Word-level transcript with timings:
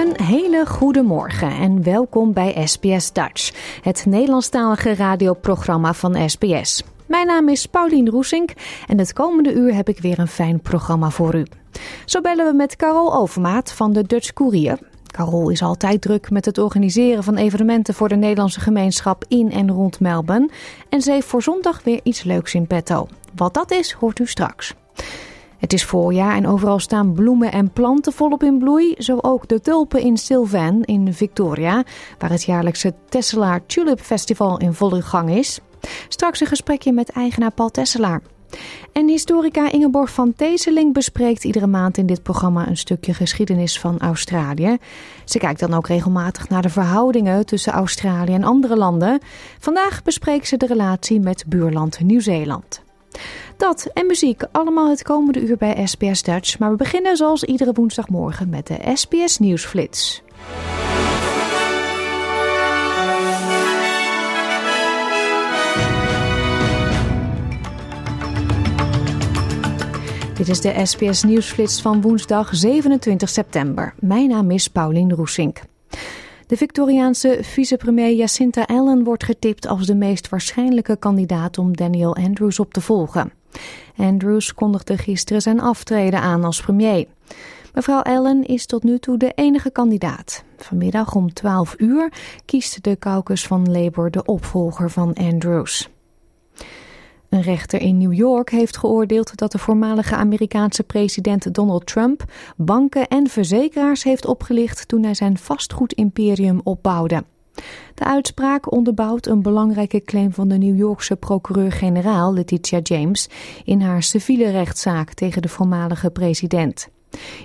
Een 0.00 0.24
hele 0.24 0.66
goede 0.66 1.02
morgen 1.02 1.50
en 1.50 1.82
welkom 1.82 2.32
bij 2.32 2.66
SBS 2.66 3.12
Dutch, 3.12 3.52
het 3.82 4.06
Nederlandstalige 4.06 4.94
radioprogramma 4.94 5.94
van 5.94 6.30
SBS. 6.30 6.82
Mijn 7.06 7.26
naam 7.26 7.48
is 7.48 7.66
Paulien 7.66 8.08
Roesink 8.08 8.50
en 8.86 8.98
het 8.98 9.12
komende 9.12 9.52
uur 9.52 9.74
heb 9.74 9.88
ik 9.88 9.98
weer 9.98 10.18
een 10.18 10.28
fijn 10.28 10.60
programma 10.60 11.10
voor 11.10 11.34
u. 11.34 11.46
Zo 12.04 12.20
bellen 12.20 12.46
we 12.46 12.52
met 12.52 12.76
Carol 12.76 13.14
Overmaat 13.14 13.72
van 13.72 13.92
de 13.92 14.02
Dutch 14.06 14.32
Courier. 14.32 14.78
Carol 15.06 15.50
is 15.50 15.62
altijd 15.62 16.00
druk 16.00 16.30
met 16.30 16.44
het 16.44 16.58
organiseren 16.58 17.24
van 17.24 17.36
evenementen 17.36 17.94
voor 17.94 18.08
de 18.08 18.16
Nederlandse 18.16 18.60
gemeenschap 18.60 19.24
in 19.28 19.52
en 19.52 19.70
rond 19.70 20.00
Melbourne. 20.00 20.50
En 20.88 21.02
ze 21.02 21.12
heeft 21.12 21.26
voor 21.26 21.42
zondag 21.42 21.82
weer 21.84 22.00
iets 22.02 22.22
leuks 22.22 22.54
in 22.54 22.66
petto. 22.66 23.08
Wat 23.34 23.54
dat 23.54 23.70
is, 23.70 23.92
hoort 23.92 24.18
u 24.18 24.26
straks. 24.26 24.74
Het 25.60 25.72
is 25.72 25.84
voorjaar 25.84 26.34
en 26.34 26.46
overal 26.46 26.78
staan 26.78 27.12
bloemen 27.12 27.52
en 27.52 27.70
planten 27.70 28.12
volop 28.12 28.42
in 28.42 28.58
bloei. 28.58 28.94
Zo 28.98 29.18
ook 29.20 29.48
de 29.48 29.60
tulpen 29.60 30.00
in 30.00 30.16
Sylvan 30.16 30.82
in 30.82 31.14
Victoria, 31.14 31.84
waar 32.18 32.30
het 32.30 32.42
jaarlijkse 32.42 32.94
Tesselaar 33.08 33.66
Tulip 33.66 34.00
Festival 34.00 34.58
in 34.58 34.72
volle 34.72 35.02
gang 35.02 35.30
is. 35.30 35.60
Straks 36.08 36.40
een 36.40 36.46
gesprekje 36.46 36.92
met 36.92 37.10
eigenaar 37.10 37.50
Paul 37.50 37.70
Tesselaar. 37.70 38.22
En 38.92 39.08
historica 39.08 39.72
Ingeborg 39.72 40.10
van 40.10 40.34
Teeseling 40.34 40.92
bespreekt 40.92 41.44
iedere 41.44 41.66
maand 41.66 41.96
in 41.96 42.06
dit 42.06 42.22
programma 42.22 42.68
een 42.68 42.76
stukje 42.76 43.14
geschiedenis 43.14 43.78
van 43.78 43.98
Australië. 43.98 44.76
Ze 45.24 45.38
kijkt 45.38 45.60
dan 45.60 45.74
ook 45.74 45.86
regelmatig 45.86 46.48
naar 46.48 46.62
de 46.62 46.68
verhoudingen 46.68 47.46
tussen 47.46 47.72
Australië 47.72 48.34
en 48.34 48.44
andere 48.44 48.76
landen. 48.76 49.20
Vandaag 49.58 50.02
bespreekt 50.02 50.48
ze 50.48 50.56
de 50.56 50.66
relatie 50.66 51.20
met 51.20 51.44
buurland 51.46 52.00
Nieuw-Zeeland. 52.00 52.82
Dat 53.56 53.90
en 53.92 54.06
muziek 54.06 54.42
allemaal 54.52 54.88
het 54.88 55.02
komende 55.02 55.40
uur 55.40 55.56
bij 55.56 55.86
SBS 55.86 56.22
Dutch. 56.22 56.58
Maar 56.58 56.70
we 56.70 56.76
beginnen 56.76 57.16
zoals 57.16 57.44
iedere 57.44 57.72
woensdagmorgen 57.72 58.48
met 58.48 58.66
de 58.66 58.78
SBS 58.94 59.38
Nieuwsflits. 59.38 60.22
Dit 70.34 70.48
is 70.48 70.60
de 70.60 70.86
SBS 70.86 71.22
Nieuwsflits 71.22 71.82
van 71.82 72.00
woensdag 72.00 72.48
27 72.52 73.28
september. 73.28 73.94
Mijn 73.98 74.28
naam 74.28 74.50
is 74.50 74.68
Paulien 74.68 75.12
Roesink. 75.12 75.60
De 76.50 76.56
Victoriaanse 76.56 77.38
vicepremier 77.42 78.12
Jacinta 78.12 78.62
Allen 78.62 79.04
wordt 79.04 79.24
getipt 79.24 79.66
als 79.66 79.86
de 79.86 79.94
meest 79.94 80.28
waarschijnlijke 80.28 80.96
kandidaat 80.96 81.58
om 81.58 81.76
Daniel 81.76 82.16
Andrews 82.16 82.58
op 82.58 82.72
te 82.72 82.80
volgen. 82.80 83.32
Andrews 83.96 84.54
kondigde 84.54 84.98
gisteren 84.98 85.42
zijn 85.42 85.60
aftreden 85.60 86.20
aan 86.20 86.44
als 86.44 86.60
premier. 86.60 87.06
Mevrouw 87.74 88.00
Allen 88.00 88.44
is 88.44 88.66
tot 88.66 88.82
nu 88.82 88.98
toe 88.98 89.18
de 89.18 89.32
enige 89.34 89.70
kandidaat. 89.70 90.44
Vanmiddag 90.56 91.14
om 91.14 91.32
12 91.32 91.74
uur 91.78 92.12
kiest 92.44 92.82
de 92.84 92.98
caucus 92.98 93.46
van 93.46 93.72
Labour 93.72 94.10
de 94.10 94.24
opvolger 94.24 94.90
van 94.90 95.14
Andrews. 95.14 95.90
Een 97.30 97.42
rechter 97.42 97.80
in 97.80 97.98
New 97.98 98.12
York 98.12 98.50
heeft 98.50 98.76
geoordeeld 98.76 99.36
dat 99.36 99.52
de 99.52 99.58
voormalige 99.58 100.14
Amerikaanse 100.14 100.82
president 100.82 101.54
Donald 101.54 101.86
Trump 101.86 102.24
banken 102.56 103.08
en 103.08 103.26
verzekeraars 103.28 104.02
heeft 104.02 104.26
opgelicht 104.26 104.88
toen 104.88 105.02
hij 105.02 105.14
zijn 105.14 105.38
vastgoedimperium 105.38 106.60
opbouwde. 106.64 107.24
De 107.94 108.04
uitspraak 108.04 108.72
onderbouwt 108.72 109.26
een 109.26 109.42
belangrijke 109.42 110.02
claim 110.02 110.32
van 110.32 110.48
de 110.48 110.58
New 110.58 110.76
Yorkse 110.76 111.16
procureur-generaal 111.16 112.32
Letitia 112.32 112.78
James 112.82 113.28
in 113.64 113.80
haar 113.80 114.02
civiele 114.02 114.50
rechtszaak 114.50 115.12
tegen 115.12 115.42
de 115.42 115.48
voormalige 115.48 116.10
president. 116.10 116.88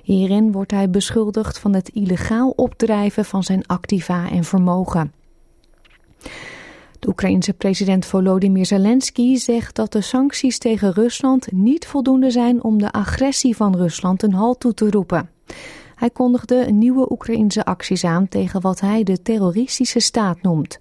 Hierin 0.03 0.51
wordt 0.51 0.71
hij 0.71 0.89
beschuldigd 0.89 1.59
van 1.59 1.73
het 1.73 1.89
illegaal 1.89 2.49
opdrijven 2.49 3.25
van 3.25 3.43
zijn 3.43 3.67
activa 3.67 4.29
en 4.29 4.43
vermogen. 4.43 5.13
De 7.05 7.53
president 7.57 8.05
Volodymyr 8.05 8.65
Zelensky 8.65 9.35
zegt 9.35 9.75
dat 9.75 9.91
de 9.91 10.01
sancties 10.01 10.57
tegen 10.57 10.93
Rusland 10.93 11.51
niet 11.51 11.87
voldoende 11.87 12.31
zijn 12.31 12.63
om 12.63 12.77
de 12.77 12.91
agressie 12.91 13.55
van 13.55 13.75
Rusland 13.75 14.23
een 14.23 14.33
halt 14.33 14.59
toe 14.59 14.73
te 14.73 14.89
roepen. 14.89 15.29
Hij 15.95 16.09
kondigde 16.09 16.71
nieuwe 16.71 17.11
Oekraïense 17.11 17.65
acties 17.65 18.03
aan 18.03 18.27
tegen 18.27 18.61
wat 18.61 18.79
hij 18.79 19.03
de 19.03 19.21
terroristische 19.21 19.99
staat 19.99 20.41
noemt. 20.41 20.79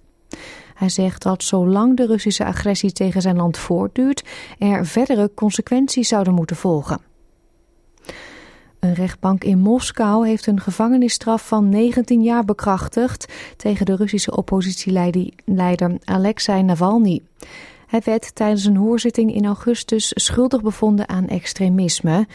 Hij 0.73 0.89
zegt 0.89 1.23
dat 1.23 1.43
zolang 1.43 1.97
de 1.97 2.05
Russische 2.05 2.45
agressie 2.45 2.91
tegen 2.91 3.21
zijn 3.21 3.35
land 3.35 3.57
voortduurt, 3.57 4.23
er 4.59 4.85
verdere 4.85 5.31
consequenties 5.35 6.07
zouden 6.07 6.33
moeten 6.33 6.55
volgen. 6.55 7.14
Een 8.85 8.93
rechtbank 8.93 9.43
in 9.43 9.59
Moskou 9.59 10.27
heeft 10.27 10.47
een 10.47 10.59
gevangenisstraf 10.59 11.47
van 11.47 11.69
19 11.69 12.21
jaar 12.21 12.45
bekrachtigd 12.45 13.33
tegen 13.57 13.85
de 13.85 13.95
Russische 13.95 14.35
oppositieleider 14.35 15.99
Alexei 16.03 16.63
Navalny. 16.63 17.21
Hij 17.87 18.01
werd 18.05 18.35
tijdens 18.35 18.65
een 18.65 18.75
hoorzitting 18.75 19.33
in 19.33 19.45
augustus 19.45 20.11
schuldig 20.15 20.61
bevonden 20.61 21.09
aan 21.09 21.27
extremisme. 21.27 22.27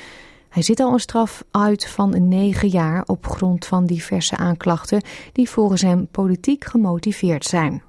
Hij 0.49 0.63
zit 0.63 0.81
al 0.81 0.93
een 0.93 1.01
straf 1.01 1.45
uit 1.51 1.87
van 1.87 2.29
9 2.29 2.69
jaar 2.69 3.03
op 3.07 3.27
grond 3.27 3.67
van 3.67 3.87
diverse 3.87 4.37
aanklachten 4.37 5.03
die 5.33 5.51
volgens 5.51 5.83
hem 5.83 6.09
politiek 6.11 6.65
gemotiveerd 6.65 7.45
zijn. 7.45 7.83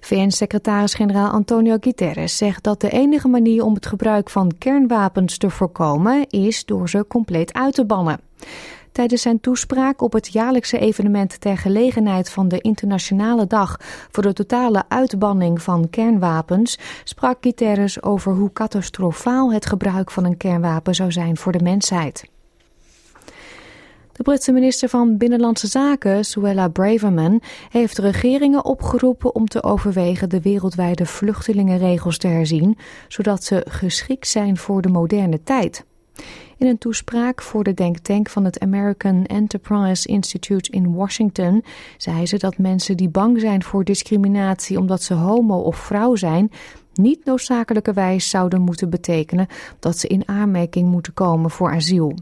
VN-secretaris-generaal 0.00 1.30
Antonio 1.30 1.76
Guterres 1.80 2.36
zegt 2.36 2.64
dat 2.64 2.80
de 2.80 2.90
enige 2.90 3.28
manier 3.28 3.64
om 3.64 3.74
het 3.74 3.86
gebruik 3.86 4.30
van 4.30 4.52
kernwapens 4.58 5.38
te 5.38 5.50
voorkomen 5.50 6.26
is 6.28 6.64
door 6.64 6.88
ze 6.88 7.04
compleet 7.08 7.52
uit 7.52 7.74
te 7.74 7.84
bannen. 7.84 8.20
Tijdens 8.92 9.22
zijn 9.22 9.40
toespraak 9.40 10.02
op 10.02 10.12
het 10.12 10.32
jaarlijkse 10.32 10.78
evenement 10.78 11.40
ter 11.40 11.58
gelegenheid 11.58 12.30
van 12.30 12.48
de 12.48 12.60
Internationale 12.60 13.46
Dag 13.46 13.76
voor 14.10 14.22
de 14.22 14.32
totale 14.32 14.84
uitbanning 14.88 15.62
van 15.62 15.90
kernwapens 15.90 16.78
sprak 17.04 17.36
Guterres 17.40 18.02
over 18.02 18.32
hoe 18.32 18.52
catastrofaal 18.52 19.52
het 19.52 19.66
gebruik 19.66 20.10
van 20.10 20.24
een 20.24 20.36
kernwapen 20.36 20.94
zou 20.94 21.12
zijn 21.12 21.36
voor 21.36 21.52
de 21.52 21.62
mensheid. 21.62 22.24
De 24.20 24.26
Britse 24.26 24.52
minister 24.52 24.88
van 24.88 25.16
Binnenlandse 25.16 25.66
Zaken, 25.66 26.24
Suella 26.24 26.68
Braverman, 26.68 27.42
heeft 27.70 27.98
regeringen 27.98 28.64
opgeroepen 28.64 29.34
om 29.34 29.46
te 29.46 29.62
overwegen 29.62 30.28
de 30.28 30.40
wereldwijde 30.40 31.06
vluchtelingenregels 31.06 32.18
te 32.18 32.26
herzien, 32.26 32.78
zodat 33.08 33.44
ze 33.44 33.66
geschikt 33.68 34.28
zijn 34.28 34.56
voor 34.56 34.82
de 34.82 34.88
moderne 34.88 35.42
tijd. 35.42 35.84
In 36.56 36.66
een 36.66 36.78
toespraak 36.78 37.42
voor 37.42 37.64
de 37.64 37.74
denktank 37.74 38.28
van 38.28 38.44
het 38.44 38.60
American 38.60 39.24
Enterprise 39.24 40.08
Institute 40.08 40.70
in 40.70 40.94
Washington 40.94 41.64
zei 41.96 42.26
ze 42.26 42.36
dat 42.38 42.58
mensen 42.58 42.96
die 42.96 43.08
bang 43.08 43.40
zijn 43.40 43.62
voor 43.62 43.84
discriminatie 43.84 44.78
omdat 44.78 45.02
ze 45.02 45.14
homo 45.14 45.58
of 45.58 45.76
vrouw 45.76 46.14
zijn, 46.14 46.50
niet 46.94 47.24
noodzakelijkerwijs 47.24 48.28
zouden 48.28 48.60
moeten 48.60 48.90
betekenen 48.90 49.46
dat 49.78 49.98
ze 49.98 50.06
in 50.06 50.28
aanmerking 50.28 50.88
moeten 50.88 51.14
komen 51.14 51.50
voor 51.50 51.70
asiel. 51.70 52.14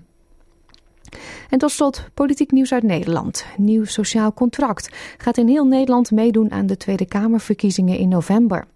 En 1.49 1.59
tot 1.59 1.71
slot 1.71 2.05
politiek 2.15 2.51
nieuws 2.51 2.73
uit 2.73 2.83
Nederland. 2.83 3.45
Nieuw 3.57 3.85
sociaal 3.85 4.33
contract 4.33 4.89
gaat 5.19 5.37
in 5.37 5.49
heel 5.49 5.67
Nederland 5.67 6.11
meedoen 6.11 6.51
aan 6.51 6.67
de 6.67 6.77
Tweede 6.77 7.07
Kamerverkiezingen 7.07 7.99
in 7.99 8.09
november. 8.09 8.67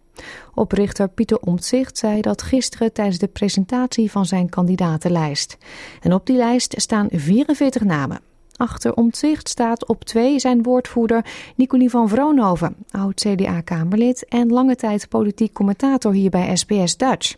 Oprichter 0.54 1.08
Pieter 1.08 1.38
Omtzigt 1.38 1.98
zei 1.98 2.20
dat 2.20 2.42
gisteren 2.42 2.92
tijdens 2.92 3.18
de 3.18 3.28
presentatie 3.28 4.10
van 4.10 4.26
zijn 4.26 4.48
kandidatenlijst. 4.48 5.58
En 6.00 6.12
op 6.12 6.26
die 6.26 6.36
lijst 6.36 6.74
staan 6.76 7.08
44 7.10 7.82
namen. 7.82 8.20
Achter 8.56 8.94
Omtzigt 8.94 9.48
staat 9.48 9.86
op 9.86 10.04
twee 10.04 10.38
zijn 10.38 10.62
woordvoerder 10.62 11.24
Nicolie 11.56 11.90
van 11.90 12.08
Vroonhoven, 12.08 12.76
oud 12.90 13.14
CDA-Kamerlid 13.20 14.24
en 14.28 14.48
lange 14.48 14.76
tijd 14.76 15.08
politiek 15.08 15.52
commentator 15.52 16.12
hier 16.12 16.30
bij 16.30 16.56
SBS 16.56 16.96
Dutch. 16.96 17.34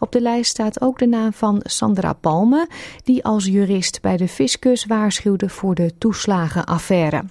Op 0.00 0.12
de 0.12 0.20
lijst 0.20 0.50
staat 0.50 0.80
ook 0.80 0.98
de 0.98 1.06
naam 1.06 1.32
van 1.32 1.60
Sandra 1.62 2.12
Palme, 2.12 2.68
die 3.04 3.24
als 3.24 3.44
jurist 3.44 4.00
bij 4.00 4.16
de 4.16 4.28
fiscus 4.28 4.84
waarschuwde 4.84 5.48
voor 5.48 5.74
de 5.74 5.92
toeslagenaffaire. 5.98 7.24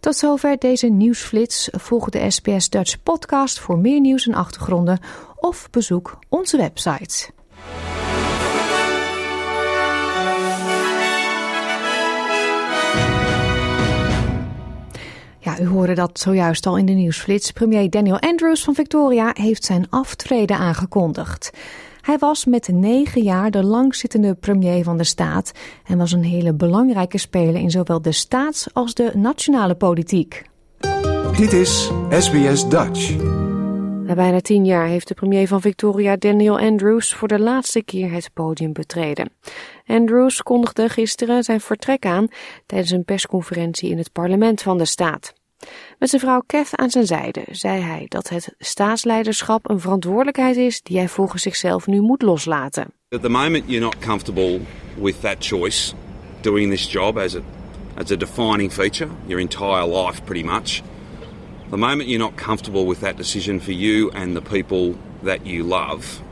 Tot 0.00 0.16
zover 0.16 0.58
deze 0.58 0.86
nieuwsflits. 0.86 1.68
Volg 1.72 2.08
de 2.08 2.30
SBS 2.30 2.70
Dutch 2.70 3.02
podcast 3.02 3.58
voor 3.58 3.78
meer 3.78 4.00
nieuws 4.00 4.26
en 4.26 4.34
achtergronden 4.34 5.00
of 5.36 5.68
bezoek 5.70 6.18
onze 6.28 6.56
website. 6.56 7.30
Ja, 15.56 15.60
u 15.60 15.66
hoorde 15.66 15.94
dat 15.94 16.18
zojuist 16.18 16.66
al 16.66 16.76
in 16.76 16.86
de 16.86 16.92
nieuwsflits. 16.92 17.50
Premier 17.50 17.90
Daniel 17.90 18.18
Andrews 18.20 18.64
van 18.64 18.74
Victoria 18.74 19.30
heeft 19.32 19.64
zijn 19.64 19.86
aftreden 19.90 20.56
aangekondigd. 20.56 21.50
Hij 22.00 22.18
was 22.18 22.44
met 22.44 22.68
negen 22.68 23.22
jaar 23.22 23.50
de 23.50 23.64
langzittende 23.64 24.34
premier 24.34 24.84
van 24.84 24.96
de 24.96 25.04
staat 25.04 25.52
en 25.84 25.98
was 25.98 26.12
een 26.12 26.24
hele 26.24 26.54
belangrijke 26.54 27.18
speler 27.18 27.60
in 27.60 27.70
zowel 27.70 28.02
de 28.02 28.12
staats- 28.12 28.68
als 28.72 28.94
de 28.94 29.12
nationale 29.14 29.74
politiek. 29.74 30.42
Dit 31.36 31.52
is 31.52 31.90
SBS 32.10 32.68
Dutch. 32.68 33.16
Na 34.02 34.14
bijna 34.14 34.40
tien 34.40 34.64
jaar 34.64 34.86
heeft 34.86 35.08
de 35.08 35.14
premier 35.14 35.48
van 35.48 35.60
Victoria, 35.60 36.16
Daniel 36.16 36.58
Andrews, 36.58 37.14
voor 37.14 37.28
de 37.28 37.40
laatste 37.40 37.82
keer 37.82 38.12
het 38.12 38.30
podium 38.34 38.72
betreden. 38.72 39.32
Andrews 39.86 40.42
kondigde 40.42 40.88
gisteren 40.88 41.42
zijn 41.42 41.60
vertrek 41.60 42.06
aan 42.06 42.28
tijdens 42.66 42.90
een 42.90 43.04
persconferentie 43.04 43.90
in 43.90 43.98
het 43.98 44.12
parlement 44.12 44.62
van 44.62 44.78
de 44.78 44.84
staat. 44.84 45.32
Met 45.98 46.08
zijn 46.08 46.20
vrouw 46.20 46.42
Kath 46.46 46.76
aan 46.76 46.90
zijn 46.90 47.06
zijde 47.06 47.44
zei 47.50 47.80
hij 47.80 48.04
dat 48.08 48.28
het 48.28 48.54
staatsleiderschap 48.58 49.70
een 49.70 49.80
verantwoordelijkheid 49.80 50.56
is 50.56 50.82
die 50.82 50.96
hij 50.96 51.08
volgens 51.08 51.42
zichzelf 51.42 51.86
nu 51.86 52.00
moet 52.00 52.22
loslaten. 52.22 52.92
At 53.08 53.22
the 53.22 53.28
moment 53.28 53.64
you're 53.66 53.84
not 53.84 53.96
comfortable 53.98 54.60
with 54.94 55.20
that 55.20 55.36
choice, 55.38 55.94
doing 56.40 56.70
this 56.70 56.92
job 56.92 57.18
as 57.18 57.36
a, 57.36 57.40
as 57.94 58.10
a 58.10 58.16
defining 58.16 58.72
feature, 58.72 59.10
your 59.26 59.40
entire 59.40 59.86
life 59.86 60.22
pretty 60.24 60.44
much. 60.48 60.82
The 61.70 61.76
moment 61.76 62.08
you're 62.08 62.24
not 62.24 62.36
comfortable 62.36 62.86
with 62.86 63.00
that 63.00 63.16
decision 63.16 63.60
for 63.60 63.72
you 63.72 64.10
and 64.10 64.36
the 64.36 64.42
people 64.42 64.94
that 65.22 65.46
you 65.46 65.62
love, 65.62 66.22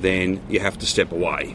then 0.00 0.40
you 0.48 0.60
have 0.60 0.78
to 0.78 0.86
step 0.86 1.12
away. 1.12 1.54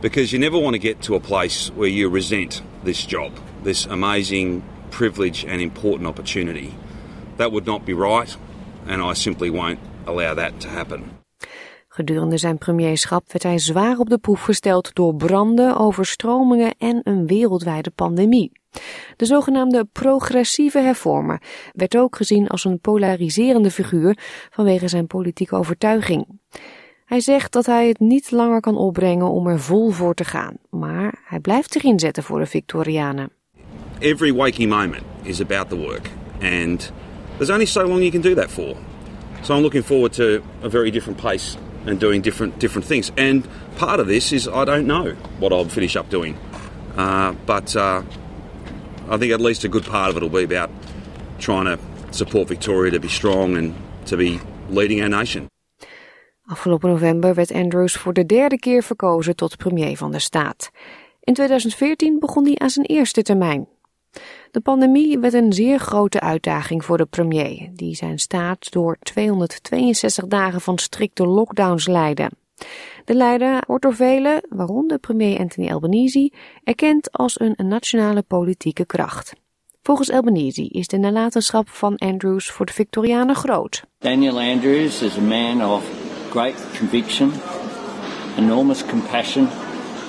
Because 0.00 0.32
you 0.32 0.38
never 0.38 0.58
want 0.58 0.74
to 0.74 0.78
get 0.78 1.02
to 1.02 1.14
a 1.14 1.20
place 1.20 1.70
where 1.76 1.90
you 1.90 2.08
resent 2.08 2.62
this 2.84 3.04
job, 3.04 3.32
this 3.64 3.86
amazing 3.86 4.62
privilege 4.90 5.50
and 5.50 5.60
important 5.60 6.08
opportunity. 6.08 6.68
That 7.36 7.50
would 7.50 7.64
not 7.64 7.84
be 7.84 7.94
right, 7.94 8.38
and 8.86 9.02
I 9.02 9.14
simply 9.14 9.50
won't 9.50 9.78
allow 10.04 10.36
that 10.36 10.60
to 10.60 10.68
happen. 10.68 11.02
Gedurende 11.88 12.38
zijn 12.38 12.58
premierschap 12.58 13.32
werd 13.32 13.42
hij 13.42 13.58
zwaar 13.58 13.98
op 13.98 14.08
de 14.08 14.18
proef 14.18 14.42
gesteld 14.42 14.94
door 14.94 15.14
branden, 15.14 15.76
overstromingen 15.76 16.74
en 16.78 17.00
een 17.02 17.26
wereldwijde 17.26 17.90
pandemie. 17.90 18.52
De 19.16 19.24
zogenaamde 19.24 19.84
progressieve 19.92 20.78
hervormer 20.78 21.42
werd 21.72 21.96
ook 21.96 22.16
gezien 22.16 22.48
als 22.48 22.64
een 22.64 22.80
polariserende 22.80 23.70
figuur 23.70 24.18
vanwege 24.50 24.88
zijn 24.88 25.06
politieke 25.06 25.56
overtuiging. 25.56 26.26
Hij 27.04 27.20
zegt 27.20 27.52
dat 27.52 27.66
hij 27.66 27.88
het 27.88 27.98
niet 27.98 28.30
langer 28.30 28.60
kan 28.60 28.76
opbrengen 28.76 29.30
om 29.30 29.46
er 29.46 29.60
vol 29.60 29.90
voor 29.90 30.14
te 30.14 30.24
gaan, 30.24 30.56
maar 30.70 31.22
hij 31.24 31.40
blijft 31.40 31.72
zich 31.72 31.82
inzetten 31.82 32.22
voor 32.22 32.38
de 32.38 32.46
Victorianen. 32.46 33.39
Every 34.02 34.32
waking 34.32 34.68
moment 34.68 35.04
is 35.26 35.40
about 35.40 35.68
the 35.68 35.76
work, 35.76 36.10
and 36.40 36.90
there's 37.36 37.50
only 37.50 37.66
so 37.66 37.84
long 37.86 38.02
you 38.02 38.10
can 38.10 38.22
do 38.22 38.34
that 38.34 38.50
for. 38.50 38.76
So 39.42 39.54
I'm 39.54 39.62
looking 39.62 39.82
forward 39.82 40.12
to 40.14 40.42
a 40.62 40.68
very 40.68 40.90
different 40.90 41.18
pace 41.18 41.56
and 41.86 42.00
doing 42.00 42.22
different 42.22 42.58
different 42.58 42.86
things. 42.86 43.12
And 43.16 43.46
part 43.76 44.00
of 44.00 44.06
this 44.06 44.32
is 44.32 44.48
I 44.48 44.64
don't 44.64 44.86
know 44.86 45.16
what 45.38 45.52
I'll 45.52 45.68
finish 45.68 45.96
up 45.96 46.08
doing, 46.08 46.36
uh, 46.96 47.32
but 47.46 47.76
uh, 47.76 48.02
I 49.08 49.18
think 49.18 49.32
at 49.32 49.40
least 49.40 49.64
a 49.64 49.68
good 49.68 49.84
part 49.84 50.10
of 50.10 50.16
it 50.16 50.22
will 50.22 50.46
be 50.46 50.54
about 50.54 50.70
trying 51.38 51.66
to 51.66 51.78
support 52.10 52.48
Victoria 52.48 52.90
to 52.92 53.00
be 53.00 53.08
strong 53.08 53.56
and 53.56 53.74
to 54.06 54.16
be 54.16 54.40
leading 54.70 55.02
our 55.02 55.08
nation. 55.08 55.48
Afgelopen 56.44 56.90
november 56.90 57.34
werd 57.34 57.52
Andrews 57.52 57.94
voor 57.94 58.12
de 58.12 58.26
derde 58.26 58.58
keer 58.58 58.82
verkozen 58.82 59.36
tot 59.36 59.56
premier 59.56 59.96
van 59.96 60.10
de 60.10 60.18
staat. 60.18 60.70
In 61.20 61.34
2014 61.34 62.18
begon 62.18 62.44
hij 62.44 62.58
aan 62.58 62.70
zijn 62.70 62.86
eerste 62.86 63.22
termijn. 63.22 63.68
De 64.50 64.60
pandemie 64.60 65.18
werd 65.18 65.34
een 65.34 65.52
zeer 65.52 65.78
grote 65.78 66.20
uitdaging 66.20 66.84
voor 66.84 66.96
de 66.96 67.04
premier, 67.04 67.68
die 67.72 67.94
zijn 67.94 68.18
staat 68.18 68.72
door 68.72 68.96
262 69.00 70.26
dagen 70.26 70.60
van 70.60 70.78
strikte 70.78 71.26
lockdowns 71.26 71.86
leidde. 71.86 72.30
De 73.04 73.14
leider 73.14 73.62
wordt 73.66 73.82
door 73.82 73.94
velen, 73.94 74.42
waaronder 74.48 74.98
premier 74.98 75.38
Anthony 75.38 75.70
Albanese, 75.70 76.32
erkend 76.64 77.12
als 77.12 77.40
een 77.40 77.54
nationale 77.68 78.22
politieke 78.22 78.84
kracht. 78.84 79.32
Volgens 79.82 80.10
Albanese 80.10 80.68
is 80.68 80.86
de 80.86 80.98
nalatenschap 80.98 81.68
van 81.68 81.96
Andrews 81.96 82.50
voor 82.50 82.66
de 82.66 82.72
Victorianen 82.72 83.34
groot. 83.34 83.84
Daniel 83.98 84.40
Andrews 84.40 85.02
is 85.02 85.16
a 85.16 85.20
man 85.20 85.70
of 85.70 85.84
great 86.30 86.78
conviction, 86.78 87.32
enormous 88.38 88.86
compassion 88.86 89.48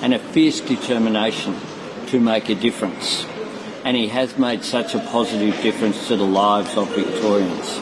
and 0.02 0.12
a 0.12 0.18
fierce 0.30 0.64
determination 0.64 1.54
to 2.10 2.18
make 2.18 2.52
a 2.52 2.60
difference. 2.60 3.31
And 3.84 3.96
he 3.96 4.08
has 4.08 4.36
made 4.36 4.62
such 4.62 4.94
a 4.94 4.98
positive 5.10 5.62
difference 5.62 6.06
to 6.06 6.16
the 6.16 6.40
lives 6.40 6.76
of 6.76 6.92
Victorians. 6.92 7.80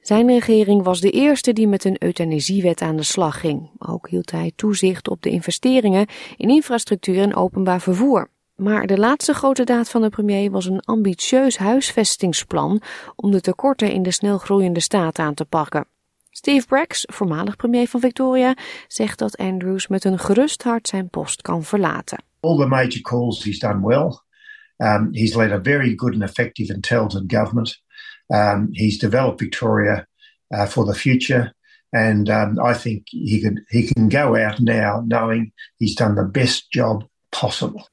Zijn 0.00 0.26
regering 0.26 0.82
was 0.82 1.00
de 1.00 1.10
eerste 1.10 1.52
die 1.52 1.68
met 1.68 1.84
een 1.84 1.96
euthanasiewet 1.98 2.80
aan 2.80 2.96
de 2.96 3.02
slag 3.02 3.40
ging. 3.40 3.70
Ook 3.78 4.08
hield 4.08 4.30
hij 4.30 4.52
toezicht 4.56 5.08
op 5.08 5.22
de 5.22 5.30
investeringen 5.30 6.06
in 6.36 6.48
infrastructuur 6.48 7.20
en 7.22 7.34
openbaar 7.34 7.80
vervoer. 7.80 8.30
Maar 8.56 8.86
de 8.86 8.98
laatste 8.98 9.34
grote 9.34 9.64
daad 9.64 9.88
van 9.88 10.02
de 10.02 10.08
premier 10.08 10.50
was 10.50 10.66
een 10.66 10.80
ambitieus 10.80 11.58
huisvestingsplan 11.58 12.80
om 13.16 13.30
de 13.30 13.40
tekorten 13.40 13.92
in 13.92 14.02
de 14.02 14.10
snel 14.10 14.38
groeiende 14.38 14.80
staat 14.80 15.18
aan 15.18 15.34
te 15.34 15.44
pakken. 15.44 15.86
Steve 16.30 16.66
Braggs, 16.66 17.04
voormalig 17.12 17.56
premier 17.56 17.88
van 17.88 18.00
Victoria, 18.00 18.56
zegt 18.88 19.18
dat 19.18 19.36
Andrews 19.36 19.88
met 19.88 20.04
een 20.04 20.18
gerust 20.18 20.62
hart 20.62 20.88
zijn 20.88 21.08
post 21.08 21.42
kan 21.42 21.62
verlaten. 21.62 22.18
All 22.40 22.56
the 22.56 22.66
major 22.66 23.00
calls 23.00 23.44
he's 23.44 23.58
done 23.58 23.86
well. 23.86 24.25
Um, 24.78 25.12
he's 25.12 25.36
led 25.36 25.52
a 25.52 25.58
very 25.58 25.94
good 25.94 26.14
and 26.14 26.22
effective 26.22 26.74
intelligent 26.74 27.30
government. 27.32 27.76
Um, 28.28 28.68
he's 28.72 28.98
developed 28.98 29.40
Victoria 29.40 30.06
uh, 30.50 30.66
for 30.66 30.84
the 30.84 30.94
future, 30.94 31.52
and 31.90 32.28
um, 32.28 32.58
I 32.58 32.74
think 32.74 33.02
he 33.08 33.40
can 33.40 33.64
he 33.68 33.92
can 33.92 34.08
go 34.08 34.34
out 34.34 34.58
now 34.60 35.02
knowing 35.06 35.52
he's 35.78 35.94
done 35.94 36.14
the 36.14 36.28
best 36.30 36.70
job 36.70 37.04
possible. 37.30 37.88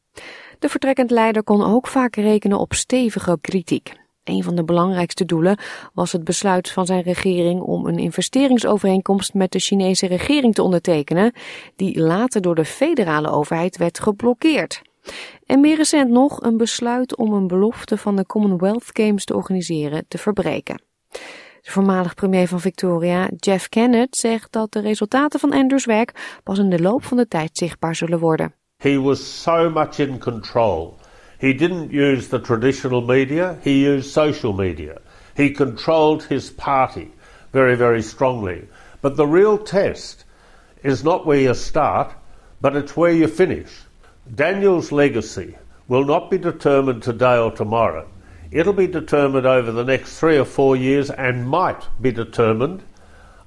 De 0.59 0.69
vertrekkend 0.69 1.11
leider 1.11 1.43
kon 1.43 1.63
ook 1.63 1.87
vaak 1.87 2.15
rekenen 2.15 2.59
op 2.59 2.73
stevige 2.73 3.37
kritiek. 3.41 3.93
Een 4.23 4.43
van 4.43 4.55
de 4.55 4.63
belangrijkste 4.63 5.25
doelen 5.25 5.57
was 5.93 6.11
het 6.11 6.23
besluit 6.23 6.69
van 6.69 6.85
zijn 6.85 7.01
regering 7.01 7.61
om 7.61 7.85
een 7.85 7.97
investeringsovereenkomst 7.97 9.33
met 9.33 9.51
de 9.51 9.59
Chinese 9.59 10.07
regering 10.07 10.53
te 10.53 10.63
ondertekenen, 10.63 11.33
die 11.75 11.99
later 11.99 12.41
door 12.41 12.55
de 12.55 12.65
federale 12.65 13.29
overheid 13.29 13.77
werd 13.77 13.99
geblokkeerd. 13.99 14.81
En 15.45 15.59
meer 15.59 15.75
recent 15.75 16.09
nog 16.09 16.41
een 16.41 16.57
besluit 16.57 17.15
om 17.15 17.33
een 17.33 17.47
belofte 17.47 17.97
van 17.97 18.15
de 18.15 18.25
Commonwealth 18.25 18.89
Games 18.93 19.25
te 19.25 19.35
organiseren 19.35 20.05
te 20.07 20.17
verbreken. 20.17 20.81
De 21.61 21.71
voormalig 21.71 22.13
premier 22.13 22.47
van 22.47 22.59
Victoria, 22.59 23.29
Jeff 23.37 23.69
Kennett, 23.69 24.17
zegt 24.17 24.51
dat 24.51 24.71
de 24.71 24.79
resultaten 24.79 25.39
van 25.39 25.51
Andrews 25.51 25.85
werk 25.85 26.39
pas 26.43 26.59
in 26.59 26.69
de 26.69 26.81
loop 26.81 27.03
van 27.03 27.17
de 27.17 27.27
tijd 27.27 27.57
zichtbaar 27.57 27.95
zullen 27.95 28.19
worden. 28.19 28.53
He 28.77 29.01
was 29.01 29.41
so 29.41 29.69
much 29.69 29.97
in 29.97 30.19
control. 30.19 30.97
He 31.37 31.55
didn't 31.55 31.91
use 31.91 32.27
the 32.27 32.41
traditional 32.41 33.01
media, 33.01 33.57
he 33.61 33.69
used 33.69 34.11
social 34.11 34.53
media. 34.53 34.97
He 35.33 35.51
controlled 35.51 36.27
his 36.27 36.53
party 36.53 37.07
very, 37.51 37.75
very 37.75 38.01
strongly. 38.01 38.67
But 38.99 39.15
the 39.15 39.27
real 39.31 39.63
test 39.63 40.25
is 40.81 41.01
not 41.01 41.25
where 41.25 41.41
you 41.41 41.53
start, 41.53 42.15
but 42.61 42.75
it's 42.75 42.95
where 42.95 43.13
you 43.13 43.27
finish. 43.27 43.69
Daniel's 44.25 44.89
legacy 44.89 45.55
will 45.85 46.05
not 46.05 46.29
be 46.29 46.39
determined 46.39 47.01
today 47.01 47.37
or 47.37 47.53
tomorrow. 47.53 48.05
It'll 48.51 48.73
be 48.73 48.89
determined 48.89 49.45
over 49.45 49.73
the 49.73 49.83
next 49.83 50.17
three 50.17 50.39
or 50.39 50.45
four 50.45 50.77
years 50.77 51.11
and 51.11 51.47
might 51.47 51.89
be 51.99 52.11
determined 52.11 52.81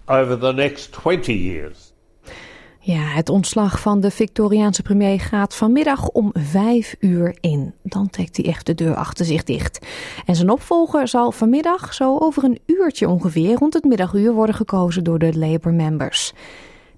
over 0.09 0.39
the 0.39 0.53
next 0.53 0.93
20 0.93 1.33
years. 1.33 1.93
Ja, 2.81 3.01
het 3.01 3.29
ontslag 3.29 3.81
van 3.81 4.01
de 4.01 4.11
Victoriaanse 4.11 4.83
premier 4.83 5.21
gaat 5.21 5.55
vanmiddag 5.55 6.09
om 6.09 6.31
vijf 6.33 6.97
uur 7.01 7.37
in. 7.41 7.75
Dan 7.83 8.11
trekt 8.11 8.37
hij 8.37 8.47
echt 8.47 8.67
de 8.67 8.75
deur 8.75 8.95
achter 8.95 9.25
zich 9.25 9.45
dicht. 9.45 9.87
En 10.27 10.35
zijn 10.35 10.51
opvolger 10.51 11.09
zal 11.09 11.33
vanmiddag 11.33 11.95
zo 11.95 12.19
over 12.19 12.45
een 12.45 12.59
uurtje 12.67 13.09
ongeveer 13.09 13.55
rond 13.55 13.75
het 13.75 13.85
middaguur 13.85 14.33
worden 14.33 14.55
gekozen 14.55 15.05
door 15.05 15.19
de 15.19 15.39
Labour 15.39 15.77
members. 15.77 16.33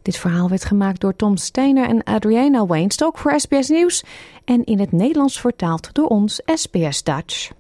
Dit 0.08 0.18
verhaal 0.18 0.48
werd 0.48 0.64
gemaakt 0.64 1.00
door 1.00 1.16
Tom 1.16 1.36
Steiner 1.36 1.88
en 1.88 2.04
Adriana 2.04 2.66
Weinstock 2.66 3.18
voor 3.18 3.40
SBS 3.40 3.68
Nieuws 3.68 4.04
en 4.44 4.64
in 4.64 4.78
het 4.78 4.92
Nederlands 4.92 5.40
vertaald 5.40 5.94
door 5.94 6.06
ons 6.06 6.40
SBS 6.44 7.02
Dutch. 7.02 7.50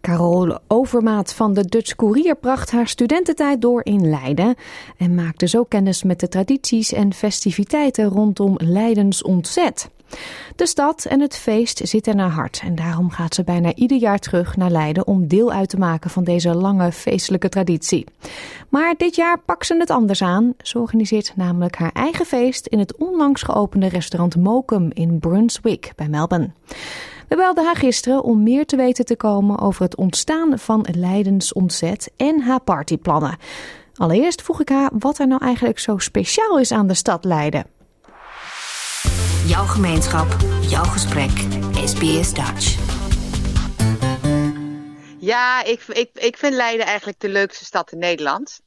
Carole 0.00 0.60
Overmaat 0.66 1.34
van 1.34 1.54
de 1.54 1.64
Dutch 1.64 1.94
Courier 1.94 2.36
bracht 2.36 2.70
haar 2.70 2.88
studententijd 2.88 3.60
door 3.60 3.84
in 3.84 4.10
Leiden 4.10 4.54
en 4.96 5.14
maakte 5.14 5.48
zo 5.48 5.64
kennis 5.64 6.02
met 6.02 6.20
de 6.20 6.28
tradities 6.28 6.92
en 6.92 7.12
festiviteiten 7.12 8.04
rondom 8.04 8.54
Leidens 8.56 9.22
ontzet. 9.22 9.90
De 10.56 10.66
stad 10.66 11.04
en 11.04 11.20
het 11.20 11.36
feest 11.36 11.80
zitten 11.88 12.16
naar 12.16 12.30
hart 12.30 12.60
en 12.64 12.74
daarom 12.74 13.10
gaat 13.10 13.34
ze 13.34 13.44
bijna 13.44 13.74
ieder 13.74 13.98
jaar 13.98 14.18
terug 14.18 14.56
naar 14.56 14.70
Leiden 14.70 15.06
om 15.06 15.28
deel 15.28 15.52
uit 15.52 15.68
te 15.68 15.78
maken 15.78 16.10
van 16.10 16.24
deze 16.24 16.54
lange 16.54 16.92
feestelijke 16.92 17.48
traditie. 17.48 18.06
Maar 18.68 18.94
dit 18.96 19.14
jaar 19.14 19.38
pakt 19.38 19.66
ze 19.66 19.76
het 19.76 19.90
anders 19.90 20.22
aan. 20.22 20.54
Ze 20.62 20.78
organiseert 20.78 21.32
namelijk 21.36 21.76
haar 21.76 21.92
eigen 21.92 22.26
feest 22.26 22.66
in 22.66 22.78
het 22.78 22.96
onlangs 22.96 23.42
geopende 23.42 23.88
restaurant 23.88 24.36
Mokum 24.36 24.90
in 24.92 25.18
Brunswick 25.18 25.92
bij 25.96 26.08
Melbourne. 26.08 26.50
We 27.28 27.36
belden 27.36 27.64
haar 27.64 27.76
gisteren 27.76 28.22
om 28.22 28.42
meer 28.42 28.66
te 28.66 28.76
weten 28.76 29.04
te 29.04 29.16
komen 29.16 29.58
over 29.58 29.82
het 29.82 29.96
ontstaan 29.96 30.58
van 30.58 30.86
Leidens 30.92 31.52
ontzet 31.52 32.10
en 32.16 32.40
haar 32.40 32.60
partyplannen. 32.60 33.36
Allereerst 33.94 34.42
vroeg 34.42 34.60
ik 34.60 34.68
haar 34.68 34.90
wat 34.98 35.18
er 35.18 35.26
nou 35.26 35.44
eigenlijk 35.44 35.78
zo 35.78 35.98
speciaal 35.98 36.58
is 36.58 36.72
aan 36.72 36.86
de 36.86 36.94
stad 36.94 37.24
Leiden. 37.24 37.79
Jouw 39.50 39.66
gemeenschap, 39.66 40.36
jouw 40.60 40.84
gesprek, 40.84 41.30
SBS 41.84 42.34
Dutch. 42.34 42.78
Ja, 45.18 45.64
ik, 45.64 45.82
ik, 45.82 46.10
ik 46.14 46.36
vind 46.36 46.54
Leiden 46.54 46.86
eigenlijk 46.86 47.20
de 47.20 47.28
leukste 47.28 47.64
stad 47.64 47.92
in 47.92 47.98
Nederland. 47.98 48.60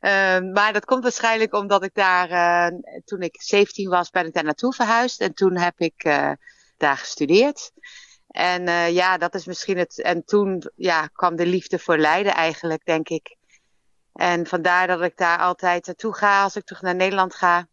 Uh, 0.00 0.10
maar 0.52 0.72
dat 0.72 0.84
komt 0.84 1.02
waarschijnlijk 1.02 1.54
omdat 1.54 1.84
ik 1.84 1.94
daar, 1.94 2.30
uh, 2.30 2.78
toen 3.04 3.20
ik 3.20 3.42
17 3.42 3.88
was, 3.88 4.10
ben 4.10 4.26
ik 4.26 4.34
daar 4.34 4.44
naartoe 4.44 4.74
verhuisd. 4.74 5.20
En 5.20 5.34
toen 5.34 5.56
heb 5.56 5.78
ik 5.78 6.04
uh, 6.04 6.32
daar 6.76 6.96
gestudeerd. 6.96 7.70
En 8.28 8.92
ja, 8.92 9.18
dat 9.18 9.34
is 9.34 9.44
misschien 9.44 9.78
het. 9.78 10.02
En 10.02 10.24
toen 10.24 10.70
ja, 10.74 11.06
kwam 11.06 11.36
de 11.36 11.46
liefde 11.46 11.78
voor 11.78 11.98
Leiden 11.98 12.34
eigenlijk, 12.34 12.84
denk 12.84 13.08
ik. 13.08 13.36
En 14.12 14.46
vandaar 14.46 14.86
dat 14.86 15.02
ik 15.02 15.16
daar 15.16 15.38
altijd 15.38 15.86
naartoe 15.86 16.14
ga 16.14 16.42
als 16.42 16.56
ik 16.56 16.64
terug 16.64 16.82
naar 16.82 16.94
Nederland 16.94 17.34
ga. 17.34 17.66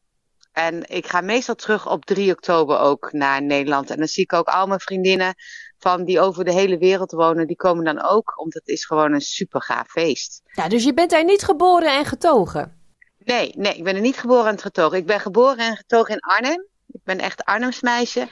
En 0.56 0.90
ik 0.90 1.08
ga 1.08 1.22
meestal 1.22 1.56
terug 1.56 1.90
op 1.90 2.06
3 2.06 2.32
oktober 2.32 2.80
ook 2.80 3.12
naar 3.12 3.42
Nederland. 3.42 3.90
En 3.90 3.98
dan 3.98 4.08
zie 4.08 4.24
ik 4.24 4.34
ook 4.34 4.48
al 4.48 4.68
mijn 4.68 4.80
vriendinnen 4.80 5.34
van 5.78 6.04
die 6.04 6.20
over 6.20 6.46
de 6.46 6.52
hele 6.52 6.78
wereld 6.78 7.12
wonen, 7.12 7.48
die 7.48 7.56
komen 7.56 7.84
dan 7.84 8.02
ook, 8.02 8.40
omdat 8.40 8.62
het 8.66 8.68
is 8.68 8.86
gewoon 8.86 9.14
een 9.14 9.22
super 9.22 9.62
gaaf 9.62 9.88
feest. 9.88 10.42
Ja, 10.52 10.68
dus 10.68 10.84
je 10.84 10.94
bent 10.94 11.10
daar 11.10 11.26
niet 11.26 11.44
geboren 11.44 11.98
en 11.98 12.06
getogen? 12.06 12.80
Nee, 13.18 13.54
nee, 13.56 13.74
ik 13.74 13.84
ben 13.84 13.96
er 13.96 14.02
niet 14.02 14.18
geboren 14.18 14.52
en 14.52 14.60
getogen. 14.60 14.98
Ik 14.98 15.06
ben 15.06 15.20
geboren 15.20 15.58
en 15.58 15.76
getogen 15.76 16.14
in 16.14 16.20
Arnhem. 16.20 16.68
Ik 16.88 17.04
ben 17.04 17.20
echt 17.20 17.46
Arnhems 17.46 17.82
meisje, 17.82 18.28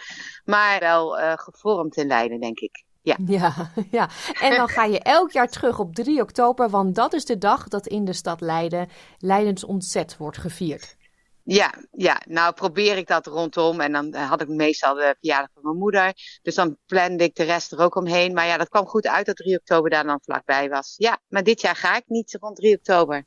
maar 0.45 0.79
wel 0.79 1.19
uh, 1.19 1.33
gevormd 1.35 1.97
in 1.97 2.07
Leiden, 2.07 2.39
denk 2.39 2.59
ik. 2.59 2.83
Ja. 3.01 3.15
ja. 3.37 3.71
Ja, 3.91 4.09
en 4.41 4.55
dan 4.55 4.67
ga 4.67 4.83
je 4.83 4.99
elk 4.99 5.31
jaar 5.31 5.49
terug 5.49 5.79
op 5.79 5.95
3 5.95 6.21
oktober, 6.21 6.69
want 6.69 6.95
dat 6.95 7.13
is 7.13 7.25
de 7.25 7.37
dag 7.37 7.67
dat 7.67 7.87
in 7.87 8.05
de 8.05 8.13
stad 8.13 8.41
Leiden 8.41 8.89
Leidens 9.17 9.63
ontzet 9.63 10.17
wordt 10.17 10.37
gevierd. 10.37 10.95
Ja, 11.43 11.73
ja, 11.91 12.21
nou 12.27 12.53
probeer 12.53 12.97
ik 12.97 13.07
dat 13.07 13.25
rondom. 13.25 13.81
En 13.81 13.91
dan 13.91 14.15
had 14.15 14.41
ik 14.41 14.47
meestal 14.47 14.93
de 14.93 15.15
verjaardag 15.19 15.49
van 15.53 15.63
mijn 15.63 15.77
moeder. 15.77 16.13
Dus 16.41 16.55
dan 16.55 16.77
plande 16.85 17.23
ik 17.23 17.35
de 17.35 17.43
rest 17.43 17.71
er 17.71 17.79
ook 17.79 17.95
omheen. 17.95 18.33
Maar 18.33 18.45
ja, 18.45 18.57
dat 18.57 18.69
kwam 18.69 18.85
goed 18.85 19.07
uit 19.07 19.25
dat 19.25 19.35
3 19.35 19.57
oktober 19.57 19.89
daar 19.89 20.03
dan 20.03 20.19
vlakbij 20.23 20.69
was. 20.69 20.93
Ja, 20.97 21.19
maar 21.27 21.43
dit 21.43 21.61
jaar 21.61 21.75
ga 21.75 21.95
ik 21.95 22.03
niet 22.07 22.37
rond 22.39 22.55
3 22.55 22.75
oktober. 22.77 23.25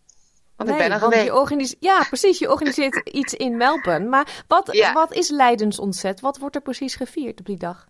Want 0.56 0.68
nee, 0.68 0.78
ik 0.78 0.84
ben 0.84 0.92
er 0.92 1.02
geweest. 1.02 1.76
Ja, 1.80 2.04
precies. 2.08 2.38
Je 2.38 2.50
organiseert 2.50 3.08
iets 3.20 3.34
in 3.34 3.56
Melbourne. 3.56 4.08
Maar 4.08 4.44
wat, 4.46 4.68
ja. 4.72 4.92
wat 4.92 5.12
is 5.12 5.28
Leidens 5.28 5.78
ontzet? 5.78 6.20
Wat 6.20 6.38
wordt 6.38 6.54
er 6.54 6.62
precies 6.62 6.94
gevierd 6.94 7.38
op 7.38 7.46
die 7.46 7.58
dag? 7.58 7.88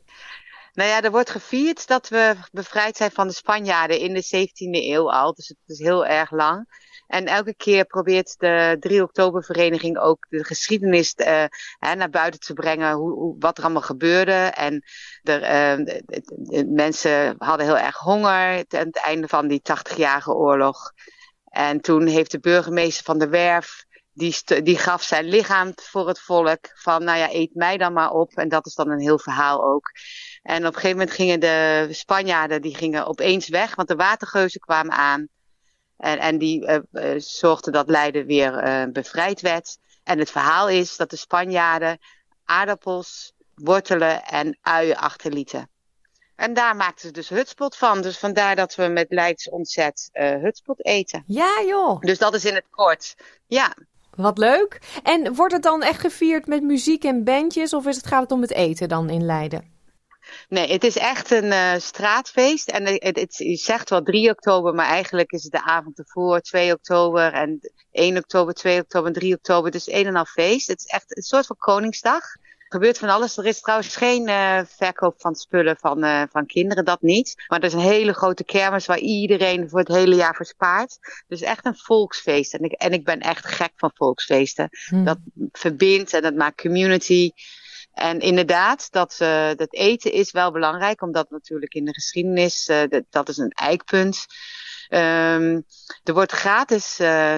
Nou 0.72 0.88
ja, 0.88 1.02
er 1.02 1.10
wordt 1.10 1.30
gevierd 1.30 1.86
dat 1.86 2.08
we 2.08 2.34
bevrijd 2.52 2.96
zijn 2.96 3.10
van 3.10 3.26
de 3.26 3.34
Spanjaarden 3.34 3.98
in 3.98 4.14
de 4.14 4.24
17e 4.24 4.84
eeuw 4.84 5.12
al. 5.12 5.34
Dus 5.34 5.48
het 5.48 5.58
is 5.66 5.78
heel 5.78 6.06
erg 6.06 6.30
lang. 6.30 6.84
En 7.06 7.26
elke 7.26 7.54
keer 7.54 7.84
probeert 7.84 8.34
de 8.38 8.76
3 8.80 9.02
oktober 9.02 9.44
vereniging 9.44 9.98
ook 9.98 10.26
de 10.28 10.44
geschiedenis 10.44 11.14
uh, 11.16 11.44
hè, 11.78 11.94
naar 11.94 12.10
buiten 12.10 12.40
te 12.40 12.52
brengen. 12.52 12.92
Hoe, 12.92 13.12
hoe, 13.12 13.36
wat 13.38 13.58
er 13.58 13.64
allemaal 13.64 13.82
gebeurde. 13.82 14.32
En 14.32 14.84
er, 15.22 15.40
uh, 15.42 15.84
de, 15.84 16.02
de, 16.06 16.66
mensen 16.66 17.34
hadden 17.38 17.66
heel 17.66 17.78
erg 17.78 17.96
honger 17.96 18.64
aan 18.68 18.86
het 18.86 18.96
einde 18.98 19.28
van 19.28 19.48
die 19.48 19.62
80-jarige 19.62 20.32
oorlog. 20.32 20.92
En 21.44 21.80
toen 21.80 22.06
heeft 22.06 22.30
de 22.30 22.40
burgemeester 22.40 23.04
van 23.04 23.18
de 23.18 23.28
Werf 23.28 23.84
die, 24.16 24.62
die 24.62 24.78
gaf 24.78 25.02
zijn 25.02 25.24
lichaam 25.24 25.72
voor 25.74 26.08
het 26.08 26.20
volk. 26.20 26.58
Van, 26.74 27.04
nou 27.04 27.18
ja, 27.18 27.32
eet 27.32 27.54
mij 27.54 27.76
dan 27.76 27.92
maar 27.92 28.10
op. 28.10 28.32
En 28.32 28.48
dat 28.48 28.66
is 28.66 28.74
dan 28.74 28.90
een 28.90 29.00
heel 29.00 29.18
verhaal 29.18 29.64
ook. 29.64 29.90
En 30.42 30.58
op 30.58 30.74
een 30.74 30.80
gegeven 30.80 30.96
moment 30.96 31.10
gingen 31.10 31.40
de 31.40 31.88
Spanjaarden 31.90 32.62
die 32.62 32.76
gingen 32.76 33.06
opeens 33.06 33.48
weg, 33.48 33.74
want 33.74 33.88
de 33.88 33.96
watergeuzen 33.96 34.60
kwamen 34.60 34.92
aan. 34.92 35.28
En, 35.96 36.18
en 36.18 36.38
die 36.38 36.62
uh, 36.62 36.78
uh, 36.92 37.20
zorgden 37.20 37.72
dat 37.72 37.88
Leiden 37.88 38.26
weer 38.26 38.66
uh, 38.66 38.92
bevrijd 38.92 39.40
werd. 39.40 39.78
En 40.04 40.18
het 40.18 40.30
verhaal 40.30 40.68
is 40.68 40.96
dat 40.96 41.10
de 41.10 41.16
Spanjaarden 41.16 41.98
aardappels, 42.44 43.32
wortelen 43.54 44.24
en 44.24 44.58
uien 44.62 44.96
achterlieten. 44.96 45.70
En 46.36 46.54
daar 46.54 46.76
maakten 46.76 47.06
ze 47.06 47.12
dus 47.12 47.28
hutspot 47.28 47.76
van. 47.76 48.02
Dus 48.02 48.18
vandaar 48.18 48.56
dat 48.56 48.74
we 48.74 48.86
met 48.86 49.06
Leids 49.08 49.50
ontzet 49.50 50.08
hutspot 50.12 50.84
eten. 50.84 51.24
Ja 51.26 51.62
joh. 51.66 52.00
Dus 52.00 52.18
dat 52.18 52.34
is 52.34 52.44
in 52.44 52.54
het 52.54 52.66
kort. 52.70 53.14
Ja. 53.46 53.74
Wat 54.14 54.38
leuk. 54.38 54.80
En 55.02 55.34
wordt 55.34 55.52
het 55.52 55.62
dan 55.62 55.82
echt 55.82 56.00
gevierd 56.00 56.46
met 56.46 56.62
muziek 56.62 57.04
en 57.04 57.24
bandjes? 57.24 57.72
Of 57.72 57.86
is 57.86 57.96
het, 57.96 58.06
gaat 58.06 58.22
het 58.22 58.32
om 58.32 58.40
het 58.40 58.52
eten 58.52 58.88
dan 58.88 59.10
in 59.10 59.24
Leiden? 59.24 59.75
Nee, 60.48 60.72
het 60.72 60.84
is 60.84 60.96
echt 60.96 61.30
een 61.30 61.44
uh, 61.44 61.74
straatfeest. 61.76 62.68
En 62.68 62.86
het, 62.86 63.16
het, 63.16 63.36
je 63.36 63.56
zegt 63.56 63.90
wel 63.90 64.02
3 64.02 64.30
oktober, 64.30 64.74
maar 64.74 64.86
eigenlijk 64.86 65.30
is 65.32 65.42
het 65.42 65.52
de 65.52 65.62
avond 65.62 65.98
ervoor, 65.98 66.40
2 66.40 66.72
oktober 66.72 67.32
en 67.32 67.60
1 67.92 68.16
oktober, 68.16 68.54
2 68.54 68.80
oktober 68.80 69.08
en 69.08 69.14
3 69.14 69.34
oktober. 69.34 69.70
Dus 69.70 69.90
een 69.90 70.06
en 70.06 70.16
al 70.16 70.24
feest. 70.24 70.66
Het 70.66 70.78
is 70.78 70.86
echt 70.86 71.16
een 71.16 71.22
soort 71.22 71.46
van 71.46 71.56
Koningsdag. 71.56 72.22
Er 72.66 72.72
gebeurt 72.72 72.98
van 72.98 73.08
alles. 73.08 73.36
Er 73.36 73.46
is 73.46 73.60
trouwens 73.60 73.96
geen 73.96 74.28
uh, 74.28 74.60
verkoop 74.64 75.20
van 75.20 75.34
spullen 75.34 75.76
van, 75.76 76.04
uh, 76.04 76.22
van 76.30 76.46
kinderen, 76.46 76.84
dat 76.84 77.02
niet. 77.02 77.44
Maar 77.46 77.58
er 77.58 77.64
is 77.64 77.72
een 77.72 77.78
hele 77.78 78.12
grote 78.12 78.44
kermis 78.44 78.86
waar 78.86 78.98
iedereen 78.98 79.68
voor 79.68 79.78
het 79.78 79.88
hele 79.88 80.14
jaar 80.14 80.34
verspaart. 80.34 80.98
Dus 81.28 81.40
echt 81.40 81.66
een 81.66 81.76
volksfeest. 81.76 82.54
En 82.54 82.60
ik, 82.60 82.72
en 82.72 82.92
ik 82.92 83.04
ben 83.04 83.20
echt 83.20 83.46
gek 83.46 83.72
van 83.76 83.90
volksfeesten. 83.94 84.68
Hmm. 84.88 85.04
Dat 85.04 85.18
verbindt 85.52 86.12
en 86.12 86.22
dat 86.22 86.34
maakt 86.34 86.60
community. 86.60 87.30
En 87.96 88.20
inderdaad, 88.20 88.90
dat, 88.90 89.18
uh, 89.22 89.50
dat 89.54 89.72
eten 89.72 90.12
is 90.12 90.30
wel 90.30 90.52
belangrijk, 90.52 91.02
omdat 91.02 91.30
natuurlijk 91.30 91.74
in 91.74 91.84
de 91.84 91.94
geschiedenis, 91.94 92.68
uh, 92.68 92.82
dat, 93.10 93.28
is 93.28 93.36
een 93.36 93.50
eikpunt. 93.50 94.26
Um, 94.88 95.64
er 96.04 96.12
wordt 96.12 96.32
gratis 96.32 97.00
uh, 97.00 97.36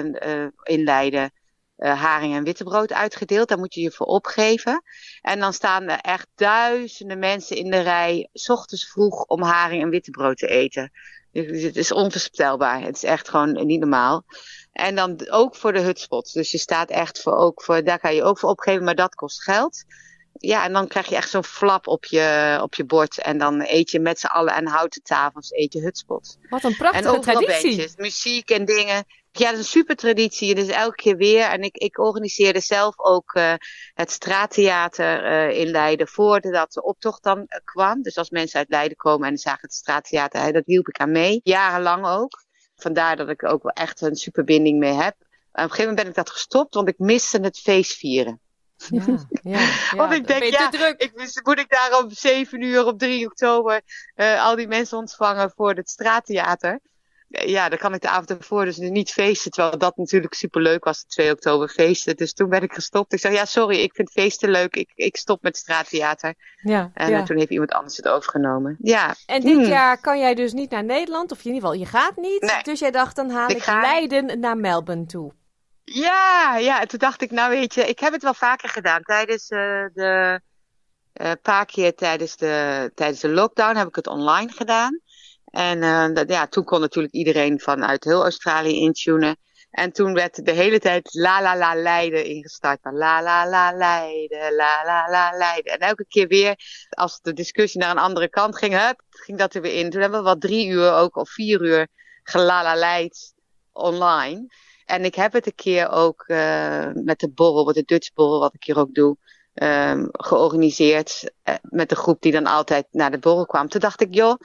in 0.63 0.83
Leiden 0.85 1.33
haring 1.77 2.35
en 2.35 2.45
wittebrood 2.45 2.93
uitgedeeld. 2.93 3.49
Daar 3.49 3.59
moet 3.59 3.75
je 3.75 3.81
je 3.81 3.91
voor 3.91 4.07
opgeven. 4.07 4.83
En 5.21 5.41
dan 5.41 5.53
staan 5.53 5.89
er 5.89 5.99
echt 5.99 6.27
duizenden 6.35 7.19
mensen 7.19 7.57
in 7.57 7.71
de 7.71 7.81
rij, 7.81 8.29
s 8.33 8.49
ochtends 8.49 8.91
vroeg, 8.91 9.25
om 9.25 9.43
haring 9.43 9.83
en 9.83 9.91
wittebrood 9.91 10.37
te 10.37 10.47
eten. 10.49 10.93
Dus 11.33 11.63
het 11.63 11.77
is 11.77 11.93
onvoorstelbaar. 11.93 12.81
Het 12.81 12.97
is 12.97 13.03
echt 13.03 13.29
gewoon 13.29 13.67
niet 13.67 13.81
normaal. 13.81 14.25
En 14.73 14.95
dan 14.95 15.31
ook 15.31 15.57
voor 15.57 15.73
de 15.73 15.81
hutspots. 15.81 16.33
Dus 16.33 16.51
je 16.51 16.59
staat 16.59 16.91
echt 16.91 17.23
voor, 17.23 17.37
ook 17.37 17.63
voor, 17.63 17.85
daar 17.85 17.99
kan 17.99 18.15
je 18.15 18.23
ook 18.23 18.39
voor 18.39 18.51
opgeven, 18.51 18.85
maar 18.85 18.95
dat 18.95 19.15
kost 19.15 19.43
geld 19.43 19.85
ja, 20.39 20.65
en 20.65 20.73
dan 20.73 20.87
krijg 20.87 21.09
je 21.09 21.17
echt 21.17 21.31
zo'n 21.31 21.45
flap 21.45 21.87
op 21.87 22.05
je, 22.05 22.59
op 22.63 22.75
je 22.75 22.85
bord. 22.85 23.21
En 23.23 23.39
dan 23.39 23.65
eet 23.67 23.91
je 23.91 24.01
met 24.01 24.21
z'n 24.21 24.27
allen 24.27 24.55
aan 24.55 24.67
houten 24.67 25.03
tafels, 25.03 25.53
eet 25.53 25.73
je 25.73 25.81
hutspot. 25.81 26.39
Wat 26.49 26.65
een 26.65 26.77
prachtige 26.77 27.15
en 27.15 27.21
traditie. 27.21 27.77
Bandjes, 27.77 27.97
muziek 27.97 28.51
en 28.51 28.65
dingen. 28.65 29.05
Ja, 29.33 29.51
dat 29.51 29.53
is 29.53 29.59
een 29.59 29.65
super 29.65 29.97
traditie. 29.97 30.55
Dus 30.55 30.69
elke 30.69 30.95
keer 30.95 31.17
weer. 31.17 31.45
En 31.45 31.63
ik, 31.63 31.77
ik 31.77 31.99
organiseerde 31.99 32.61
zelf 32.61 32.99
ook 32.99 33.35
uh, 33.35 33.55
het 33.95 34.11
straattheater 34.11 35.25
uh, 35.25 35.59
in 35.61 35.71
Leiden 35.71 36.09
voordat 36.09 36.73
de 36.73 36.83
optocht 36.83 37.23
dan 37.23 37.39
uh, 37.39 37.45
kwam. 37.65 38.03
Dus 38.03 38.17
als 38.17 38.31
mensen 38.31 38.59
uit 38.59 38.69
Leiden 38.69 38.97
komen 38.97 39.29
en 39.29 39.39
zagen 39.39 39.61
het 39.61 39.75
straattheater, 39.75 40.53
dat 40.53 40.67
hielp 40.67 40.89
ik 40.89 40.99
aan 40.99 41.13
mee. 41.13 41.41
Jarenlang 41.43 42.07
ook. 42.07 42.47
Vandaar 42.77 43.17
dat 43.17 43.29
ik 43.29 43.45
ook 43.45 43.63
wel 43.63 43.73
echt 43.73 44.01
een 44.01 44.17
superbinding 44.17 44.79
mee 44.79 44.93
heb. 44.93 45.15
op 45.15 45.25
een 45.53 45.63
gegeven 45.63 45.79
moment 45.79 45.97
ben 45.97 46.09
ik 46.09 46.15
dat 46.15 46.31
gestopt, 46.31 46.75
want 46.75 46.89
ik 46.89 46.99
miste 46.99 47.39
het 47.41 47.59
feestvieren. 47.59 48.41
Ja, 48.91 49.05
ja, 49.07 49.19
ja. 49.91 49.97
Want 49.97 50.13
ik 50.13 50.27
denk, 50.27 50.43
ja, 50.43 50.95
ik, 50.97 51.41
moet 51.45 51.59
ik 51.59 51.69
daar 51.69 52.03
om 52.03 52.11
7 52.11 52.63
uur 52.63 52.87
op 52.87 52.99
3 52.99 53.27
oktober 53.27 53.81
uh, 54.17 54.45
al 54.45 54.57
die 54.57 54.69
mensen 54.69 54.99
ontvangen 54.99 55.53
voor 55.57 55.75
het 55.75 55.89
straattheater? 55.89 56.81
Ja, 57.29 57.69
dan 57.69 57.79
kan 57.79 57.95
ik 57.95 58.01
de 58.01 58.09
avond 58.09 58.31
ervoor 58.31 58.65
dus 58.65 58.77
niet 58.77 59.11
feesten. 59.11 59.51
Terwijl 59.51 59.79
dat 59.79 59.97
natuurlijk 59.97 60.35
superleuk 60.35 60.85
was, 60.85 61.01
de 61.01 61.07
2 61.09 61.33
oktober 61.33 61.69
feesten. 61.69 62.17
Dus 62.17 62.33
toen 62.33 62.49
ben 62.49 62.63
ik 62.63 62.73
gestopt. 62.73 63.13
Ik 63.13 63.21
zei, 63.21 63.35
ja, 63.35 63.45
sorry, 63.45 63.79
ik 63.79 63.95
vind 63.95 64.11
feesten 64.11 64.51
leuk. 64.51 64.77
Ik, 64.77 64.93
ik 64.95 65.17
stop 65.17 65.43
met 65.43 65.57
straattheater. 65.57 66.35
Ja, 66.63 66.91
en 66.95 67.11
ja. 67.11 67.23
toen 67.23 67.39
heeft 67.39 67.51
iemand 67.51 67.73
anders 67.73 67.97
het 67.97 68.09
overgenomen. 68.09 68.77
Ja. 68.79 69.15
En 69.27 69.41
dit 69.41 69.55
hmm. 69.55 69.65
jaar 69.65 70.01
kan 70.01 70.19
jij 70.19 70.35
dus 70.35 70.53
niet 70.53 70.71
naar 70.71 70.85
Nederland. 70.85 71.33
Of 71.33 71.39
in 71.39 71.45
ieder 71.45 71.61
geval, 71.61 71.79
je 71.79 71.87
gaat 71.87 72.17
niet. 72.17 72.43
Nee. 72.43 72.63
Dus 72.63 72.79
jij 72.79 72.91
dacht, 72.91 73.17
dan 73.17 73.31
haal 73.31 73.51
ik, 73.51 73.57
ik 73.57 73.63
ga... 73.63 73.81
Leiden 73.81 74.41
naar 74.41 74.57
Melbourne 74.57 75.07
toe. 75.07 75.33
Ja, 75.93 76.57
ja. 76.57 76.81
En 76.81 76.89
toen 76.89 76.99
dacht 76.99 77.23
ik, 77.23 77.31
nou 77.31 77.51
weet 77.51 77.75
je, 77.75 77.87
ik 77.87 77.99
heb 77.99 78.13
het 78.13 78.23
wel 78.23 78.35
vaker 78.35 78.69
gedaan. 78.69 79.03
Tijdens 79.03 79.51
uh, 79.51 79.59
de, 79.93 80.41
uh, 81.15 81.33
paar 81.43 81.67
keer 81.67 81.95
tijdens 81.95 82.37
de, 82.37 82.91
tijdens 82.95 83.21
de 83.21 83.29
lockdown 83.29 83.77
heb 83.77 83.89
ik 83.89 83.95
het 83.95 84.07
online 84.07 84.53
gedaan. 84.53 85.01
En 85.45 86.15
dat, 86.15 86.29
ja, 86.29 86.47
toen 86.47 86.65
kon 86.65 86.81
natuurlijk 86.81 87.15
iedereen 87.15 87.61
vanuit 87.61 88.05
heel 88.05 88.23
Australië 88.23 88.81
intunen. 88.81 89.37
En 89.71 89.93
toen 89.93 90.15
werd 90.15 90.45
de 90.45 90.53
hele 90.53 90.79
tijd 90.79 91.15
la 91.15 91.43
la 91.43 91.57
la 91.57 91.75
Leiden 91.75 92.25
ingestart. 92.25 92.79
Van 92.83 92.97
la 92.97 93.23
la 93.23 93.49
la 93.49 93.73
Leiden, 93.73 94.55
la 94.55 94.83
la 94.85 95.09
la 95.11 95.37
Leiden. 95.37 95.73
En 95.73 95.79
elke 95.79 96.05
keer 96.09 96.29
weer, 96.29 96.55
als 96.89 97.21
de 97.21 97.33
discussie 97.33 97.81
naar 97.81 97.91
een 97.91 97.99
andere 97.99 98.29
kant 98.29 98.57
ging, 98.57 98.95
ging 99.09 99.39
dat 99.39 99.55
er 99.55 99.63
weer 99.63 99.75
in. 99.75 99.91
Toen 99.91 100.01
hebben 100.01 100.19
we 100.19 100.25
wat 100.25 100.41
drie 100.41 100.69
uur 100.69 100.93
ook, 100.93 101.17
of 101.17 101.31
vier 101.31 101.63
uur 101.63 101.89
leid 102.75 103.35
online. 103.73 104.47
En 104.89 105.05
ik 105.05 105.15
heb 105.15 105.33
het 105.33 105.47
een 105.47 105.55
keer 105.55 105.91
ook 105.91 106.25
uh, 106.27 106.89
met 106.95 107.21
de 107.21 107.29
borrel, 107.29 107.65
met 107.65 107.75
de 107.75 107.83
Dutch 107.85 108.13
borrel, 108.13 108.41
wat 108.41 108.55
ik 108.55 108.65
hier 108.65 108.79
ook 108.79 108.95
doe, 108.95 109.17
um, 109.55 110.09
georganiseerd. 110.13 111.31
Uh, 111.45 111.55
met 111.63 111.89
de 111.89 111.97
groep 111.97 112.23
die 112.23 112.33
dan 112.33 112.47
altijd 112.47 112.87
naar 112.91 113.11
de 113.11 113.19
borrel 113.19 113.47
kwam. 113.47 113.69
Toen 113.69 113.81
dacht 113.81 114.01
ik, 114.01 114.15
joh, 114.15 114.41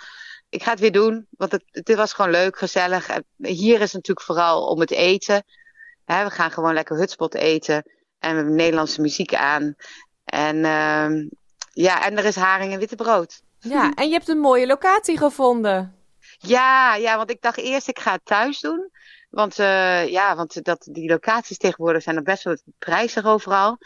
ik 0.50 0.64
ga 0.64 0.72
het 0.72 0.80
weer 0.80 0.92
doen. 0.92 1.28
Want 1.30 1.52
het, 1.52 1.64
het 1.72 1.96
was 1.96 2.14
gewoon 2.14 2.32
leuk, 2.32 2.58
gezellig. 2.58 3.08
Hier 3.38 3.74
is 3.74 3.82
het 3.82 3.94
natuurlijk 3.94 4.26
vooral 4.26 4.68
om 4.68 4.80
het 4.80 4.92
eten. 4.92 5.44
we 6.06 6.30
gaan 6.30 6.52
gewoon 6.52 6.74
lekker 6.74 6.98
hutspot 6.98 7.34
eten. 7.36 7.76
En 8.20 8.30
we 8.30 8.36
hebben 8.36 8.56
Nederlandse 8.56 9.02
muziek 9.02 9.34
aan. 9.36 9.76
En 10.26 10.56
uh, 10.56 11.30
ja, 11.74 12.06
en 12.06 12.18
er 12.18 12.26
is 12.26 12.36
haring 12.36 12.74
en 12.74 12.80
witte 12.80 12.96
brood. 12.96 13.42
Ja, 13.60 13.94
en 13.94 14.08
je 14.08 14.14
hebt 14.14 14.28
een 14.28 14.40
mooie 14.40 14.68
locatie 14.68 15.18
gevonden. 15.18 15.96
Ja, 16.38 16.96
ja, 16.96 17.18
want 17.18 17.30
ik 17.30 17.42
dacht 17.42 17.58
eerst 17.58 17.88
ik 17.88 18.00
ga 18.00 18.12
het 18.12 18.26
thuis 18.26 18.60
doen. 18.60 18.92
Want 19.34 19.60
uh, 19.60 20.08
ja, 20.08 20.36
want 20.36 20.64
dat, 20.64 20.88
die 20.92 21.10
locaties 21.10 21.58
tegenwoordig 21.58 22.02
zijn 22.02 22.16
er 22.16 22.24
best 22.24 22.44
wel 22.44 22.58
prijzig 22.80 23.26
overal. 23.26 23.78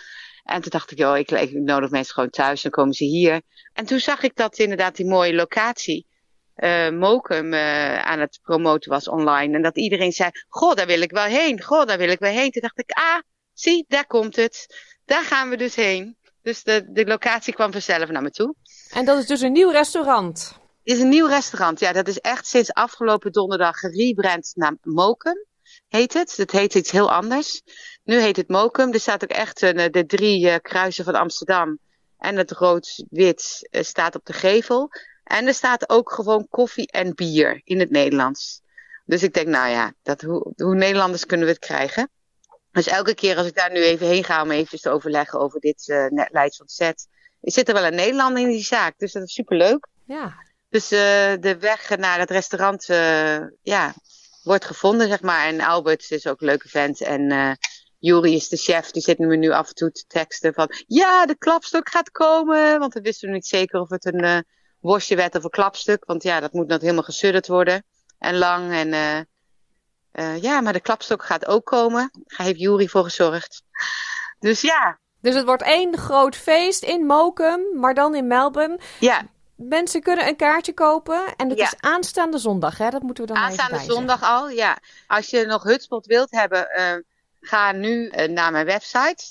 En 0.44 0.62
toen 0.62 0.72
dacht 0.72 0.92
ik, 0.92 0.98
joh, 0.98 1.18
ik, 1.18 1.32
ik 1.32 1.54
nodig 1.54 1.90
mensen 1.90 2.14
gewoon 2.14 2.30
thuis, 2.30 2.62
dan 2.62 2.72
komen 2.72 2.94
ze 2.94 3.04
hier. 3.04 3.42
En 3.74 3.86
toen 3.86 4.00
zag 4.00 4.24
ik 4.24 4.36
dat 4.36 4.58
inderdaad 4.58 4.96
die 4.96 5.06
mooie 5.06 5.36
locatie 5.36 6.08
uh, 6.56 6.90
Mokum 6.90 7.54
uh, 7.54 8.00
aan 8.00 8.20
het 8.20 8.40
promoten 8.44 8.92
was 8.92 9.08
online. 9.08 9.56
En 9.56 9.62
dat 9.62 9.78
iedereen 9.78 10.12
zei, 10.12 10.30
goh, 10.48 10.76
daar 10.76 10.88
wil 10.88 11.02
ik 11.02 11.12
wel 11.12 11.26
heen. 11.26 11.62
Goh, 11.62 11.86
daar 11.86 11.98
wil 11.98 12.10
ik 12.10 12.20
wel 12.20 12.32
heen. 12.32 12.52
Toen 12.52 12.62
dacht 12.62 12.80
ik, 12.80 12.92
ah, 12.92 13.22
zie, 13.54 13.86
daar 13.88 14.08
komt 14.08 14.36
het. 14.36 14.66
Daar 15.06 15.24
gaan 15.24 15.50
we 15.50 15.58
dus 15.58 15.76
heen. 15.76 16.18
Dus 16.42 16.64
de, 16.64 16.92
de 16.92 17.06
locatie 17.06 17.54
kwam 17.54 17.72
vanzelf 17.72 18.10
naar 18.10 18.22
me 18.22 18.32
toe. 18.32 18.56
En 18.94 19.06
dat 19.06 19.18
is 19.18 19.26
dus 19.26 19.42
een 19.42 19.52
nieuw 19.52 19.72
restaurant? 19.72 20.60
Is 20.88 21.00
een 21.00 21.10
nieuw 21.10 21.28
restaurant, 21.28 21.80
ja. 21.80 21.92
Dat 21.94 22.08
is 22.08 22.20
echt 22.20 22.48
sinds 22.48 22.74
afgelopen 22.74 23.32
donderdag 23.32 23.78
gerebrand 23.78 24.52
naar 24.56 24.78
Mokum, 24.82 25.46
heet 25.88 26.14
het. 26.14 26.38
Het 26.38 26.52
heet 26.52 26.76
iets 26.76 26.92
heel 26.92 27.12
anders. 27.12 27.62
Nu 28.04 28.20
heet 28.20 28.36
het 28.36 28.48
Mokum. 28.48 28.94
Er 28.94 29.00
staat 29.00 29.24
ook 29.24 29.30
echt 29.30 29.62
uh, 29.62 29.86
de 29.92 30.06
drie 30.06 30.46
uh, 30.46 30.56
kruisen 30.62 31.06
van 31.06 31.16
Amsterdam. 31.16 31.80
En 32.18 32.36
het 32.36 32.52
rood-wit 32.52 33.68
uh, 33.72 33.82
staat 33.82 34.16
op 34.16 34.26
de 34.26 34.34
gevel. 34.34 34.90
En 35.24 35.48
er 35.48 35.54
staat 35.54 35.90
ook 35.90 36.12
gewoon 36.12 36.48
koffie 36.50 36.92
en 36.92 37.16
bier 37.16 37.62
in 37.64 37.80
het 37.80 37.90
Nederlands. 37.90 38.62
Dus 39.06 39.24
ik 39.24 39.34
denk, 39.34 39.48
nou 39.48 39.70
ja, 39.70 39.94
dat, 40.04 40.22
hoe, 40.22 40.54
hoe 40.56 40.76
Nederlanders 40.76 41.26
kunnen 41.26 41.46
we 41.46 41.52
het 41.52 41.62
krijgen? 41.66 42.10
Dus 42.72 42.88
elke 42.88 43.16
keer 43.16 43.38
als 43.38 43.48
ik 43.48 43.56
daar 43.56 43.72
nu 43.72 43.82
even 43.82 44.08
heen 44.08 44.24
ga 44.24 44.42
om 44.42 44.52
even 44.52 44.80
te 44.80 44.90
overleggen 44.90 45.40
over 45.40 45.60
dit 45.60 45.88
uh, 45.88 46.06
Leids 46.32 46.62
ontzet, 46.62 47.08
zit 47.42 47.68
er 47.68 47.74
wel 47.74 47.86
een 47.86 47.96
Nederlander 47.96 48.44
in 48.44 48.50
die 48.50 48.64
zaak. 48.64 48.98
Dus 48.98 49.12
dat 49.12 49.24
is 49.24 49.34
superleuk. 49.34 49.88
Ja. 50.06 50.46
Dus 50.78 50.92
uh, 50.92 51.00
de 51.40 51.58
weg 51.60 51.98
naar 51.98 52.20
het 52.20 52.32
restaurant 52.32 52.90
uh, 52.90 53.38
ja, 53.62 53.94
wordt 54.44 54.66
gevonden, 54.66 55.08
zeg 55.08 55.22
maar. 55.22 55.46
En 55.46 55.62
Albert 55.62 56.12
is 56.12 56.28
ook 56.28 56.42
een 56.42 56.48
leuke 56.48 56.70
vent. 56.70 57.02
En 57.02 57.32
uh, 57.32 57.52
Juri 58.00 58.36
is 58.36 58.50
de 58.50 58.58
chef, 58.58 58.92
die 58.92 59.02
zit 59.02 59.18
me 59.18 59.36
nu 59.36 59.52
af 59.52 59.68
en 59.68 59.74
toe 59.74 59.92
te 59.92 60.04
teksten 60.08 60.54
van... 60.54 60.70
Ja, 60.88 61.26
de 61.26 61.38
klapstok 61.38 61.90
gaat 61.90 62.12
komen! 62.12 62.80
Want 62.80 62.94
we 62.94 63.02
wisten 63.02 63.32
niet 63.32 63.48
zeker 63.48 63.80
of 63.80 63.90
het 63.90 64.06
een 64.06 64.46
worstje 64.80 65.16
werd 65.16 65.36
of 65.36 65.44
een 65.44 65.50
klapstuk. 65.50 66.06
Want 66.06 66.24
ja, 66.24 66.40
dat 66.40 66.54
moet 66.54 66.68
nog 66.68 66.82
helemaal 66.82 67.04
gesudderd 67.04 67.48
worden. 67.48 67.84
En 68.20 68.38
lang. 68.38 68.74
En 68.74 68.88
uh, 68.88 69.20
uh, 70.14 70.42
ja, 70.42 70.62
maar 70.62 70.74
de 70.74 70.80
klapstok 70.80 71.24
gaat 71.24 71.46
ook 71.46 71.66
komen. 71.66 72.10
Daar 72.12 72.48
heeft 72.48 72.60
Jury 72.60 72.88
voor 72.88 73.04
gezorgd. 73.04 73.64
Dus 74.40 74.62
ja. 74.62 75.00
Dus 75.22 75.36
het 75.36 75.46
wordt 75.46 75.64
één 75.64 75.98
groot 75.98 76.36
feest 76.36 76.84
in 76.84 77.06
Mokum, 77.06 77.62
maar 77.74 77.94
dan 77.94 78.16
in 78.16 78.28
Melbourne. 78.28 78.80
Ja. 79.00 79.36
Mensen 79.58 80.02
kunnen 80.02 80.28
een 80.28 80.36
kaartje 80.36 80.74
kopen 80.74 81.36
en 81.36 81.50
ja. 81.50 81.64
is 81.64 81.76
aanstaande 81.80 82.38
zondag, 82.38 82.78
hè? 82.78 82.90
Dat 82.90 83.02
moeten 83.02 83.26
we 83.26 83.34
dan 83.34 83.42
aanstaande 83.42 83.80
zondag 83.80 84.24
al, 84.24 84.50
ja. 84.50 84.78
Als 85.08 85.30
je 85.30 85.46
nog 85.46 85.64
hutspot 85.64 86.06
wilt 86.06 86.32
hebben, 86.32 86.68
uh, 86.78 86.92
ga 87.42 87.72
nu 87.72 88.08
naar 88.28 88.52
mijn 88.52 88.66
website. 88.66 89.24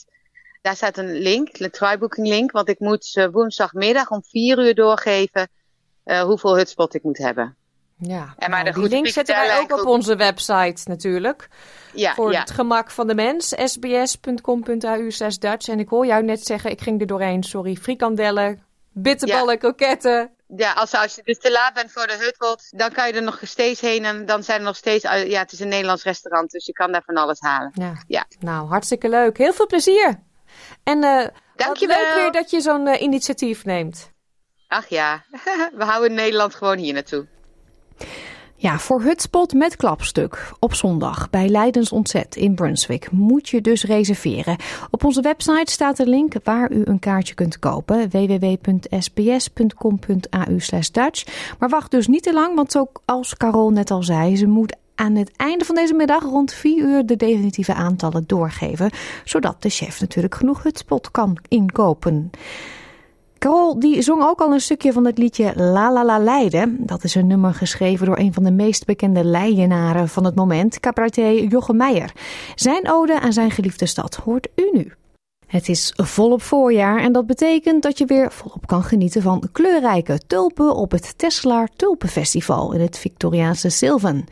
Daar 0.62 0.76
staat 0.76 0.96
een 0.98 1.12
link, 1.12 1.58
een 1.58 1.70
trybooking 1.70 2.26
link. 2.26 2.50
Want 2.50 2.68
ik 2.68 2.78
moet 2.78 3.14
uh, 3.16 3.26
woensdagmiddag 3.32 4.10
om 4.10 4.22
vier 4.24 4.58
uur 4.58 4.74
doorgeven 4.74 5.48
hoeveel 6.04 6.56
hutspot 6.56 6.94
ik 6.94 7.02
moet 7.02 7.18
hebben. 7.18 7.56
Ja, 7.98 8.34
en 8.38 8.50
maar 8.50 8.64
nou, 8.64 8.80
die 8.80 8.88
link 8.88 9.06
zetten 9.06 9.34
wij 9.34 9.58
ook 9.58 9.80
op 9.80 9.86
onze 9.86 10.16
website 10.16 10.88
natuurlijk. 10.88 11.48
Ja, 11.94 12.14
voor 12.14 12.32
ja. 12.32 12.40
het 12.40 12.50
gemak 12.50 12.90
van 12.90 13.06
de 13.06 13.14
mens. 13.14 13.48
sbs.com.au 13.48 15.10
slash 15.10 15.36
Dutch. 15.36 15.68
En 15.68 15.78
ik 15.78 15.88
hoor 15.88 16.06
jou 16.06 16.22
net 16.22 16.46
zeggen, 16.46 16.70
ik 16.70 16.80
ging 16.80 17.00
er 17.00 17.06
doorheen, 17.06 17.42
sorry. 17.42 17.76
Frikandellen, 17.76 18.65
bitterballen, 19.02 19.52
ja. 19.52 19.58
kroketten. 19.58 20.30
Ja, 20.56 20.72
als, 20.72 20.94
als 20.94 21.14
je 21.14 21.22
dus 21.24 21.38
te 21.38 21.50
laat 21.50 21.74
bent 21.74 21.92
voor 21.92 22.06
de 22.06 22.16
hutpot, 22.16 22.78
dan 22.78 22.92
kan 22.92 23.06
je 23.06 23.12
er 23.12 23.22
nog 23.22 23.40
steeds 23.42 23.80
heen. 23.80 24.04
En 24.04 24.26
dan 24.26 24.42
zijn 24.42 24.58
er 24.58 24.64
nog 24.64 24.76
steeds, 24.76 25.02
ja, 25.02 25.38
het 25.38 25.52
is 25.52 25.60
een 25.60 25.68
Nederlands 25.68 26.02
restaurant, 26.02 26.50
dus 26.50 26.66
je 26.66 26.72
kan 26.72 26.92
daar 26.92 27.02
van 27.04 27.16
alles 27.16 27.40
halen. 27.40 27.70
Ja, 27.74 27.92
ja. 28.06 28.26
nou 28.38 28.68
hartstikke 28.68 29.08
leuk. 29.08 29.38
Heel 29.38 29.52
veel 29.52 29.66
plezier. 29.66 30.22
En 30.82 31.02
uh, 31.02 31.26
Dankjewel. 31.56 31.96
leuk 31.96 32.14
weer 32.14 32.32
dat 32.32 32.50
je 32.50 32.60
zo'n 32.60 32.86
uh, 32.86 33.00
initiatief 33.00 33.64
neemt. 33.64 34.10
Ach 34.68 34.86
ja, 34.86 35.24
we 35.78 35.84
houden 35.84 36.14
Nederland 36.14 36.54
gewoon 36.54 36.78
hier 36.78 36.92
naartoe. 36.92 37.26
Ja, 38.58 38.78
voor 38.78 39.02
Hutspot 39.02 39.52
met 39.54 39.76
klapstuk 39.76 40.52
op 40.58 40.74
zondag 40.74 41.30
bij 41.30 41.48
Leidens 41.48 41.92
Ontzet 41.92 42.36
in 42.36 42.54
Brunswick 42.54 43.10
moet 43.10 43.48
je 43.48 43.60
dus 43.60 43.84
reserveren. 43.84 44.56
Op 44.90 45.04
onze 45.04 45.20
website 45.20 45.72
staat 45.72 45.98
een 45.98 46.08
link 46.08 46.34
waar 46.44 46.72
u 46.72 46.82
een 46.84 46.98
kaartje 46.98 47.34
kunt 47.34 47.58
kopen: 47.58 48.10
www.sbs.com.au 48.10 48.84
Dutch. 50.92 51.54
Maar 51.58 51.68
wacht 51.68 51.90
dus 51.90 52.06
niet 52.06 52.22
te 52.22 52.32
lang, 52.32 52.54
want 52.54 52.72
zoals 52.72 53.36
Carol 53.36 53.70
net 53.70 53.90
al 53.90 54.02
zei, 54.02 54.36
ze 54.36 54.46
moet 54.46 54.76
aan 54.94 55.14
het 55.14 55.30
einde 55.36 55.64
van 55.64 55.74
deze 55.74 55.94
middag 55.94 56.22
rond 56.22 56.52
4 56.52 56.84
uur 56.84 57.06
de 57.06 57.16
definitieve 57.16 57.74
aantallen 57.74 58.24
doorgeven, 58.26 58.90
zodat 59.24 59.62
de 59.62 59.68
chef 59.70 60.00
natuurlijk 60.00 60.34
genoeg 60.34 60.62
Hutspot 60.62 61.10
kan 61.10 61.38
inkopen. 61.48 62.30
Carol 63.38 63.78
die 63.78 64.02
zong 64.02 64.22
ook 64.22 64.40
al 64.40 64.52
een 64.52 64.60
stukje 64.60 64.92
van 64.92 65.06
het 65.06 65.18
liedje 65.18 65.52
La 65.54 65.92
La 65.92 66.04
La 66.04 66.18
Leiden. 66.18 66.76
Dat 66.80 67.04
is 67.04 67.14
een 67.14 67.26
nummer 67.26 67.54
geschreven 67.54 68.06
door 68.06 68.18
een 68.18 68.32
van 68.32 68.42
de 68.42 68.50
meest 68.50 68.84
bekende 68.84 69.24
Leidenaren 69.24 70.08
van 70.08 70.24
het 70.24 70.34
moment, 70.34 70.80
cabaretier 70.80 71.44
Jochem 71.44 71.76
Meijer. 71.76 72.12
Zijn 72.54 72.90
ode 72.90 73.20
aan 73.20 73.32
zijn 73.32 73.50
geliefde 73.50 73.86
stad 73.86 74.14
hoort 74.14 74.48
u 74.54 74.70
nu. 74.72 74.92
Het 75.46 75.68
is 75.68 75.92
volop 75.96 76.42
voorjaar 76.42 76.98
en 76.98 77.12
dat 77.12 77.26
betekent 77.26 77.82
dat 77.82 77.98
je 77.98 78.04
weer 78.04 78.32
volop 78.32 78.66
kan 78.66 78.82
genieten 78.82 79.22
van 79.22 79.48
kleurrijke 79.52 80.20
tulpen 80.26 80.74
op 80.74 80.90
het 80.90 81.18
Tesselaar 81.18 81.68
Tulpenfestival 81.76 82.72
in 82.72 82.80
het 82.80 82.98
Victoriaanse 82.98 83.68
Sylvan. 83.68 84.26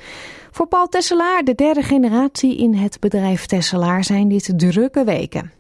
Voor 0.50 0.66
Paul 0.66 0.88
Tesselaar, 0.88 1.44
de 1.44 1.54
derde 1.54 1.82
generatie 1.82 2.56
in 2.56 2.74
het 2.74 3.00
bedrijf 3.00 3.46
Tesselaar, 3.46 4.04
zijn 4.04 4.28
dit 4.28 4.52
drukke 4.56 5.04
weken. 5.04 5.52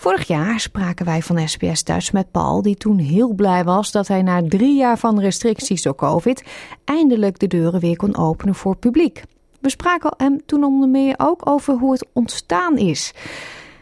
Vorig 0.00 0.26
jaar 0.26 0.60
spraken 0.60 1.04
wij 1.04 1.22
van 1.22 1.48
SBS 1.48 1.84
Duits 1.84 2.10
met 2.10 2.30
Paul, 2.30 2.62
die 2.62 2.76
toen 2.76 2.98
heel 2.98 3.32
blij 3.32 3.64
was 3.64 3.92
dat 3.92 4.08
hij 4.08 4.22
na 4.22 4.42
drie 4.48 4.76
jaar 4.76 4.98
van 4.98 5.20
restricties 5.20 5.82
door 5.82 5.94
COVID 5.94 6.42
eindelijk 6.84 7.38
de 7.38 7.46
deuren 7.46 7.80
weer 7.80 7.96
kon 7.96 8.16
openen 8.16 8.54
voor 8.54 8.76
publiek. 8.76 9.22
We 9.60 9.70
spraken 9.70 10.14
hem 10.16 10.40
toen 10.46 10.64
onder 10.64 10.88
meer 10.88 11.14
ook 11.16 11.48
over 11.48 11.74
hoe 11.74 11.92
het 11.92 12.06
ontstaan 12.12 12.76
is. 12.76 13.14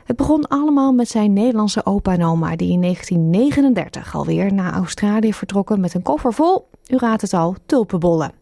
Het 0.04 0.16
begon 0.16 0.48
allemaal 0.48 0.92
met 0.92 1.08
zijn 1.08 1.32
Nederlandse 1.32 1.86
opa 1.86 2.12
en 2.12 2.24
oma, 2.24 2.56
die 2.56 2.72
in 2.72 2.80
1939 2.80 4.14
alweer 4.14 4.52
naar 4.52 4.72
Australië 4.72 5.32
vertrokken 5.32 5.80
met 5.80 5.94
een 5.94 6.02
koffer 6.02 6.32
vol, 6.32 6.68
u 6.88 6.96
raadt 6.96 7.22
het 7.22 7.32
al, 7.34 7.54
tulpenbollen. 7.66 8.32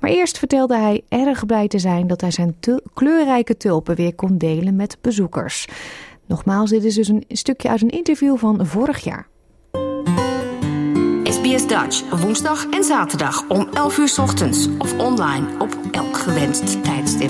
Maar 0.00 0.10
eerst 0.10 0.38
vertelde 0.38 0.76
hij 0.76 1.02
erg 1.08 1.46
blij 1.46 1.68
te 1.68 1.78
zijn 1.78 2.06
dat 2.06 2.20
hij 2.20 2.30
zijn 2.30 2.56
kleurrijke 2.94 3.56
tulpen 3.56 3.96
weer 3.96 4.14
kon 4.14 4.38
delen 4.38 4.76
met 4.76 4.98
bezoekers. 5.00 5.66
Nogmaals, 6.30 6.70
dit 6.70 6.84
is 6.84 6.94
dus 6.94 7.08
een 7.08 7.24
stukje 7.28 7.68
uit 7.68 7.82
een 7.82 7.88
interview 7.90 8.36
van 8.36 8.66
vorig 8.66 9.04
jaar. 9.04 9.28
SBS 11.22 11.66
Dutch, 11.66 12.20
woensdag 12.20 12.70
en 12.70 12.84
zaterdag 12.84 13.48
om 13.48 13.68
11 13.72 13.98
uur 13.98 14.14
ochtends 14.20 14.68
of 14.78 14.98
online 14.98 15.46
op 15.58 15.76
elk 15.90 16.16
gewenst 16.16 16.84
tijdstip. 16.84 17.28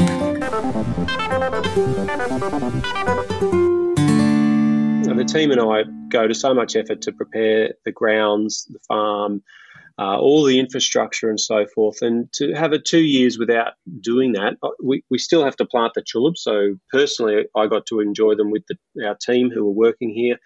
The 5.17 5.25
team 5.25 5.51
and 5.51 5.61
I 5.61 5.91
go 6.09 6.27
to 6.27 6.33
so 6.33 6.55
much 6.55 6.75
effort 6.75 7.03
to 7.03 7.13
prepare 7.13 7.77
the 7.83 7.91
grounds, 7.93 8.65
the 8.65 8.79
farm, 8.83 9.43
uh, 9.98 10.18
all 10.18 10.44
the 10.44 10.59
infrastructure 10.59 11.29
and 11.29 11.40
so 11.40 11.66
forth. 11.74 12.03
And 12.03 12.33
to 12.35 12.53
have 12.53 12.72
it 12.72 12.85
two 12.85 13.03
years 13.03 13.38
without 13.38 13.72
doing 14.00 14.33
that, 14.33 14.55
uh, 14.62 14.70
we, 14.83 15.03
we 15.11 15.18
still 15.18 15.44
have 15.44 15.57
to 15.57 15.66
plant 15.66 15.92
the 15.94 16.03
tulips. 16.03 16.44
So 16.44 16.76
personally, 16.92 17.44
I 17.57 17.66
got 17.66 17.87
to 17.87 18.00
enjoy 18.00 18.35
them 18.35 18.50
with 18.50 18.62
the, 18.68 19.07
our 19.07 19.16
team 19.16 19.50
who 19.50 19.64
were 19.64 19.70
working 19.70 20.11
here. 20.11 20.38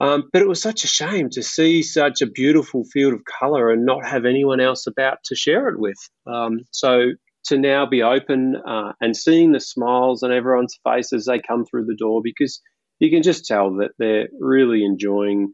Um, 0.00 0.28
but 0.32 0.42
it 0.42 0.48
was 0.48 0.60
such 0.60 0.84
a 0.84 0.88
shame 0.88 1.30
to 1.30 1.42
see 1.42 1.82
such 1.82 2.20
a 2.20 2.26
beautiful 2.26 2.84
field 2.92 3.14
of 3.14 3.22
colour 3.24 3.70
and 3.70 3.86
not 3.86 4.04
have 4.04 4.24
anyone 4.24 4.60
else 4.60 4.86
about 4.86 5.18
to 5.26 5.36
share 5.36 5.68
it 5.68 5.78
with. 5.78 5.96
Um, 6.26 6.60
so 6.72 7.12
to 7.44 7.58
now 7.58 7.86
be 7.86 8.02
open 8.02 8.56
uh, 8.56 8.92
and 9.00 9.16
seeing 9.16 9.52
the 9.52 9.60
smiles 9.60 10.22
on 10.22 10.32
everyone's 10.32 10.78
face 10.82 11.12
as 11.12 11.26
they 11.26 11.38
come 11.38 11.64
through 11.64 11.84
the 11.84 11.96
door, 11.96 12.22
because 12.24 12.60
you 12.98 13.10
can 13.10 13.22
just 13.22 13.46
tell 13.46 13.76
that 13.76 13.92
they're 13.98 14.28
really 14.40 14.84
enjoying 14.84 15.52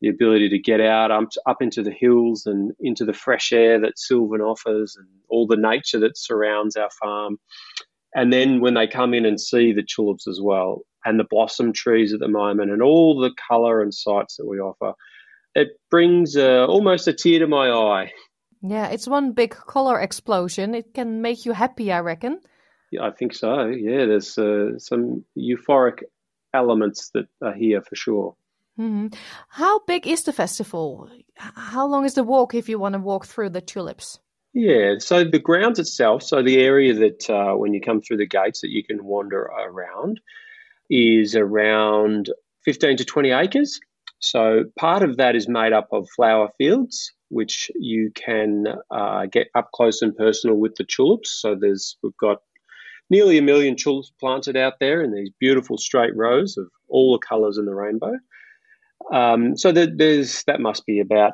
the 0.00 0.08
ability 0.08 0.48
to 0.48 0.58
get 0.58 0.80
out 0.80 1.10
up, 1.10 1.28
up 1.46 1.60
into 1.60 1.82
the 1.82 1.92
hills 1.92 2.46
and 2.46 2.72
into 2.80 3.04
the 3.04 3.12
fresh 3.12 3.52
air 3.52 3.80
that 3.80 3.98
Sylvan 3.98 4.40
offers 4.40 4.96
and 4.96 5.06
all 5.28 5.46
the 5.46 5.56
nature 5.56 6.00
that 6.00 6.16
surrounds 6.16 6.76
our 6.76 6.90
farm. 7.02 7.38
And 8.14 8.32
then 8.32 8.60
when 8.60 8.74
they 8.74 8.86
come 8.86 9.14
in 9.14 9.24
and 9.24 9.40
see 9.40 9.72
the 9.72 9.84
tulips 9.84 10.26
as 10.26 10.40
well, 10.42 10.82
and 11.04 11.18
the 11.18 11.24
blossom 11.24 11.72
trees 11.72 12.12
at 12.12 12.20
the 12.20 12.28
moment, 12.28 12.70
and 12.70 12.82
all 12.82 13.18
the 13.18 13.32
colour 13.48 13.82
and 13.82 13.94
sights 13.94 14.36
that 14.36 14.46
we 14.46 14.58
offer, 14.58 14.94
it 15.54 15.68
brings 15.90 16.36
uh, 16.36 16.66
almost 16.66 17.08
a 17.08 17.12
tear 17.12 17.38
to 17.40 17.46
my 17.46 17.70
eye. 17.70 18.12
Yeah, 18.62 18.88
it's 18.88 19.08
one 19.08 19.32
big 19.32 19.50
color 19.50 19.98
explosion. 19.98 20.74
It 20.74 20.92
can 20.92 21.22
make 21.22 21.46
you 21.46 21.52
happy, 21.52 21.90
I 21.92 22.00
reckon. 22.00 22.40
Yeah, 22.90 23.06
I 23.06 23.12
think 23.12 23.34
so. 23.34 23.66
Yeah, 23.66 24.06
there's 24.06 24.36
uh, 24.36 24.78
some 24.78 25.24
euphoric 25.38 26.02
elements 26.52 27.10
that 27.14 27.28
are 27.42 27.54
here 27.54 27.80
for 27.80 27.96
sure. 27.96 28.36
Mm-hmm. 28.78 29.08
How 29.48 29.80
big 29.80 30.06
is 30.06 30.22
the 30.22 30.32
festival? 30.32 31.10
How 31.36 31.86
long 31.86 32.04
is 32.04 32.14
the 32.14 32.24
walk 32.24 32.54
if 32.54 32.68
you 32.68 32.78
want 32.78 32.94
to 32.94 32.98
walk 32.98 33.26
through 33.26 33.50
the 33.50 33.60
tulips? 33.60 34.18
Yeah, 34.52 34.94
so 34.98 35.22
the 35.24 35.38
grounds 35.38 35.78
itself, 35.78 36.22
so 36.22 36.42
the 36.42 36.58
area 36.58 36.92
that 36.94 37.30
uh, 37.30 37.54
when 37.54 37.72
you 37.72 37.80
come 37.80 38.00
through 38.00 38.16
the 38.16 38.26
gates 38.26 38.62
that 38.62 38.70
you 38.70 38.82
can 38.82 39.04
wander 39.04 39.42
around, 39.42 40.20
is 40.90 41.36
around 41.36 42.30
15 42.64 42.96
to 42.96 43.04
20 43.04 43.30
acres. 43.30 43.80
So 44.18 44.64
part 44.76 45.02
of 45.02 45.16
that 45.16 45.36
is 45.36 45.48
made 45.48 45.72
up 45.72 45.88
of 45.92 46.08
flower 46.14 46.50
fields, 46.58 47.12
which 47.28 47.70
you 47.76 48.10
can 48.14 48.66
uh, 48.90 49.26
get 49.26 49.48
up 49.54 49.70
close 49.72 50.02
and 50.02 50.14
personal 50.16 50.56
with 50.56 50.74
the 50.74 50.84
tulips. 50.84 51.40
So 51.40 51.54
there's 51.54 51.96
we've 52.02 52.16
got 52.16 52.42
nearly 53.08 53.38
a 53.38 53.42
million 53.42 53.76
tulips 53.76 54.12
planted 54.20 54.56
out 54.56 54.74
there 54.80 55.00
in 55.00 55.14
these 55.14 55.30
beautiful 55.38 55.78
straight 55.78 56.14
rows 56.14 56.56
of 56.58 56.66
all 56.88 57.12
the 57.12 57.26
colours 57.26 57.56
in 57.56 57.64
the 57.64 57.74
rainbow. 57.74 58.14
Um, 59.12 59.56
so 59.56 59.72
there's 59.72 60.44
that 60.44 60.60
must 60.60 60.86
be 60.86 61.00
about 61.00 61.32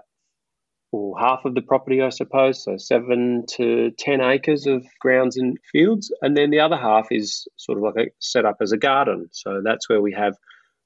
or 0.93 1.19
half 1.19 1.45
of 1.45 1.55
the 1.55 1.63
property, 1.63 2.01
I 2.01 2.11
suppose, 2.11 2.63
so 2.65 2.77
seven 2.77 3.45
to 3.57 3.91
ten 3.99 4.21
acres 4.21 4.67
of 4.67 4.85
grounds 5.01 5.37
and 5.37 5.59
fields, 5.73 6.13
and 6.23 6.37
then 6.37 6.51
the 6.51 6.61
other 6.61 6.77
half 6.77 7.09
is 7.11 7.47
sort 7.57 7.79
of 7.79 7.85
like 7.85 8.07
a, 8.07 8.11
set 8.21 8.45
up 8.45 8.59
as 8.61 8.73
a 8.73 8.79
garden. 8.79 9.29
So 9.33 9.61
that's 9.65 9.89
where 9.89 10.01
we 10.01 10.13
have 10.13 10.37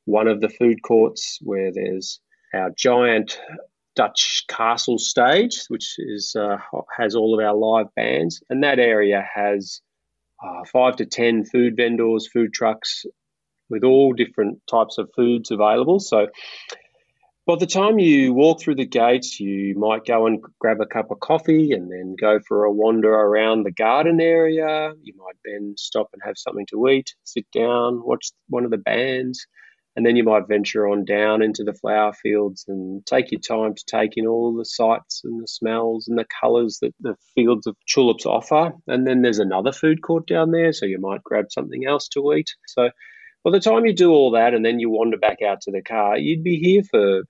one 0.06 0.26
of 0.26 0.40
the 0.40 0.48
food 0.48 0.82
courts 0.82 1.38
where 1.42 1.70
there's 1.72 2.20
our 2.54 2.70
giant 2.76 3.40
Dutch 3.94 4.44
castle 4.48 4.98
stage, 4.98 5.64
which 5.68 5.94
is 5.98 6.34
uh, 6.38 6.56
has 6.96 7.14
all 7.14 7.38
of 7.38 7.44
our 7.44 7.54
live 7.54 7.94
bands, 7.94 8.42
and 8.48 8.64
that 8.64 8.78
area 8.78 9.24
has 9.34 9.80
uh, 10.42 10.64
five 10.72 10.96
to 10.96 11.06
ten 11.06 11.44
food 11.44 11.76
vendors, 11.76 12.28
food 12.32 12.52
trucks, 12.52 13.04
with 13.70 13.84
all 13.84 14.12
different 14.12 14.60
types 14.68 14.98
of 14.98 15.08
foods 15.16 15.50
available. 15.50 16.00
So 16.00 16.26
by 17.46 17.56
the 17.56 17.66
time 17.66 17.98
you 17.98 18.32
walk 18.32 18.60
through 18.60 18.76
the 18.76 18.86
gates, 18.86 19.40
you 19.40 19.74
might 19.76 20.04
go 20.04 20.26
and 20.26 20.40
grab 20.58 20.80
a 20.80 20.86
cup 20.86 21.10
of 21.10 21.20
coffee 21.20 21.72
and 21.72 21.90
then 21.90 22.14
go 22.20 22.38
for 22.46 22.64
a 22.64 22.72
wander 22.72 23.12
around 23.12 23.64
the 23.64 23.72
garden 23.72 24.20
area. 24.20 24.92
You 25.02 25.14
might 25.16 25.36
then 25.44 25.74
stop 25.76 26.10
and 26.12 26.22
have 26.24 26.36
something 26.36 26.66
to 26.66 26.88
eat, 26.88 27.14
sit 27.24 27.46
down, 27.52 28.04
watch 28.04 28.30
one 28.48 28.64
of 28.64 28.70
the 28.70 28.78
bands, 28.78 29.46
and 29.96 30.06
then 30.06 30.14
you 30.14 30.22
might 30.22 30.46
venture 30.46 30.86
on 30.86 31.04
down 31.04 31.42
into 31.42 31.64
the 31.64 31.74
flower 31.74 32.12
fields 32.12 32.64
and 32.68 33.04
take 33.04 33.32
your 33.32 33.40
time 33.40 33.74
to 33.74 33.84
take 33.84 34.16
in 34.16 34.26
all 34.26 34.54
the 34.54 34.64
sights 34.64 35.22
and 35.24 35.42
the 35.42 35.48
smells 35.48 36.06
and 36.06 36.16
the 36.16 36.26
colours 36.40 36.78
that 36.82 36.94
the 37.00 37.16
fields 37.34 37.66
of 37.66 37.74
tulips 37.92 38.26
offer. 38.26 38.72
And 38.86 39.06
then 39.06 39.22
there's 39.22 39.40
another 39.40 39.72
food 39.72 40.02
court 40.02 40.28
down 40.28 40.52
there, 40.52 40.72
so 40.72 40.86
you 40.86 41.00
might 41.00 41.24
grab 41.24 41.46
something 41.50 41.84
else 41.84 42.06
to 42.08 42.32
eat. 42.34 42.50
So 42.68 42.90
by 43.44 43.50
the 43.50 43.60
time 43.60 43.86
you 43.86 43.94
do 43.94 44.10
all 44.10 44.32
that 44.32 44.54
and 44.54 44.64
then 44.64 44.78
you 44.80 44.90
wander 44.90 45.16
back 45.16 45.38
out 45.42 45.62
to 45.62 45.70
the 45.70 45.82
car, 45.82 46.18
you'd 46.18 46.44
be 46.44 46.56
here 46.56 46.82
for 46.90 47.20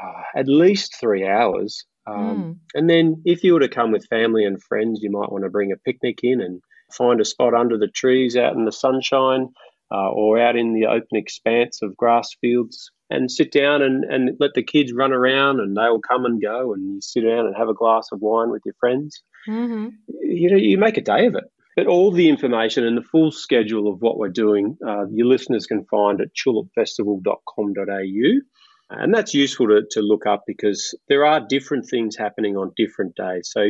uh, 0.00 0.22
at 0.34 0.48
least 0.48 0.96
three 1.00 1.26
hours. 1.26 1.84
Um, 2.06 2.16
mm. 2.16 2.56
And 2.74 2.88
then 2.88 3.22
if 3.24 3.42
you 3.42 3.54
were 3.54 3.60
to 3.60 3.68
come 3.68 3.90
with 3.90 4.06
family 4.06 4.44
and 4.44 4.62
friends, 4.62 5.00
you 5.02 5.10
might 5.10 5.32
want 5.32 5.44
to 5.44 5.50
bring 5.50 5.72
a 5.72 5.76
picnic 5.76 6.20
in 6.22 6.40
and 6.40 6.60
find 6.92 7.20
a 7.20 7.24
spot 7.24 7.54
under 7.54 7.78
the 7.78 7.88
trees 7.88 8.36
out 8.36 8.54
in 8.54 8.64
the 8.64 8.72
sunshine 8.72 9.48
uh, 9.90 10.10
or 10.10 10.38
out 10.38 10.56
in 10.56 10.74
the 10.74 10.86
open 10.86 11.16
expanse 11.16 11.80
of 11.82 11.96
grass 11.96 12.30
fields 12.40 12.90
and 13.10 13.30
sit 13.30 13.52
down 13.52 13.82
and, 13.82 14.04
and 14.04 14.36
let 14.40 14.50
the 14.54 14.62
kids 14.62 14.92
run 14.92 15.12
around 15.12 15.60
and 15.60 15.76
they'll 15.76 16.00
come 16.00 16.24
and 16.24 16.42
go 16.42 16.74
and 16.74 16.94
you 16.94 17.00
sit 17.00 17.22
down 17.22 17.46
and 17.46 17.56
have 17.56 17.68
a 17.68 17.74
glass 17.74 18.08
of 18.12 18.20
wine 18.20 18.50
with 18.50 18.62
your 18.64 18.74
friends. 18.78 19.22
Mm-hmm. 19.48 19.88
You 20.22 20.50
know, 20.50 20.56
you 20.56 20.76
make 20.76 20.96
a 20.96 21.02
day 21.02 21.26
of 21.26 21.34
it. 21.36 21.44
But 21.76 21.86
all 21.86 22.10
the 22.10 22.28
information 22.30 22.86
and 22.86 22.96
the 22.96 23.02
full 23.02 23.30
schedule 23.30 23.92
of 23.92 24.00
what 24.00 24.16
we're 24.18 24.30
doing, 24.30 24.78
uh, 24.86 25.06
your 25.12 25.26
listeners 25.26 25.66
can 25.66 25.84
find 25.84 26.22
at 26.22 26.34
tulipfestival.com.au. 26.34 28.40
And 28.88 29.12
that's 29.12 29.34
useful 29.34 29.66
to, 29.68 29.82
to 29.90 30.00
look 30.00 30.26
up 30.26 30.44
because 30.46 30.94
there 31.08 31.26
are 31.26 31.46
different 31.46 31.86
things 31.86 32.16
happening 32.16 32.56
on 32.56 32.72
different 32.76 33.14
days. 33.14 33.50
So 33.52 33.68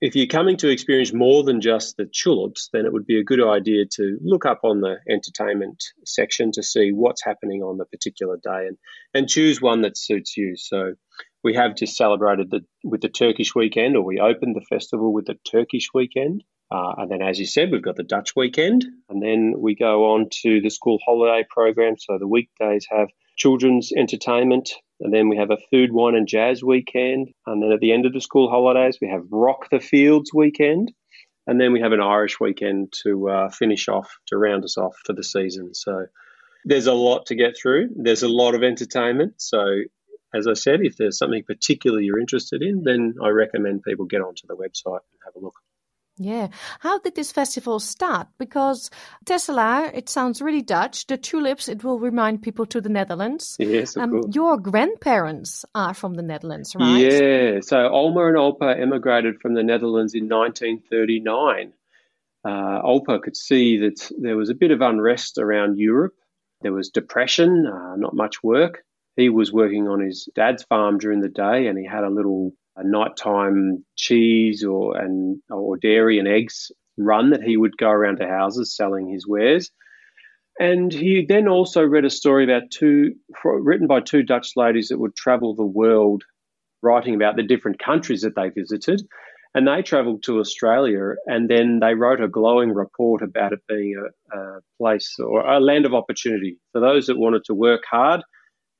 if 0.00 0.14
you're 0.14 0.26
coming 0.26 0.58
to 0.58 0.68
experience 0.68 1.12
more 1.12 1.42
than 1.42 1.60
just 1.60 1.96
the 1.96 2.06
tulips, 2.06 2.68
then 2.72 2.86
it 2.86 2.92
would 2.92 3.06
be 3.06 3.18
a 3.18 3.24
good 3.24 3.42
idea 3.42 3.86
to 3.96 4.18
look 4.22 4.46
up 4.46 4.60
on 4.62 4.80
the 4.80 4.98
entertainment 5.08 5.82
section 6.04 6.52
to 6.52 6.62
see 6.62 6.92
what's 6.92 7.24
happening 7.24 7.62
on 7.62 7.78
the 7.78 7.84
particular 7.84 8.36
day 8.36 8.68
and, 8.68 8.78
and 9.12 9.28
choose 9.28 9.60
one 9.60 9.82
that 9.82 9.98
suits 9.98 10.36
you. 10.36 10.56
So 10.56 10.94
we 11.42 11.54
have 11.54 11.74
just 11.74 11.96
celebrated 11.96 12.50
the, 12.50 12.60
with 12.84 13.00
the 13.00 13.08
Turkish 13.08 13.54
weekend, 13.54 13.96
or 13.96 14.02
we 14.02 14.20
opened 14.20 14.56
the 14.56 14.66
festival 14.68 15.12
with 15.12 15.26
the 15.26 15.38
Turkish 15.50 15.88
weekend. 15.92 16.44
Uh, 16.70 16.94
and 16.98 17.10
then, 17.10 17.22
as 17.22 17.38
you 17.38 17.46
said, 17.46 17.70
we've 17.70 17.82
got 17.82 17.96
the 17.96 18.02
Dutch 18.02 18.36
weekend. 18.36 18.86
And 19.08 19.22
then 19.22 19.54
we 19.58 19.74
go 19.74 20.12
on 20.12 20.28
to 20.42 20.60
the 20.60 20.70
school 20.70 20.98
holiday 21.04 21.44
program. 21.48 21.96
So 21.98 22.18
the 22.18 22.28
weekdays 22.28 22.86
have 22.90 23.08
children's 23.36 23.90
entertainment. 23.92 24.70
And 25.00 25.12
then 25.12 25.28
we 25.28 25.36
have 25.36 25.50
a 25.50 25.58
food, 25.70 25.92
wine, 25.92 26.14
and 26.14 26.28
jazz 26.28 26.62
weekend. 26.62 27.28
And 27.46 27.62
then 27.62 27.72
at 27.72 27.80
the 27.80 27.92
end 27.92 28.06
of 28.06 28.12
the 28.12 28.20
school 28.20 28.48
holidays, 28.48 28.98
we 29.00 29.08
have 29.08 29.24
Rock 29.30 29.68
the 29.70 29.80
Fields 29.80 30.32
weekend. 30.32 30.92
And 31.46 31.60
then 31.60 31.72
we 31.72 31.80
have 31.80 31.92
an 31.92 32.00
Irish 32.00 32.38
weekend 32.38 32.92
to 33.02 33.28
uh, 33.28 33.48
finish 33.50 33.88
off, 33.88 34.08
to 34.28 34.36
round 34.36 34.64
us 34.64 34.76
off 34.78 34.94
for 35.04 35.12
the 35.12 35.24
season. 35.24 35.74
So 35.74 36.06
there's 36.64 36.86
a 36.86 36.92
lot 36.92 37.26
to 37.26 37.34
get 37.34 37.56
through. 37.60 37.88
There's 37.96 38.22
a 38.22 38.28
lot 38.28 38.54
of 38.54 38.62
entertainment. 38.62 39.34
So, 39.38 39.64
as 40.32 40.46
I 40.46 40.52
said, 40.52 40.80
if 40.82 40.96
there's 40.96 41.18
something 41.18 41.42
particular 41.42 42.00
you're 42.00 42.20
interested 42.20 42.62
in, 42.62 42.84
then 42.84 43.14
I 43.20 43.30
recommend 43.30 43.82
people 43.82 44.04
get 44.04 44.20
onto 44.20 44.46
the 44.46 44.54
website 44.54 45.00
and 45.00 45.20
have 45.24 45.34
a 45.34 45.40
look. 45.40 45.54
Yeah. 46.20 46.48
How 46.80 46.98
did 46.98 47.14
this 47.14 47.32
festival 47.32 47.80
start? 47.80 48.28
Because 48.38 48.90
Tesselaar, 49.24 49.90
it 49.94 50.10
sounds 50.10 50.42
really 50.42 50.60
Dutch. 50.60 51.06
The 51.06 51.16
tulips, 51.16 51.66
it 51.66 51.82
will 51.82 51.98
remind 51.98 52.42
people 52.42 52.66
to 52.66 52.80
the 52.82 52.90
Netherlands. 52.90 53.56
Yes, 53.58 53.96
of 53.96 54.02
um, 54.02 54.10
course. 54.10 54.34
Your 54.34 54.58
grandparents 54.58 55.64
are 55.74 55.94
from 55.94 56.14
the 56.14 56.22
Netherlands, 56.22 56.76
right? 56.78 56.98
Yeah. 56.98 57.60
So 57.62 57.76
Olma 57.76 58.28
and 58.28 58.36
Olpa 58.36 58.78
emigrated 58.78 59.40
from 59.40 59.54
the 59.54 59.62
Netherlands 59.62 60.14
in 60.14 60.28
1939. 60.28 61.72
Uh, 62.44 62.82
Olpa 62.82 63.22
could 63.22 63.36
see 63.36 63.78
that 63.78 64.10
there 64.18 64.36
was 64.36 64.50
a 64.50 64.54
bit 64.54 64.72
of 64.72 64.82
unrest 64.82 65.38
around 65.38 65.78
Europe. 65.78 66.14
There 66.60 66.74
was 66.74 66.90
depression, 66.90 67.66
uh, 67.66 67.96
not 67.96 68.14
much 68.14 68.42
work. 68.42 68.84
He 69.16 69.30
was 69.30 69.54
working 69.54 69.88
on 69.88 70.00
his 70.00 70.28
dad's 70.34 70.64
farm 70.64 70.98
during 70.98 71.20
the 71.22 71.28
day 71.30 71.68
and 71.68 71.78
he 71.78 71.86
had 71.86 72.04
a 72.04 72.10
little 72.10 72.52
a 72.80 72.86
nighttime 72.86 73.84
cheese 73.96 74.64
or 74.64 74.96
and 74.96 75.40
or 75.50 75.76
dairy 75.76 76.18
and 76.18 76.26
eggs 76.26 76.72
run 76.96 77.30
that 77.30 77.42
he 77.42 77.56
would 77.56 77.76
go 77.76 77.88
around 77.88 78.16
to 78.18 78.26
houses 78.26 78.74
selling 78.74 79.08
his 79.08 79.26
wares. 79.26 79.70
And 80.58 80.92
he 80.92 81.24
then 81.26 81.48
also 81.48 81.82
read 81.82 82.04
a 82.04 82.10
story 82.10 82.44
about 82.44 82.70
two 82.70 83.14
written 83.44 83.86
by 83.86 84.00
two 84.00 84.22
Dutch 84.22 84.52
ladies 84.56 84.88
that 84.88 84.98
would 84.98 85.16
travel 85.16 85.54
the 85.54 85.64
world, 85.64 86.22
writing 86.82 87.14
about 87.14 87.36
the 87.36 87.42
different 87.42 87.78
countries 87.78 88.22
that 88.22 88.34
they 88.34 88.50
visited. 88.50 89.02
And 89.54 89.66
they 89.66 89.82
travelled 89.82 90.22
to 90.24 90.38
Australia, 90.38 91.14
and 91.26 91.50
then 91.50 91.80
they 91.80 91.94
wrote 91.94 92.20
a 92.20 92.28
glowing 92.28 92.72
report 92.72 93.20
about 93.20 93.52
it 93.52 93.60
being 93.66 93.96
a, 94.32 94.38
a 94.38 94.60
place 94.78 95.16
or 95.18 95.40
a 95.44 95.58
land 95.58 95.86
of 95.86 95.94
opportunity 95.94 96.58
for 96.72 96.80
those 96.80 97.06
that 97.06 97.18
wanted 97.18 97.44
to 97.46 97.54
work 97.54 97.82
hard 97.90 98.22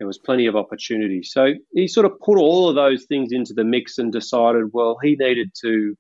there 0.01 0.07
was 0.07 0.19
plenty 0.19 0.47
of 0.47 0.57
opportunity. 0.57 1.23
So 1.23 1.53
he 1.75 1.87
sort 1.87 2.07
of 2.07 2.19
put 2.21 2.39
all 2.39 2.71
of 2.71 2.75
those 2.75 3.05
things 3.05 3.33
into 3.33 3.53
the 3.53 3.65
mix 3.65 3.99
and 3.99 4.11
decided, 4.11 4.71
well, 4.73 4.97
he 5.01 5.15
needed 5.21 5.53
to, 5.61 5.95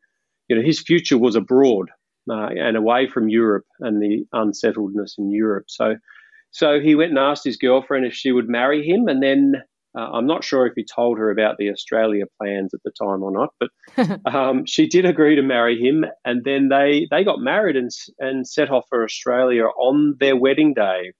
you 0.48 0.56
know, 0.56 0.62
his 0.62 0.80
future 0.80 1.18
was 1.18 1.36
abroad 1.36 1.90
uh, 2.28 2.48
and 2.48 2.78
away 2.78 3.06
from 3.06 3.28
Europe 3.28 3.66
and 3.78 4.00
the 4.00 4.24
unsettledness 4.32 5.16
in 5.18 5.30
Europe. 5.30 5.66
So, 5.68 5.96
so 6.50 6.80
he 6.80 6.94
went 6.94 7.10
and 7.10 7.18
asked 7.18 7.44
his 7.44 7.58
girlfriend 7.58 8.06
if 8.06 8.14
she 8.14 8.32
would 8.32 8.48
marry 8.48 8.88
him, 8.88 9.06
and 9.06 9.22
then 9.22 9.56
uh, 9.94 10.00
I'm 10.00 10.26
not 10.26 10.44
sure 10.44 10.66
if 10.66 10.72
he 10.76 10.84
told 10.84 11.18
her 11.18 11.30
about 11.30 11.58
the 11.58 11.68
Australia 11.68 12.24
plans 12.40 12.72
at 12.72 12.80
the 12.82 12.92
time 12.92 13.22
or 13.22 13.30
not, 13.30 13.52
but 13.60 14.18
um, 14.34 14.64
she 14.64 14.86
did 14.86 15.04
agree 15.04 15.36
to 15.36 15.42
marry 15.42 15.78
him, 15.78 16.06
and 16.24 16.42
then 16.42 16.70
they 16.70 17.06
they 17.10 17.22
got 17.22 17.38
married 17.38 17.76
and 17.76 17.90
and 18.18 18.48
set 18.48 18.70
off 18.70 18.86
for 18.88 19.04
Australia 19.04 19.64
on 19.64 20.16
their 20.18 20.36
wedding 20.36 20.72
day 20.72 21.12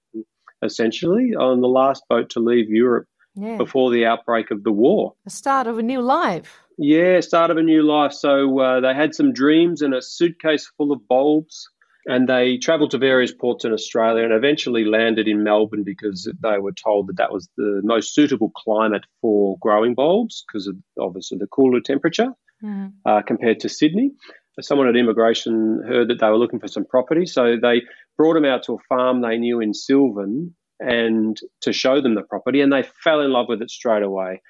essentially, 0.63 1.35
on 1.35 1.61
the 1.61 1.67
last 1.67 2.03
boat 2.09 2.29
to 2.31 2.39
leave 2.39 2.69
Europe 2.69 3.07
Yeah. 3.35 3.57
before 3.57 3.91
the 3.91 4.05
outbreak 4.05 4.51
of 4.51 4.63
the 4.63 4.71
war. 4.71 5.13
The 5.25 5.29
start 5.31 5.67
of 5.67 5.77
a 5.77 5.83
new 5.83 6.01
life. 6.01 6.59
Yeah, 6.77 7.19
start 7.21 7.51
of 7.51 7.57
a 7.57 7.63
new 7.63 7.83
life. 7.83 8.13
So 8.13 8.59
uh, 8.59 8.79
they 8.81 8.93
had 8.93 9.13
some 9.15 9.33
dreams 9.33 9.81
and 9.81 9.93
a 9.93 10.01
suitcase 10.01 10.69
full 10.77 10.91
of 10.91 11.07
bulbs, 11.07 11.69
and 12.07 12.27
they 12.27 12.57
travelled 12.57 12.91
to 12.91 12.97
various 12.97 13.31
ports 13.31 13.63
in 13.63 13.71
Australia 13.71 14.23
and 14.23 14.33
eventually 14.33 14.83
landed 14.85 15.27
in 15.27 15.43
Melbourne 15.43 15.83
because 15.83 16.29
they 16.41 16.57
were 16.57 16.71
told 16.73 17.07
that 17.07 17.17
that 17.17 17.31
was 17.31 17.47
the 17.57 17.81
most 17.83 18.13
suitable 18.15 18.51
climate 18.55 19.03
for 19.21 19.57
growing 19.59 19.93
bulbs 19.93 20.43
because 20.47 20.65
of 20.67 20.75
obviously 20.99 21.37
the 21.37 21.47
cooler 21.47 21.79
temperature 21.79 22.29
Mhm. 22.63 22.93
uh, 23.05 23.21
compared 23.21 23.59
to 23.61 23.69
Sydney. 23.69 24.11
Someone 24.59 24.87
at 24.87 24.97
immigration 24.97 25.81
heard 25.87 26.09
that 26.09 26.19
they 26.19 26.27
were 26.27 26.37
looking 26.37 26.59
for 26.59 26.67
some 26.67 26.85
property, 26.85 27.25
so 27.25 27.55
they 27.61 27.81
brought 28.17 28.33
them 28.33 28.45
out 28.45 28.63
to 28.63 28.73
a 28.73 28.77
farm 28.89 29.21
they 29.21 29.37
knew 29.37 29.61
in 29.61 29.73
Sylvan 29.73 30.53
and 30.79 31.37
to 31.61 31.71
show 31.71 32.01
them 32.01 32.15
the 32.15 32.23
property, 32.23 32.59
and 32.59 32.73
they 32.73 32.83
fell 33.03 33.21
in 33.21 33.31
love 33.31 33.45
with 33.47 33.61
it 33.61 33.69
straight 33.69 34.03
away. 34.03 34.41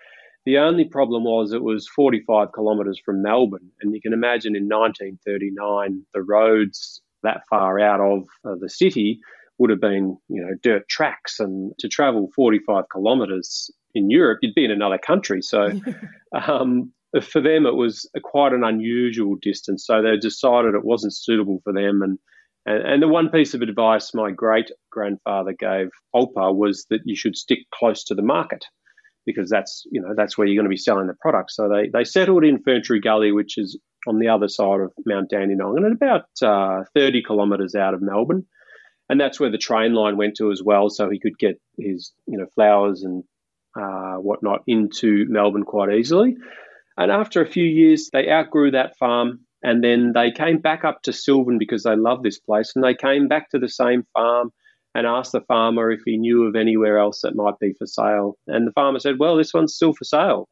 The 0.45 0.57
only 0.57 0.85
problem 0.85 1.25
was 1.25 1.53
it 1.53 1.61
was 1.61 1.87
45 1.95 2.49
kilometres 2.55 2.99
from 3.03 3.21
Melbourne, 3.21 3.69
and 3.81 3.93
you 3.93 4.01
can 4.01 4.13
imagine 4.13 4.55
in 4.55 4.63
1939 4.63 6.03
the 6.13 6.23
roads 6.23 7.01
that 7.21 7.43
far 7.49 7.79
out 7.79 7.99
of 7.99 8.27
uh, 8.43 8.55
the 8.59 8.69
city 8.69 9.19
would 9.59 9.69
have 9.69 9.81
been, 9.81 10.17
you 10.27 10.41
know, 10.41 10.55
dirt 10.63 10.89
tracks, 10.89 11.39
and 11.39 11.73
to 11.77 11.87
travel 11.87 12.31
45 12.35 12.85
kilometres 12.91 13.69
in 13.93 14.09
Europe, 14.09 14.39
you'd 14.41 14.55
be 14.55 14.65
in 14.65 14.71
another 14.71 14.97
country. 14.97 15.41
So, 15.43 15.79
um, 16.47 16.91
for 17.19 17.41
them, 17.41 17.65
it 17.65 17.75
was 17.75 18.09
quite 18.23 18.53
an 18.53 18.63
unusual 18.63 19.35
distance. 19.41 19.85
So 19.85 20.01
they 20.01 20.17
decided 20.17 20.75
it 20.75 20.85
wasn't 20.85 21.15
suitable 21.15 21.59
for 21.63 21.73
them, 21.73 22.01
and 22.01 22.17
and, 22.65 22.83
and 22.83 23.03
the 23.03 23.07
one 23.07 23.29
piece 23.29 23.53
of 23.53 23.61
advice 23.61 24.13
my 24.13 24.31
great 24.31 24.71
grandfather 24.91 25.53
gave 25.57 25.89
Olpa 26.15 26.55
was 26.55 26.85
that 26.89 27.01
you 27.05 27.15
should 27.15 27.35
stick 27.35 27.59
close 27.73 28.03
to 28.05 28.15
the 28.15 28.21
market 28.21 28.63
because 29.25 29.49
that's 29.49 29.83
you 29.91 30.01
know 30.01 30.13
that's 30.15 30.37
where 30.37 30.47
you're 30.47 30.59
going 30.59 30.65
to 30.65 30.69
be 30.69 30.77
selling 30.77 31.07
the 31.07 31.15
product. 31.19 31.51
So 31.51 31.69
they 31.69 31.89
they 31.91 32.03
settled 32.03 32.43
in 32.43 32.63
Ferntree 32.63 33.03
Gully, 33.03 33.31
which 33.31 33.57
is 33.57 33.79
on 34.07 34.19
the 34.19 34.29
other 34.29 34.47
side 34.47 34.79
of 34.81 34.91
Mount 35.05 35.29
Dandenong, 35.29 35.77
and 35.77 35.93
about 35.93 36.25
uh, 36.41 36.83
30 36.95 37.23
kilometres 37.23 37.75
out 37.75 37.93
of 37.93 38.01
Melbourne, 38.01 38.45
and 39.09 39.19
that's 39.19 39.39
where 39.39 39.51
the 39.51 39.57
train 39.57 39.93
line 39.93 40.17
went 40.17 40.35
to 40.37 40.51
as 40.51 40.61
well. 40.63 40.89
So 40.89 41.09
he 41.09 41.19
could 41.19 41.37
get 41.37 41.59
his 41.77 42.13
you 42.27 42.37
know 42.37 42.47
flowers 42.55 43.03
and 43.03 43.23
uh, 43.79 44.15
whatnot 44.15 44.61
into 44.67 45.25
Melbourne 45.29 45.63
quite 45.63 45.93
easily. 45.93 46.35
And 46.97 47.11
after 47.11 47.41
a 47.41 47.49
few 47.49 47.65
years, 47.65 48.09
they 48.11 48.29
outgrew 48.29 48.71
that 48.71 48.97
farm 48.97 49.41
and 49.63 49.83
then 49.83 50.13
they 50.13 50.31
came 50.31 50.57
back 50.57 50.83
up 50.83 51.03
to 51.03 51.13
Sylvan 51.13 51.57
because 51.57 51.83
they 51.83 51.95
loved 51.95 52.23
this 52.23 52.39
place. 52.39 52.71
And 52.75 52.83
they 52.83 52.95
came 52.95 53.27
back 53.27 53.49
to 53.51 53.59
the 53.59 53.69
same 53.69 54.05
farm 54.13 54.51
and 54.95 55.07
asked 55.07 55.31
the 55.31 55.41
farmer 55.41 55.91
if 55.91 56.01
he 56.05 56.17
knew 56.17 56.43
of 56.45 56.55
anywhere 56.55 56.97
else 56.97 57.21
that 57.21 57.35
might 57.35 57.59
be 57.59 57.73
for 57.73 57.85
sale. 57.85 58.37
And 58.47 58.67
the 58.67 58.73
farmer 58.73 58.99
said, 58.99 59.19
Well, 59.19 59.37
this 59.37 59.53
one's 59.53 59.75
still 59.75 59.93
for 59.93 60.03
sale. 60.03 60.49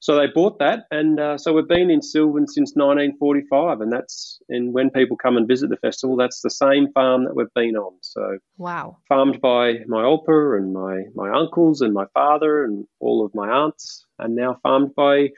So 0.00 0.16
they 0.16 0.26
bought 0.26 0.58
that. 0.58 0.86
And 0.90 1.20
uh, 1.20 1.38
so 1.38 1.52
we've 1.52 1.68
been 1.68 1.88
in 1.88 2.02
Sylvan 2.02 2.48
since 2.48 2.72
1945. 2.74 3.80
And 3.80 3.92
that's, 3.92 4.40
and 4.48 4.74
when 4.74 4.90
people 4.90 5.16
come 5.16 5.36
and 5.36 5.46
visit 5.46 5.70
the 5.70 5.76
festival, 5.76 6.16
that's 6.16 6.42
the 6.42 6.50
same 6.50 6.92
farm 6.92 7.24
that 7.24 7.36
we've 7.36 7.54
been 7.54 7.76
on. 7.76 7.94
So 8.02 8.38
Wow. 8.58 8.96
farmed 9.08 9.40
by 9.40 9.74
my 9.86 10.02
olpa 10.02 10.58
and 10.58 10.72
my, 10.72 11.02
my 11.14 11.30
uncles 11.30 11.80
and 11.82 11.94
my 11.94 12.06
father 12.14 12.64
and 12.64 12.84
all 13.00 13.24
of 13.24 13.32
my 13.34 13.48
aunts, 13.48 14.04
and 14.18 14.34
now 14.34 14.58
farmed 14.64 14.92
by 14.96 15.28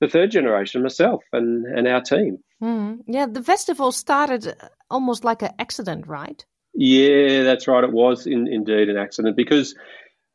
the 0.00 0.08
third 0.08 0.30
generation, 0.30 0.82
myself 0.82 1.22
and, 1.32 1.66
and 1.66 1.88
our 1.88 2.00
team. 2.00 2.38
Mhm. 2.62 3.00
Yeah, 3.06 3.26
the 3.26 3.42
festival 3.42 3.92
started 3.92 4.54
almost 4.90 5.24
like 5.24 5.42
an 5.42 5.52
accident, 5.58 6.06
right? 6.06 6.44
Yeah, 6.74 7.42
that's 7.42 7.66
right. 7.66 7.84
It 7.84 7.92
was 7.92 8.26
in, 8.26 8.46
indeed 8.48 8.88
an 8.88 8.96
accident 8.98 9.36
because 9.36 9.74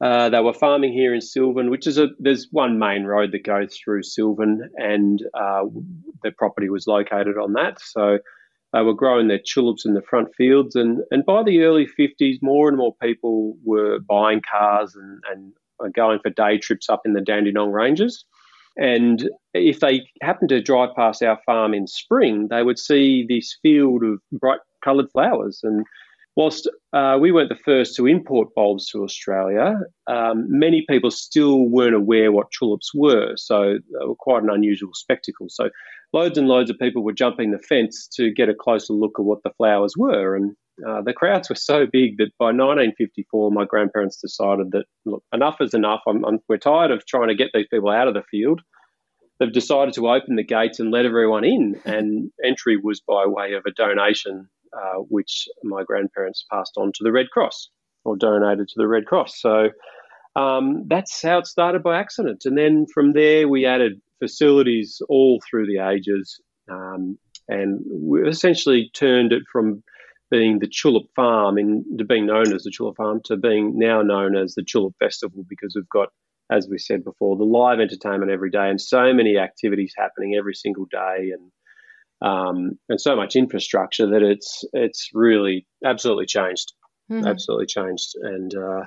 uh, 0.02 0.30
they 0.30 0.39
were 0.39 0.54
farming 0.54 0.91
here 0.91 1.13
in 1.13 1.21
Sylvan, 1.21 1.69
which 1.69 1.86
is 1.86 2.00
a 2.00 2.10
there's 2.19 2.47
one 2.52 2.80
main 2.80 3.04
road 3.04 3.32
that 3.34 3.43
goes 3.43 3.78
through 3.78 4.02
Sylvan, 4.04 4.71
and 4.76 5.21
uh, 5.36 5.65
their 6.24 6.32
property 6.36 6.69
was 6.69 6.88
located 6.88 7.38
on 7.38 7.54
that. 7.54 7.80
So 7.80 8.17
they 8.74 8.82
were 8.82 8.95
growing 8.95 9.28
their 9.28 9.39
tulips 9.45 9.86
in 9.86 9.93
the 9.93 10.02
front 10.02 10.34
fields, 10.36 10.76
and, 10.76 11.02
and 11.12 11.24
by 11.26 11.43
the 11.43 11.62
early 11.62 11.88
50s, 11.88 12.39
more 12.41 12.67
and 12.67 12.78
more 12.78 12.95
people 13.02 13.58
were 13.63 14.00
buying 14.00 14.41
cars 14.41 14.95
and, 14.95 15.21
and 15.32 15.93
going 15.93 16.19
for 16.19 16.32
day 16.32 16.58
trips 16.58 16.89
up 16.89 17.02
in 17.06 17.13
the 17.13 17.21
Dandenong 17.21 17.71
Ranges. 17.71 18.26
And 18.78 19.30
if 19.54 19.80
they 19.80 20.04
happened 20.22 20.50
to 20.50 20.62
drive 20.62 20.90
past 20.96 21.22
our 21.24 21.40
farm 21.46 21.74
in 21.74 21.88
spring, 21.88 22.48
they 22.50 22.64
would 22.64 22.80
see 22.80 23.26
this 23.28 23.58
field 23.62 24.04
of 24.04 24.20
bright 24.32 24.60
coloured 24.84 25.12
flowers. 25.12 25.60
And 25.64 25.86
whilst 26.36 26.70
uh, 26.94 27.18
we 27.20 27.32
weren't 27.32 27.50
the 27.50 27.56
first 27.56 27.96
to 27.98 28.08
import 28.08 28.56
bulbs 28.56 28.88
to 28.88 29.04
Australia, 29.04 29.76
um, 30.08 30.46
many 30.48 30.86
people 30.90 31.12
still 31.12 31.68
weren't 31.68 31.96
aware 31.96 32.32
what 32.32 32.52
tulips 32.58 32.94
were. 32.94 33.34
So 33.36 33.74
they 33.74 34.06
were 34.06 34.16
quite 34.16 34.44
an 34.44 34.50
unusual 34.50 34.92
spectacle. 34.94 35.48
So 35.50 35.70
loads 36.14 36.38
and 36.38 36.48
loads 36.48 36.70
of 36.70 36.80
people 36.80 37.04
were 37.04 37.14
jumping 37.14 37.52
the 37.52 37.60
fence 37.60 38.08
to 38.16 38.32
get 38.32 38.50
a 38.50 38.56
closer 38.56 38.94
look 38.94 39.20
at 39.20 39.26
what 39.26 39.44
the 39.44 39.52
flowers 39.58 39.96
were. 39.98 40.36
And 40.36 40.56
uh, 40.88 41.02
the 41.02 41.13
crowds 41.13 41.50
were 41.50 41.56
so 41.56 41.86
big 41.86 42.17
that 42.17 42.32
by 42.38 42.48
1954, 42.48 43.52
my 43.52 43.65
grandparents 43.65 44.17
decided 44.17 44.72
that, 44.72 44.86
look, 45.06 45.24
enough 45.34 45.58
is 45.62 45.74
enough. 45.74 46.02
I'm, 46.08 46.24
I'm, 46.26 46.39
we're 46.48 46.58
tired 46.58 46.91
of 46.91 47.06
trying 47.06 47.30
to 47.30 47.36
get 47.36 47.50
these 47.54 47.67
people 47.72 47.89
out 47.89 48.08
of 48.08 48.13
the 48.13 48.24
field. 48.24 48.62
They've 49.39 49.52
decided 49.52 49.96
to 49.96 50.10
open 50.10 50.36
the 50.36 50.44
gates 50.44 50.80
and 50.80 50.91
let 50.91 51.06
everyone 51.06 51.44
in. 51.44 51.80
And 51.86 52.32
entry 52.44 52.78
was 52.78 53.02
by 53.02 53.26
way 53.26 53.54
of 53.54 53.63
a 53.65 53.72
donation, 53.72 54.50
uh, 54.76 55.00
which 55.10 55.48
my 55.63 55.84
grandparents 55.84 56.46
passed 56.52 56.74
on 56.78 56.91
to 56.94 57.04
the 57.04 57.12
Red 57.12 57.30
Cross 57.32 57.70
or 58.04 58.15
donated 58.15 58.67
to 58.67 58.76
the 58.78 58.88
Red 58.88 59.06
Cross. 59.06 59.39
So 59.39 59.70
um, 60.36 60.88
that's 60.88 61.22
how 61.22 61.39
it 61.39 61.48
started 61.48 61.84
by 61.84 62.00
accident. 62.00 62.44
And 62.46 62.58
then 62.58 62.86
from 62.94 63.13
there, 63.13 63.48
we 63.48 63.65
added 63.65 64.02
facilities 64.20 65.02
all 65.10 65.41
through 65.50 65.67
the 65.67 65.88
ages. 65.88 66.39
Um, 66.70 67.17
and 67.48 67.82
we 67.89 68.28
essentially 68.28 68.91
turned 68.94 69.34
it 69.34 69.44
from 69.52 69.84
being 70.32 70.60
the 70.60 70.67
Tulip 70.67 71.13
Farm 71.15 71.58
in 71.58 71.86
to 71.98 72.06
being 72.06 72.26
known 72.26 72.54
as 72.54 72.63
the 72.63 72.72
Tulip 72.72 72.96
Farm 72.98 73.22
to 73.26 73.38
being 73.38 73.78
now 73.78 74.02
known 74.02 74.36
as 74.36 74.56
the 74.56 74.63
Tulip 74.63 74.96
Festival 74.98 75.46
because 75.48 75.74
we've 75.76 75.89
got, 75.89 76.10
as 76.50 76.67
we 76.70 76.78
said 76.80 77.04
before, 77.04 77.36
the 77.38 77.44
live 77.44 77.80
entertainment 77.80 78.32
every 78.32 78.50
day 78.50 78.70
and 78.70 78.82
so 78.82 79.13
many 79.13 79.38
activities 79.38 79.94
happening 79.96 80.36
every 80.36 80.56
single 80.56 80.86
day 80.86 81.32
and 81.34 81.52
um, 82.24 82.78
and 82.88 83.02
so 83.02 83.15
much 83.15 83.36
infrastructure 83.36 84.08
that 84.12 84.22
it's 84.22 84.63
it's 84.74 85.10
really 85.13 85.65
absolutely 85.84 86.28
changed, 86.28 86.74
Mhm. 87.10 87.28
absolutely 87.28 87.65
changed, 87.65 88.13
and 88.22 88.54
uh, 88.56 88.84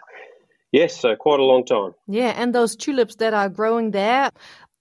yes, 0.71 1.01
so 1.01 1.17
quite 1.17 1.41
a 1.41 1.45
long 1.45 1.65
time. 1.65 1.95
Yeah, 2.07 2.33
and 2.41 2.55
those 2.55 2.77
tulips 2.77 3.17
that 3.17 3.35
are 3.35 3.49
growing 3.49 3.91
there, 3.91 4.31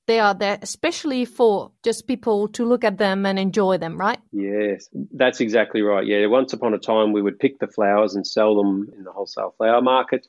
they 0.06 0.20
are 0.20 0.34
there 0.34 0.60
especially 0.62 1.26
for 1.26 1.72
just 1.84 2.08
people 2.08 2.48
to 2.50 2.66
look 2.66 2.84
at 2.84 2.98
them 2.98 3.26
and 3.26 3.40
enjoy 3.40 3.78
them, 3.78 3.98
right? 3.98 4.20
Yes, 4.32 4.90
that's 5.14 5.40
exactly 5.40 5.82
right. 5.82 6.06
Yeah, 6.06 6.26
once 6.28 6.54
upon 6.54 6.74
a 6.74 6.80
time 6.80 7.14
we 7.14 7.22
would 7.22 7.40
pick 7.40 7.60
the 7.60 7.68
flowers 7.68 8.16
and 8.16 8.26
sell 8.26 8.56
them 8.56 8.90
in 8.98 9.04
the 9.04 9.12
wholesale 9.12 9.54
flower 9.58 9.82
market. 9.82 10.28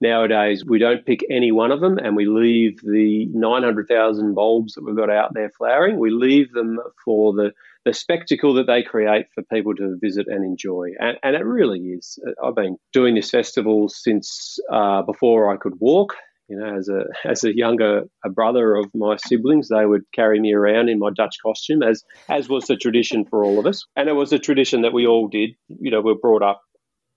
Nowadays 0.00 0.64
we 0.64 0.78
don't 0.78 1.06
pick 1.06 1.24
any 1.30 1.52
one 1.52 1.72
of 1.72 1.80
them 1.80 1.96
and 1.98 2.16
we 2.16 2.26
leave 2.26 2.80
the 2.82 3.26
900,000 3.32 4.34
bulbs 4.34 4.74
that 4.74 4.84
we've 4.84 4.96
got 4.96 5.08
out 5.08 5.32
there 5.32 5.50
flowering, 5.50 5.98
we 5.98 6.10
leave 6.10 6.52
them 6.52 6.78
for 7.02 7.32
the, 7.32 7.52
the 7.86 7.94
spectacle 7.94 8.52
that 8.54 8.66
they 8.66 8.82
create 8.82 9.26
for 9.34 9.42
people 9.44 9.74
to 9.76 9.96
visit 9.98 10.26
and 10.28 10.44
enjoy. 10.44 10.90
And, 11.00 11.16
and 11.22 11.34
it 11.34 11.46
really 11.46 11.80
is. 11.80 12.18
I've 12.44 12.54
been 12.54 12.76
doing 12.92 13.14
this 13.14 13.30
festival 13.30 13.88
since 13.88 14.58
uh, 14.70 15.00
before 15.02 15.50
I 15.50 15.56
could 15.56 15.80
walk. 15.80 16.14
You 16.48 16.58
know, 16.58 16.76
as 16.76 16.88
a 16.88 17.04
as 17.24 17.44
a 17.44 17.56
younger 17.56 18.04
a 18.24 18.30
brother 18.30 18.74
of 18.74 18.86
my 18.94 19.16
siblings, 19.16 19.68
they 19.68 19.84
would 19.84 20.04
carry 20.12 20.40
me 20.40 20.52
around 20.52 20.88
in 20.88 20.98
my 20.98 21.10
Dutch 21.10 21.36
costume, 21.42 21.82
as 21.82 22.04
as 22.28 22.48
was 22.48 22.66
the 22.66 22.76
tradition 22.76 23.24
for 23.24 23.44
all 23.44 23.58
of 23.58 23.66
us, 23.66 23.86
and 23.96 24.08
it 24.08 24.14
was 24.14 24.32
a 24.32 24.38
tradition 24.38 24.82
that 24.82 24.92
we 24.92 25.06
all 25.06 25.28
did. 25.28 25.50
You 25.68 25.90
know, 25.90 26.00
we're 26.00 26.14
brought 26.14 26.42
up 26.42 26.60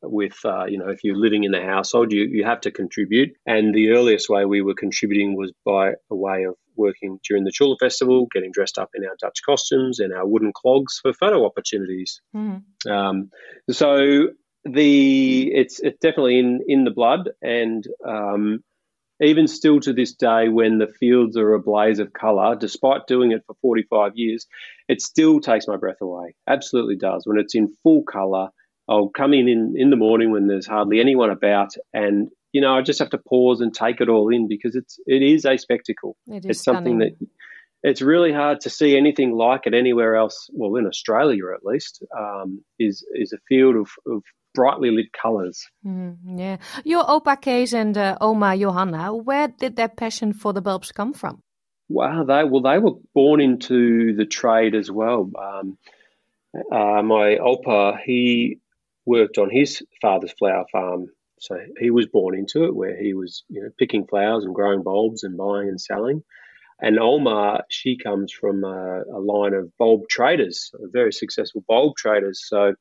with, 0.01 0.37
uh, 0.45 0.65
you 0.65 0.77
know, 0.77 0.87
if 0.87 1.03
you're 1.03 1.17
living 1.17 1.43
in 1.43 1.51
the 1.51 1.61
household, 1.61 2.11
you 2.11 2.23
you 2.23 2.43
have 2.45 2.61
to 2.61 2.71
contribute, 2.71 3.35
and 3.45 3.73
the 3.73 3.91
earliest 3.91 4.29
way 4.29 4.45
we 4.45 4.61
were 4.61 4.73
contributing 4.75 5.35
was 5.35 5.53
by 5.65 5.93
a 6.09 6.15
way 6.15 6.43
of 6.43 6.55
working 6.75 7.19
during 7.27 7.43
the 7.43 7.51
Tulip 7.51 7.79
Festival, 7.79 8.27
getting 8.33 8.51
dressed 8.51 8.77
up 8.77 8.89
in 8.95 9.03
our 9.03 9.15
Dutch 9.19 9.41
costumes 9.45 9.99
and 9.99 10.13
our 10.13 10.25
wooden 10.25 10.53
clogs 10.53 10.99
for 11.01 11.13
photo 11.13 11.45
opportunities. 11.45 12.21
Mhm. 12.33 12.63
Um, 12.89 13.31
so 13.69 14.29
the 14.63 15.51
it's 15.53 15.79
it's 15.79 15.99
definitely 15.99 16.39
in 16.39 16.61
in 16.67 16.83
the 16.83 16.91
blood, 16.91 17.29
and 17.41 17.85
um, 18.05 18.63
even 19.21 19.47
still 19.47 19.79
to 19.81 19.93
this 19.93 20.13
day, 20.13 20.47
when 20.47 20.77
the 20.77 20.87
fields 20.87 21.37
are 21.37 21.53
a 21.53 21.59
blaze 21.59 21.99
of 21.99 22.13
colour, 22.13 22.55
despite 22.55 23.07
doing 23.07 23.31
it 23.31 23.43
for 23.45 23.55
45 23.61 24.13
years, 24.15 24.47
it 24.87 25.01
still 25.01 25.39
takes 25.39 25.67
my 25.67 25.77
breath 25.77 26.01
away. 26.01 26.35
Absolutely 26.47 26.95
does. 26.95 27.23
When 27.25 27.37
it's 27.37 27.55
in 27.55 27.73
full 27.83 28.03
colour, 28.03 28.49
I'll 28.87 29.09
come 29.09 29.33
in, 29.33 29.47
in 29.47 29.75
in 29.77 29.89
the 29.91 29.95
morning 29.95 30.31
when 30.31 30.47
there's 30.47 30.65
hardly 30.65 30.99
anyone 30.99 31.29
about, 31.29 31.73
and 31.93 32.29
you 32.53 32.61
know 32.61 32.75
I 32.75 32.81
just 32.81 32.99
have 32.99 33.11
to 33.11 33.19
pause 33.19 33.61
and 33.61 33.73
take 33.73 34.01
it 34.01 34.09
all 34.09 34.29
in 34.29 34.47
because 34.47 34.75
it's 34.75 34.99
it 35.05 35.21
is 35.21 35.45
a 35.45 35.57
spectacle. 35.57 36.17
It 36.27 36.45
is 36.45 36.57
it's 36.57 36.63
something 36.63 36.97
stunning. 36.97 37.15
that 37.19 37.27
it's 37.83 38.01
really 38.01 38.33
hard 38.33 38.61
to 38.61 38.69
see 38.69 38.97
anything 38.97 39.31
like 39.31 39.61
it 39.65 39.73
anywhere 39.73 40.15
else. 40.15 40.49
Well, 40.51 40.75
in 40.75 40.87
Australia 40.87 41.43
at 41.53 41.63
least, 41.63 42.03
um, 42.17 42.63
is 42.79 43.05
is 43.13 43.31
a 43.31 43.37
field 43.47 43.75
of, 43.75 43.89
of 44.07 44.23
brightly 44.59 44.91
lit 44.91 45.13
colours. 45.13 45.65
Mm, 45.85 46.17
yeah. 46.37 46.57
Your 46.83 47.05
Opa 47.05 47.41
Kees 47.41 47.73
and 47.73 47.97
uh, 47.97 48.17
Oma 48.19 48.57
Johanna, 48.57 49.15
where 49.15 49.47
did 49.47 49.77
their 49.77 49.87
passion 49.87 50.33
for 50.33 50.51
the 50.51 50.61
bulbs 50.61 50.91
come 50.91 51.13
from? 51.13 51.41
Wow, 51.87 52.25
they 52.25 52.43
well 52.43 52.61
they 52.61 52.77
were 52.77 52.97
born 53.15 53.39
into 53.39 54.13
the 54.17 54.25
trade 54.25 54.75
as 54.75 54.91
well. 54.91 55.31
Um, 55.47 55.77
uh, 56.53 57.01
my 57.01 57.37
opa 57.51 57.99
he 58.05 58.59
worked 59.05 59.37
on 59.37 59.49
his 59.49 59.81
father's 60.01 60.33
flower 60.33 60.65
farm, 60.73 61.07
so 61.39 61.55
he 61.79 61.89
was 61.89 62.07
born 62.07 62.37
into 62.37 62.65
it, 62.65 62.75
where 62.75 63.01
he 63.01 63.13
was 63.13 63.43
you 63.47 63.61
know 63.61 63.69
picking 63.79 64.07
flowers 64.07 64.43
and 64.43 64.53
growing 64.53 64.83
bulbs 64.83 65.23
and 65.23 65.37
buying 65.37 65.69
and 65.69 65.79
selling. 65.79 66.21
And 66.81 66.97
Olma, 66.97 67.61
she 67.69 67.97
comes 67.97 68.31
from 68.31 68.63
a, 68.63 69.03
a 69.13 69.19
line 69.19 69.53
of 69.53 69.75
bulb 69.77 70.01
traders, 70.09 70.71
very 70.91 71.11
successful 71.11 71.63
bulb 71.67 71.95
traders. 71.97 72.45
So 72.45 72.75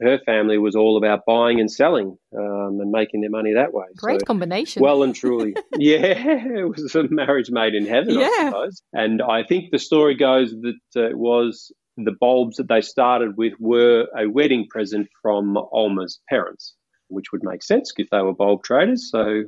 her 0.00 0.18
family 0.24 0.58
was 0.58 0.74
all 0.74 0.96
about 0.96 1.20
buying 1.26 1.60
and 1.60 1.70
selling 1.70 2.16
um, 2.36 2.78
and 2.80 2.90
making 2.90 3.20
their 3.20 3.30
money 3.30 3.54
that 3.54 3.72
way. 3.72 3.84
Great 3.96 4.20
so, 4.20 4.26
combination. 4.26 4.82
Well 4.82 5.02
and 5.02 5.14
truly. 5.14 5.54
yeah, 5.78 5.98
it 5.98 6.68
was 6.68 6.94
a 6.94 7.04
marriage 7.10 7.50
made 7.50 7.74
in 7.74 7.86
heaven, 7.86 8.18
Yeah. 8.18 8.28
I 8.28 8.44
suppose. 8.46 8.82
And 8.92 9.20
I 9.22 9.42
think 9.44 9.70
the 9.70 9.78
story 9.78 10.14
goes 10.16 10.52
that 10.52 10.78
uh, 10.96 11.10
it 11.10 11.18
was 11.18 11.72
the 11.96 12.12
bulbs 12.18 12.56
that 12.56 12.68
they 12.68 12.80
started 12.80 13.36
with 13.36 13.52
were 13.58 14.06
a 14.16 14.26
wedding 14.28 14.66
present 14.70 15.08
from 15.22 15.56
Olma's 15.72 16.20
parents, 16.28 16.74
which 17.08 17.26
would 17.32 17.42
make 17.42 17.62
sense 17.62 17.92
if 17.96 18.08
they 18.10 18.22
were 18.22 18.32
bulb 18.34 18.62
traders. 18.64 19.10
So 19.10 19.42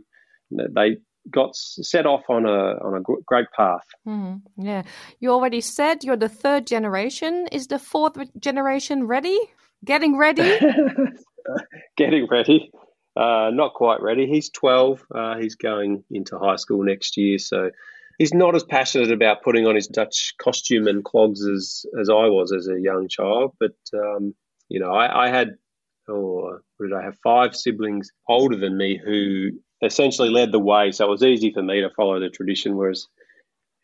they 0.51 0.99
got 1.31 1.55
set 1.55 2.05
off 2.05 2.23
on 2.29 2.45
a 2.45 2.75
on 2.85 2.97
a 2.97 3.03
great 3.27 3.47
path. 3.57 3.87
Mhm, 4.07 4.43
Yeah. 4.59 4.83
You 5.21 5.31
already 5.31 5.61
said 5.61 6.05
you're 6.05 6.17
the 6.17 6.29
third 6.29 6.67
generation. 6.67 7.47
Is 7.53 7.69
the 7.69 7.79
fourth 7.79 8.17
generation 8.39 9.07
ready? 9.07 9.39
Getting 9.85 10.17
ready? 10.17 10.59
Getting 11.97 12.29
ready. 12.31 12.71
Uh, 13.17 13.51
not 13.53 13.75
quite 13.75 14.01
ready. 14.01 14.27
He's 14.27 14.51
12. 14.51 15.05
Uh, 15.15 15.37
he's 15.37 15.57
going 15.57 16.05
into 16.11 16.39
high 16.39 16.57
school 16.57 16.83
next 16.83 17.17
year. 17.17 17.39
So 17.39 17.71
he's 18.19 18.33
not 18.33 18.55
as 18.55 18.65
passionate 18.65 19.13
about 19.13 19.43
putting 19.43 19.67
on 19.67 19.75
his 19.75 19.89
Dutch 19.89 20.35
costume 20.39 20.87
and 20.87 21.05
clogs 21.05 21.47
as, 21.47 21.85
as 22.01 22.09
I 22.09 22.29
was 22.29 22.53
as 22.53 22.69
a 22.69 22.81
young 22.81 23.09
child. 23.09 23.55
But, 23.59 23.75
um, 23.93 24.35
you 24.69 24.81
know, 24.81 24.93
I, 24.93 25.27
I 25.27 25.29
had, 25.29 25.57
oh, 26.09 26.59
did 26.81 26.93
I 26.93 27.03
have? 27.03 27.19
Five 27.23 27.55
siblings 27.55 28.11
older 28.29 28.57
than 28.57 28.77
me 28.77 29.01
who 29.03 29.51
essentially 29.83 30.31
led 30.31 30.53
the 30.53 30.59
way. 30.59 30.93
So 30.93 31.07
it 31.07 31.11
was 31.11 31.23
easy 31.23 31.53
for 31.53 31.63
me 31.63 31.81
to 31.81 31.91
follow 31.91 32.21
the 32.21 32.31
tradition, 32.31 32.77
whereas 32.77 33.09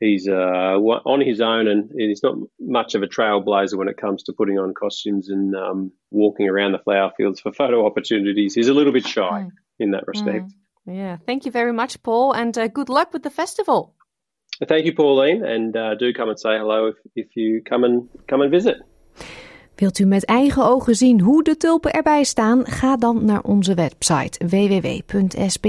he's 0.00 0.28
uh, 0.28 0.32
on 0.32 1.20
his 1.20 1.40
own 1.40 1.68
and 1.68 1.90
he's 1.96 2.22
not 2.22 2.36
much 2.60 2.94
of 2.94 3.02
a 3.02 3.06
trailblazer 3.06 3.76
when 3.76 3.88
it 3.88 3.96
comes 3.96 4.22
to 4.24 4.32
putting 4.32 4.58
on 4.58 4.74
costumes 4.74 5.28
and 5.28 5.54
um, 5.54 5.92
walking 6.10 6.48
around 6.48 6.72
the 6.72 6.78
flower 6.78 7.12
fields 7.16 7.40
for 7.40 7.52
photo 7.62 7.86
opportunities. 7.86 8.54
He's 8.54 8.68
a 8.68 8.74
little 8.74 8.92
bit 8.92 9.06
shy 9.06 9.46
in 9.78 9.92
that 9.92 10.06
respect. 10.06 10.52
yeah. 10.86 11.16
Thank 11.26 11.44
you 11.44 11.52
very 11.52 11.72
much, 11.72 12.02
Paul, 12.02 12.32
and 12.32 12.56
uh, 12.56 12.68
good 12.68 12.88
luck 12.88 13.12
with 13.12 13.22
the 13.22 13.30
festival. 13.30 13.94
Thank 14.66 14.86
you, 14.86 14.94
Pauline, 14.94 15.44
and 15.44 15.76
uh, 15.76 15.94
do 15.94 16.12
come 16.12 16.30
and 16.30 16.38
say 16.38 16.58
hello 16.58 16.88
if, 16.88 16.96
if 17.14 17.36
you 17.36 17.62
come 17.62 17.84
and 17.84 18.08
come 18.26 18.40
and 18.40 18.50
visit. 18.50 18.78
Wilt 19.78 19.98
u 19.98 20.04
met 20.04 20.24
eigen 20.24 20.64
ogen 20.64 20.94
zien 20.94 21.20
hoe 21.20 21.42
de 21.42 21.56
tulpen 21.56 21.92
erbij 21.92 22.24
staan? 22.24 22.66
Ga 22.66 22.96
dan 22.96 23.24
naar 23.24 23.42
onze 23.42 23.74
website 23.74 24.46
www.sbs.com.au 24.46 25.62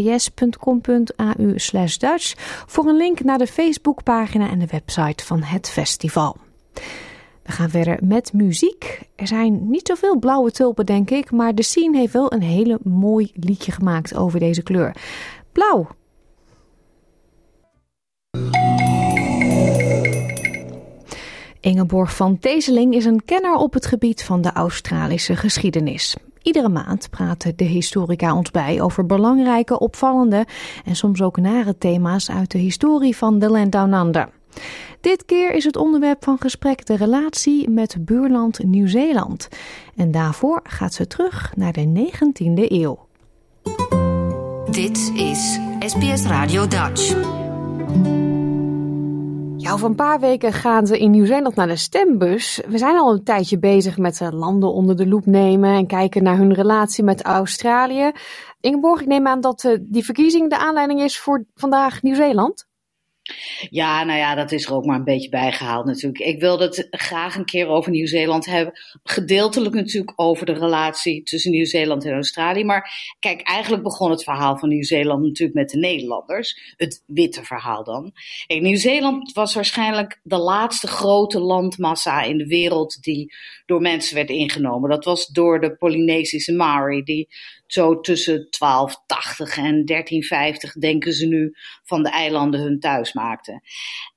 Dutch 1.97 2.33
voor 2.67 2.87
een 2.87 2.97
link 2.97 3.23
naar 3.23 3.37
de 3.37 3.47
Facebookpagina 3.47 4.49
en 4.49 4.59
de 4.59 4.65
website 4.65 5.25
van 5.25 5.41
het 5.41 5.69
festival. 5.69 6.37
We 7.43 7.51
gaan 7.51 7.69
verder 7.69 7.97
met 8.01 8.33
muziek. 8.33 9.01
Er 9.15 9.27
zijn 9.27 9.69
niet 9.69 9.87
zoveel 9.87 10.19
blauwe 10.19 10.51
tulpen, 10.51 10.85
denk 10.85 11.09
ik, 11.09 11.31
maar 11.31 11.55
de 11.55 11.63
scene 11.63 11.97
heeft 11.97 12.13
wel 12.13 12.33
een 12.33 12.41
hele 12.41 12.79
mooi 12.83 13.31
liedje 13.33 13.71
gemaakt 13.71 14.15
over 14.15 14.39
deze 14.39 14.63
kleur. 14.63 14.95
Blauw. 15.51 15.87
Ingeborg 21.69 22.15
van 22.15 22.39
Teeseling 22.39 22.93
is 22.93 23.05
een 23.05 23.25
kenner 23.25 23.55
op 23.55 23.73
het 23.73 23.85
gebied 23.85 24.23
van 24.23 24.41
de 24.41 24.51
Australische 24.51 25.35
geschiedenis. 25.35 26.15
Iedere 26.41 26.69
maand 26.69 27.09
praten 27.09 27.53
de 27.55 27.63
historica 27.63 28.35
ons 28.35 28.51
bij 28.51 28.81
over 28.81 29.05
belangrijke, 29.05 29.79
opvallende 29.79 30.45
en 30.85 30.95
soms 30.95 31.21
ook 31.21 31.37
nare 31.37 31.77
thema's 31.77 32.29
uit 32.29 32.51
de 32.51 32.57
historie 32.57 33.17
van 33.17 33.39
de 33.39 33.49
Land 33.49 33.71
Down 33.71 33.93
Under. 33.93 34.29
Dit 35.01 35.25
keer 35.25 35.53
is 35.53 35.63
het 35.63 35.75
onderwerp 35.75 36.23
van 36.23 36.37
gesprek 36.39 36.85
de 36.85 36.95
relatie 36.95 37.69
met 37.69 38.05
buurland 38.05 38.63
Nieuw-Zeeland. 38.63 39.47
En 39.95 40.11
daarvoor 40.11 40.59
gaat 40.63 40.93
ze 40.93 41.07
terug 41.07 41.51
naar 41.55 41.73
de 41.73 42.09
19e 42.11 42.71
eeuw. 42.71 43.07
Dit 44.69 45.11
is 45.15 45.59
SBS 45.79 46.23
Radio 46.23 46.67
Dutch. 46.67 47.15
Ja, 49.61 49.71
over 49.71 49.89
een 49.89 49.95
paar 49.95 50.19
weken 50.19 50.53
gaan 50.53 50.87
ze 50.87 50.99
in 50.99 51.11
Nieuw-Zeeland 51.11 51.55
naar 51.55 51.67
de 51.67 51.75
stembus. 51.75 52.61
We 52.67 52.77
zijn 52.77 52.97
al 52.97 53.11
een 53.11 53.23
tijdje 53.23 53.59
bezig 53.59 53.97
met 53.97 54.21
eh, 54.21 54.31
landen 54.31 54.73
onder 54.73 54.95
de 54.95 55.07
loep 55.07 55.25
nemen 55.25 55.73
en 55.73 55.87
kijken 55.87 56.23
naar 56.23 56.37
hun 56.37 56.53
relatie 56.53 57.03
met 57.03 57.23
Australië. 57.23 58.11
Ingeborg, 58.59 59.01
ik 59.01 59.07
neem 59.07 59.27
aan 59.27 59.41
dat 59.41 59.63
eh, 59.63 59.77
die 59.81 60.05
verkiezing 60.05 60.49
de 60.49 60.57
aanleiding 60.57 61.01
is 61.01 61.19
voor 61.19 61.45
vandaag 61.55 62.01
Nieuw-Zeeland. 62.01 62.68
Ja, 63.69 64.03
nou 64.03 64.19
ja, 64.19 64.35
dat 64.35 64.51
is 64.51 64.65
er 64.65 64.73
ook 64.73 64.85
maar 64.85 64.97
een 64.97 65.03
beetje 65.03 65.29
bijgehaald 65.29 65.85
natuurlijk. 65.85 66.23
Ik 66.23 66.39
wilde 66.39 66.63
het 66.63 66.87
graag 66.91 67.35
een 67.35 67.45
keer 67.45 67.67
over 67.67 67.91
Nieuw-Zeeland 67.91 68.45
hebben. 68.45 68.73
Gedeeltelijk 69.03 69.75
natuurlijk 69.75 70.13
over 70.15 70.45
de 70.45 70.53
relatie 70.53 71.23
tussen 71.23 71.51
Nieuw-Zeeland 71.51 72.05
en 72.05 72.13
Australië. 72.13 72.63
Maar 72.63 73.15
kijk, 73.19 73.41
eigenlijk 73.41 73.83
begon 73.83 74.11
het 74.11 74.23
verhaal 74.23 74.57
van 74.57 74.69
Nieuw-Zeeland 74.69 75.23
natuurlijk 75.23 75.57
met 75.57 75.69
de 75.69 75.77
Nederlanders. 75.77 76.73
Het 76.77 77.03
witte 77.05 77.43
verhaal 77.43 77.83
dan. 77.83 78.13
Nieuw-Zeeland 78.47 79.31
was 79.31 79.53
waarschijnlijk 79.53 80.19
de 80.23 80.37
laatste 80.37 80.87
grote 80.87 81.39
landmassa 81.39 82.21
in 82.21 82.37
de 82.37 82.47
wereld 82.47 83.01
die 83.01 83.33
door 83.65 83.81
mensen 83.81 84.15
werd 84.15 84.29
ingenomen. 84.29 84.89
Dat 84.89 85.05
was 85.05 85.27
door 85.27 85.59
de 85.59 85.75
Polynesische 85.75 86.53
Maori, 86.53 87.03
die 87.03 87.27
zo 87.71 87.99
tussen 87.99 88.47
1280 88.49 89.57
en 89.57 89.85
1350, 89.85 90.73
denken 90.73 91.13
ze 91.13 91.25
nu, 91.25 91.55
van 91.83 92.03
de 92.03 92.09
eilanden 92.09 92.61
hun 92.61 92.79
thuis 92.79 93.13
maakten. 93.13 93.61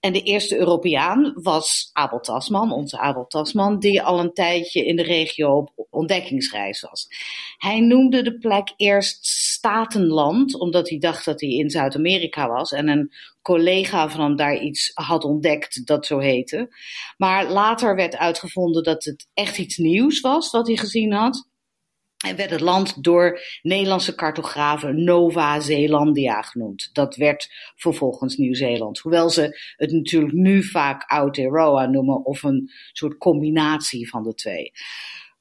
En 0.01 0.13
de 0.13 0.23
eerste 0.23 0.57
Europeaan 0.57 1.33
was 1.43 1.91
Abel 1.93 2.21
Tasman, 2.21 2.73
onze 2.73 2.99
Abel 2.99 3.27
Tasman, 3.27 3.79
die 3.79 4.03
al 4.03 4.21
een 4.21 4.33
tijdje 4.33 4.85
in 4.85 4.97
de 4.97 5.03
regio 5.03 5.57
op 5.75 5.87
ontdekkingsreis 5.91 6.81
was. 6.81 7.07
Hij 7.57 7.81
noemde 7.81 8.23
de 8.23 8.39
plek 8.39 8.73
eerst 8.77 9.27
Statenland, 9.27 10.59
omdat 10.59 10.89
hij 10.89 10.99
dacht 10.99 11.25
dat 11.25 11.41
hij 11.41 11.51
in 11.51 11.71
Zuid-Amerika 11.71 12.49
was 12.49 12.73
en 12.73 12.89
een 12.89 13.13
collega 13.43 14.09
van 14.09 14.21
hem 14.21 14.37
daar 14.37 14.59
iets 14.59 14.91
had 14.95 15.25
ontdekt 15.25 15.87
dat 15.87 16.07
zo 16.07 16.19
heette. 16.19 16.75
Maar 17.17 17.51
later 17.51 17.97
werd 17.97 18.17
uitgevonden 18.17 18.83
dat 18.83 19.05
het 19.05 19.29
echt 19.35 19.59
iets 19.59 19.77
nieuws 19.77 20.21
was 20.21 20.51
wat 20.51 20.67
hij 20.67 20.77
gezien 20.77 21.13
had. 21.13 21.51
En 22.23 22.37
werd 22.37 22.51
het 22.51 22.61
land 22.61 23.05
door 23.05 23.41
Nederlandse 23.63 24.15
cartografen 24.15 25.05
Nova 25.05 25.61
Zeelandia 25.61 26.43
genoemd. 26.43 26.91
Dat 26.93 27.17
werd 27.17 27.49
vervolgens 27.77 28.37
Nieuw-Zeeland. 28.37 28.99
Hoewel 28.99 29.31
ze 29.31 29.59
het 29.77 29.93
natuurlijk 29.93 30.33
nu 30.33 30.63
vaak 30.63 31.05
Aotearoa 31.07 31.87
noemen 31.87 32.25
of 32.25 32.43
een 32.43 32.71
soort 32.93 33.19
combinatie 33.19 34.09
van 34.09 34.23
de 34.23 34.35
twee. 34.35 34.73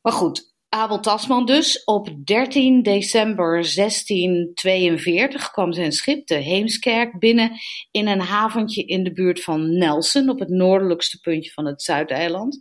Maar 0.02 0.14
goed, 0.14 0.50
Abel 0.70 1.00
Tasman 1.00 1.46
dus. 1.46 1.84
Op 1.84 2.26
13 2.26 2.84
december 2.84 3.52
1642 3.52 5.52
kwam 5.52 5.74
zijn 5.74 5.92
schip, 5.92 6.28
de 6.28 6.36
Heemskerk, 6.36 7.20
binnen 7.20 7.52
in 7.92 8.08
een 8.08 8.22
haventje 8.22 8.86
in 8.86 9.04
de 9.04 9.12
buurt 9.12 9.44
van 9.44 9.78
Nelson, 9.78 10.30
op 10.30 10.40
het 10.40 10.50
noordelijkste 10.50 11.20
puntje 11.20 11.52
van 11.52 11.66
het 11.66 11.82
Zuideiland. 11.82 12.58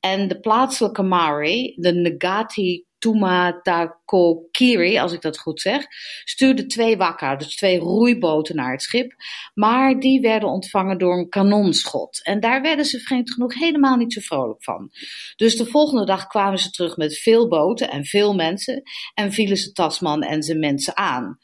En 0.00 0.28
de 0.28 0.40
plaatselijke 0.40 1.02
Maori, 1.02 1.74
de 1.76 1.92
Ngati 1.92 2.84
Tumatakokiri, 3.02 4.98
als 4.98 5.12
ik 5.12 5.20
dat 5.20 5.38
goed 5.38 5.60
zeg, 5.60 5.86
stuurde 6.24 6.66
twee 6.66 6.96
wakka, 6.96 7.36
dus 7.36 7.56
twee 7.56 7.78
roeiboten 7.78 8.56
naar 8.56 8.72
het 8.72 8.82
schip. 8.82 9.12
Maar 9.54 10.00
die 10.00 10.20
werden 10.20 10.48
ontvangen 10.48 10.98
door 10.98 11.18
een 11.18 11.28
kanonschot. 11.28 12.24
En 12.24 12.40
daar 12.40 12.62
werden 12.62 12.84
ze 12.84 13.00
vreemd 13.00 13.32
genoeg 13.32 13.54
helemaal 13.54 13.96
niet 13.96 14.12
zo 14.12 14.20
vrolijk 14.20 14.64
van. 14.64 14.90
Dus 15.36 15.56
de 15.56 15.66
volgende 15.66 16.04
dag 16.04 16.26
kwamen 16.26 16.58
ze 16.58 16.70
terug 16.70 16.96
met 16.96 17.18
veel 17.18 17.48
boten 17.48 17.90
en 17.90 18.04
veel 18.04 18.34
mensen 18.34 18.82
en 19.14 19.32
vielen 19.32 19.56
ze 19.56 19.72
Tasman 19.72 20.22
en 20.22 20.42
zijn 20.42 20.58
mensen 20.58 20.96
aan. 20.96 21.38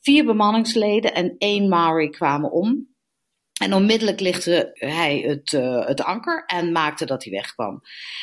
Vier 0.00 0.24
bemanningsleden 0.24 1.14
en 1.14 1.34
één 1.38 1.68
Maori 1.68 2.10
kwamen 2.10 2.52
om. 2.52 2.93
En 3.60 3.74
onmiddellijk 3.74 4.20
lichtte 4.20 4.70
hij 4.74 5.18
het, 5.18 5.52
uh, 5.52 5.86
het 5.86 6.02
anker 6.02 6.44
en 6.46 6.72
maakte 6.72 7.06
dat 7.06 7.24
hij 7.24 7.32
wegkwam. 7.32 7.80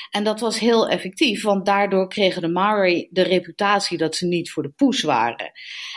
En 0.09 0.23
dat 0.23 0.39
was 0.39 0.59
heel 0.59 0.89
effectief, 0.89 1.43
want 1.43 1.65
daardoor 1.65 2.07
kregen 2.07 2.41
de 2.41 2.47
Maori 2.47 3.07
de 3.11 3.21
reputatie 3.21 3.97
dat 3.97 4.15
ze 4.15 4.25
niet 4.25 4.51
voor 4.51 4.63
de 4.63 4.69
poes 4.69 5.01
waren. 5.01 5.51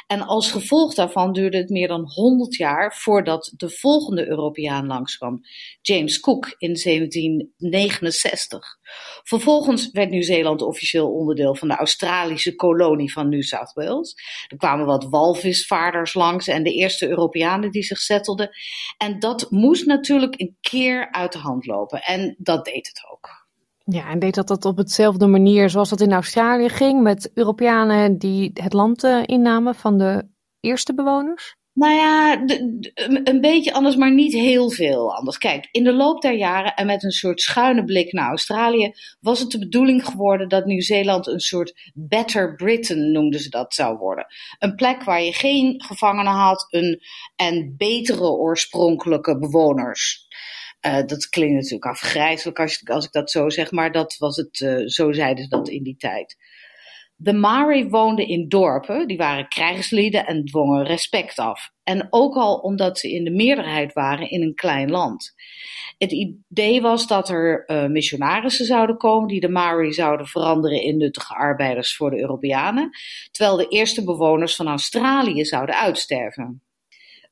En 0.07 0.23
als 0.23 0.51
gevolg 0.51 0.95
daarvan 0.95 1.33
duurde 1.33 1.57
het 1.57 1.69
meer 1.69 1.89
dan 1.89 2.11
100 2.15 2.57
jaar 2.57 2.97
voordat 2.97 3.53
de 3.57 3.71
volgende 3.71 4.27
Europeaan 4.27 4.87
langskwam, 4.87 5.41
James 5.81 6.21
Cook 6.21 6.55
in 6.59 6.75
1769. 6.83 8.79
Vervolgens 9.23 9.91
werd 9.91 10.11
Nieuw-Zeeland 10.11 10.63
officieel 10.63 11.13
onderdeel 11.13 11.55
van 11.55 11.69
de 11.69 11.77
Australische 11.77 12.55
kolonie 12.55 13.13
van 13.13 13.29
New 13.29 13.43
South 13.43 13.73
Wales. 13.73 14.15
Er 14.49 14.57
kwamen 14.57 14.87
wat 14.87 15.09
walvisvaarders 15.11 16.15
langs 16.15 16.47
en 16.49 16.63
de 16.63 16.73
eerste 16.73 17.09
Europeanen 17.09 17.71
die 17.71 17.83
zich 17.83 17.99
settelden. 17.99 18.51
En 18.97 19.19
dat 19.25 19.51
moest 19.51 19.87
natuurlijk 19.87 20.41
een 20.41 20.57
keer 20.61 21.13
uit 21.13 21.33
de 21.33 21.39
hand 21.39 21.67
lopen. 21.67 22.03
En 22.03 22.35
dat 22.39 22.65
deed 22.65 22.87
het 22.87 23.05
ook. 23.13 23.29
Ja, 23.85 24.09
en 24.09 24.19
deed 24.19 24.35
dat 24.35 24.49
dat 24.49 24.65
op 24.65 24.77
hetzelfde 24.77 25.27
manier 25.27 25.71
zoals 25.71 25.89
dat 25.89 26.01
in 26.01 26.13
Australië 26.13 26.69
ging, 26.69 27.03
met 27.03 27.31
Europeanen 27.35 28.19
die 28.19 28.51
het 28.55 28.73
land 28.73 29.05
uh, 29.05 29.23
innamen 29.25 29.75
van 29.75 29.99
de 29.99 30.29
eerste 30.61 30.95
bewoners? 30.95 31.57
Nou 31.75 31.95
ja, 31.95 32.45
een 33.25 33.41
beetje 33.41 33.73
anders, 33.73 33.97
maar 33.97 34.13
niet 34.15 34.33
heel 34.33 34.71
veel 34.71 35.15
anders. 35.15 35.39
Kijk, 35.39 35.69
in 35.71 35.85
de 35.85 35.93
loop 35.93 36.23
der 36.23 36.33
jaren 36.33 36.75
en 36.75 36.87
met 36.87 37.03
een 37.03 37.11
soort 37.11 37.41
schuine 37.41 37.85
blik 37.85 38.13
naar 38.13 38.29
Australië 38.29 38.93
was 39.21 39.41
het 39.41 39.51
de 39.51 39.59
bedoeling 39.59 40.05
geworden 40.05 40.49
dat 40.49 40.65
Nieuw-Zeeland 40.65 41.27
een 41.27 41.41
soort 41.41 41.93
Better 41.95 42.55
Britain 42.55 43.13
noemden 43.13 43.41
ze 43.41 43.49
dat 43.49 43.75
zou 43.75 43.99
worden. 43.99 44.27
Een 44.59 44.75
plek 44.75 45.03
waar 45.03 45.23
je 45.23 45.33
geen 45.33 45.83
gevangenen 45.83 46.33
had 46.33 46.67
een, 46.71 47.03
en 47.37 47.75
betere 47.77 48.31
oorspronkelijke 48.31 49.39
bewoners. 49.39 50.27
Uh, 50.87 51.07
dat 51.07 51.29
klinkt 51.29 51.55
natuurlijk 51.55 51.85
afgrijzelijk 51.85 52.59
als, 52.59 52.81
als, 52.85 53.05
ik 53.05 53.13
dat 53.13 53.31
zo 53.31 53.49
zeg, 53.49 53.71
maar 53.71 53.93
dat 53.93 54.17
was 54.19 54.37
het, 54.37 54.61
uh, 54.61 54.87
zo 54.87 55.13
zeiden 55.13 55.45
ze 55.45 55.51
dat 55.51 55.69
in 55.69 55.83
die 55.83 55.97
tijd. 55.97 56.37
De 57.17 57.33
Maori 57.33 57.89
woonden 57.89 58.29
in 58.29 58.49
dorpen, 58.49 59.07
die 59.07 59.17
waren 59.17 59.49
krijgslieden 59.49 60.27
en 60.27 60.45
dwongen 60.45 60.85
respect 60.85 61.39
af. 61.39 61.71
En 61.83 62.07
ook 62.11 62.35
al 62.35 62.55
omdat 62.57 62.99
ze 62.99 63.13
in 63.13 63.25
de 63.25 63.31
meerderheid 63.31 63.93
waren 63.93 64.31
in 64.31 64.43
een 64.43 64.55
klein 64.55 64.91
land. 64.91 65.35
Het 65.99 66.13
idee 66.13 66.81
was 66.81 67.07
dat 67.07 67.29
er 67.29 67.65
uh, 67.67 67.87
missionarissen 67.87 68.67
zouden 68.67 68.97
komen 68.97 69.29
die 69.29 69.41
de 69.41 69.49
Maori 69.49 69.93
zouden 69.93 70.27
veranderen 70.27 70.83
in 70.83 70.97
nuttige 70.97 71.35
arbeiders 71.35 71.97
voor 71.97 72.11
de 72.11 72.21
Europeanen, 72.21 72.91
terwijl 73.31 73.57
de 73.57 73.69
eerste 73.69 74.05
bewoners 74.05 74.57
van 74.57 74.67
Australië 74.67 75.45
zouden 75.45 75.75
uitsterven. 75.75 76.63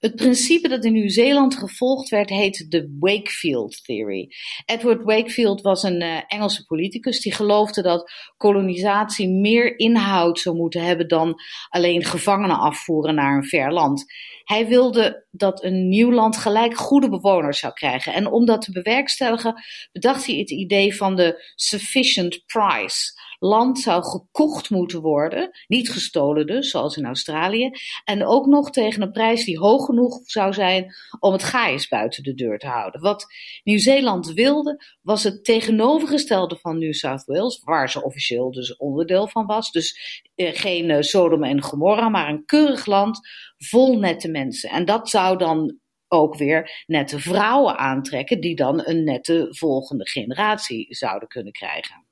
Het 0.02 0.16
principe 0.16 0.68
dat 0.68 0.84
in 0.84 0.92
Nieuw-Zeeland 0.92 1.54
gevolgd 1.54 2.08
werd 2.08 2.28
heet 2.28 2.70
de 2.70 2.96
Wakefield 3.00 3.84
Theory. 3.84 4.28
Edward 4.64 5.02
Wakefield 5.04 5.60
was 5.60 5.82
een 5.82 6.02
uh, 6.02 6.20
Engelse 6.26 6.64
politicus 6.64 7.20
die 7.20 7.34
geloofde 7.34 7.82
dat 7.82 8.12
kolonisatie 8.36 9.28
meer 9.28 9.78
inhoud 9.78 10.38
zou 10.38 10.56
moeten 10.56 10.84
hebben 10.84 11.08
dan 11.08 11.34
alleen 11.68 12.04
gevangenen 12.04 12.58
afvoeren 12.58 13.14
naar 13.14 13.36
een 13.36 13.44
ver 13.44 13.72
land. 13.72 14.04
Hij 14.44 14.66
wilde 14.66 15.26
dat 15.30 15.64
een 15.64 15.88
nieuw 15.88 16.12
land 16.12 16.36
gelijk 16.36 16.76
goede 16.76 17.08
bewoners 17.08 17.58
zou 17.58 17.72
krijgen. 17.72 18.14
En 18.14 18.26
om 18.26 18.44
dat 18.44 18.62
te 18.62 18.72
bewerkstelligen 18.72 19.62
bedacht 19.92 20.26
hij 20.26 20.36
het 20.36 20.50
idee 20.50 20.96
van 20.96 21.16
de 21.16 21.52
sufficient 21.54 22.42
price 22.46 23.20
land 23.42 23.78
zou 23.78 24.04
gekocht 24.04 24.70
moeten 24.70 25.00
worden, 25.00 25.50
niet 25.66 25.90
gestolen 25.90 26.46
dus, 26.46 26.70
zoals 26.70 26.96
in 26.96 27.04
Australië, 27.04 27.70
en 28.04 28.26
ook 28.26 28.46
nog 28.46 28.70
tegen 28.70 29.02
een 29.02 29.10
prijs 29.10 29.44
die 29.44 29.58
hoog 29.58 29.84
genoeg 29.84 30.20
zou 30.24 30.52
zijn 30.52 30.94
om 31.18 31.32
het 31.32 31.42
gaais 31.42 31.88
buiten 31.88 32.22
de 32.22 32.34
deur 32.34 32.58
te 32.58 32.66
houden. 32.66 33.00
Wat 33.00 33.26
Nieuw-Zeeland 33.64 34.32
wilde, 34.32 34.84
was 35.00 35.22
het 35.22 35.44
tegenovergestelde 35.44 36.56
van 36.56 36.78
New 36.78 36.92
South 36.92 37.24
Wales, 37.24 37.60
waar 37.64 37.90
ze 37.90 38.02
officieel 38.02 38.52
dus 38.52 38.76
onderdeel 38.76 39.28
van 39.28 39.46
was. 39.46 39.70
Dus 39.70 40.22
geen 40.50 40.88
uh, 40.88 41.00
Sodom 41.00 41.44
en 41.44 41.62
Gomorra, 41.62 42.08
maar 42.08 42.28
een 42.28 42.44
keurig 42.44 42.86
land 42.86 43.20
vol 43.56 43.98
nette 43.98 44.28
mensen. 44.28 44.70
En 44.70 44.84
dat 44.84 45.08
zou 45.08 45.38
dan 45.38 45.80
ook 46.08 46.36
weer 46.36 46.84
nette 46.86 47.18
vrouwen 47.18 47.78
aantrekken, 47.78 48.40
die 48.40 48.56
dan 48.56 48.80
een 48.84 49.04
nette 49.04 49.46
volgende 49.50 50.08
generatie 50.08 50.94
zouden 50.94 51.28
kunnen 51.28 51.52
krijgen. 51.52 52.06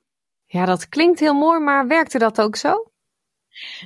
Ja, 0.45 0.65
dat 0.65 0.89
klinkt 0.89 1.19
heel 1.19 1.33
mooi, 1.33 1.59
maar 1.59 1.87
werkte 1.87 2.17
dat 2.17 2.41
ook 2.41 2.55
zo? 2.55 2.90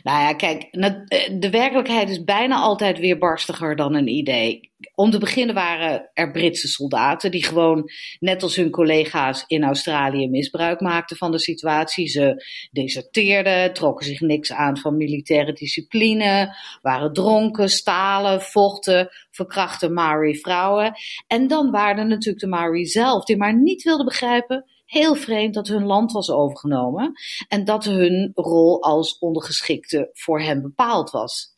Nou 0.04 0.22
ja, 0.22 0.34
kijk, 0.34 0.64
eh, 0.64 0.92
de 1.40 1.50
werkelijkheid 1.50 2.10
is 2.10 2.24
bijna 2.24 2.56
altijd 2.56 3.00
weer 3.00 3.18
barstiger 3.18 3.76
dan 3.76 3.96
een 3.96 4.08
idee. 4.08 4.74
Om 4.96 5.12
te 5.12 5.18
beginnen 5.18 5.56
waren 5.56 6.10
er 6.14 6.32
Britse 6.32 6.68
soldaten 6.68 7.32
die 7.32 7.46
gewoon, 7.46 7.90
net 8.20 8.44
als 8.44 8.56
hun 8.56 8.70
collega's 8.70 9.44
in 9.48 9.64
Australië, 9.64 10.30
misbruik 10.30 10.82
maakten 10.82 11.18
van 11.18 11.32
de 11.32 11.40
situatie. 11.40 12.08
Ze 12.08 12.44
deserteerden, 12.72 13.74
trokken 13.74 14.06
zich 14.06 14.20
niks 14.20 14.52
aan 14.52 14.78
van 14.78 14.98
militaire 14.98 15.54
discipline, 15.54 16.56
waren 16.82 17.14
dronken, 17.14 17.70
stalen, 17.70 18.42
vochten, 18.42 19.10
verkrachten 19.32 19.94
Maori 19.94 20.40
vrouwen. 20.40 20.94
En 21.28 21.48
dan 21.48 21.72
waren 21.72 21.98
er 21.98 22.08
natuurlijk 22.08 22.40
de 22.40 22.48
Maori 22.48 22.86
zelf, 22.86 23.26
die 23.26 23.38
maar 23.38 23.56
niet 23.56 23.84
wilden 23.84 24.06
begrijpen 24.06 24.66
heel 24.86 25.16
vreemd 25.16 25.54
dat 25.54 25.68
hun 25.68 25.86
land 25.86 26.12
was 26.12 26.30
overgenomen 26.30 27.14
en 27.48 27.66
dat 27.66 27.86
hun 27.86 28.32
rol 28.36 28.84
als 28.84 29.18
ondergeschikte 29.18 30.10
voor 30.14 30.42
hen 30.42 30.62
bepaald 30.62 31.10
was. 31.12 31.54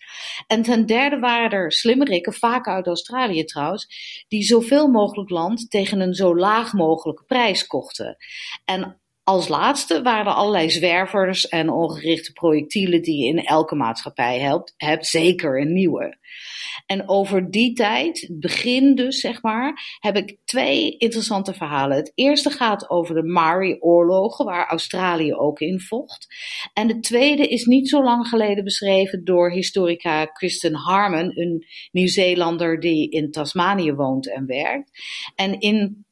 En 0.47 0.61
ten 0.61 0.85
derde 0.85 1.19
waren 1.19 1.51
er 1.51 1.71
slimmerikken, 1.71 2.33
vaak 2.33 2.67
uit 2.67 2.87
Australië 2.87 3.43
trouwens, 3.43 3.87
die 4.27 4.43
zoveel 4.43 4.87
mogelijk 4.87 5.29
land 5.29 5.69
tegen 5.69 5.99
een 5.99 6.13
zo 6.13 6.35
laag 6.35 6.73
mogelijke 6.73 7.23
prijs 7.23 7.67
kochten. 7.67 8.17
En 8.65 9.01
als 9.27 9.47
laatste 9.47 10.01
waren 10.01 10.25
er 10.25 10.33
allerlei 10.33 10.69
zwervers 10.69 11.47
en 11.47 11.69
ongerichte 11.69 12.31
projectielen 12.31 13.01
die 13.01 13.23
je 13.23 13.27
in 13.27 13.45
elke 13.45 13.75
maatschappij 13.75 14.39
hebt, 14.39 14.73
hebt 14.77 15.05
zeker 15.05 15.61
een 15.61 15.73
nieuwe. 15.73 16.17
En 16.85 17.09
over 17.09 17.51
die 17.51 17.73
tijd, 17.73 18.29
begin 18.31 18.95
dus 18.95 19.19
zeg 19.19 19.41
maar, 19.41 19.97
heb 19.99 20.17
ik 20.17 20.37
twee 20.45 20.97
interessante 20.97 21.53
verhalen. 21.53 21.97
Het 21.97 22.11
eerste 22.15 22.49
gaat 22.49 22.89
over 22.89 23.15
de 23.15 23.23
Maori-oorlogen, 23.23 24.45
waar 24.45 24.67
Australië 24.67 25.33
ook 25.33 25.59
in 25.59 25.79
vocht. 25.79 26.27
En 26.73 26.87
de 26.87 26.99
tweede 26.99 27.47
is 27.47 27.65
niet 27.65 27.89
zo 27.89 28.03
lang 28.03 28.27
geleden 28.27 28.63
beschreven 28.63 29.23
door 29.23 29.51
historica 29.51 30.25
Kristen 30.25 30.75
Harmon, 30.75 31.39
een 31.39 31.65
Nieuw-Zeelander 31.91 32.79
die 32.79 33.09
in 33.09 33.31
Tasmanië 33.31 33.93
woont 33.93 34.29
en 34.33 34.45
werkt. 34.45 34.91
En 35.35 35.59
in 35.59 36.05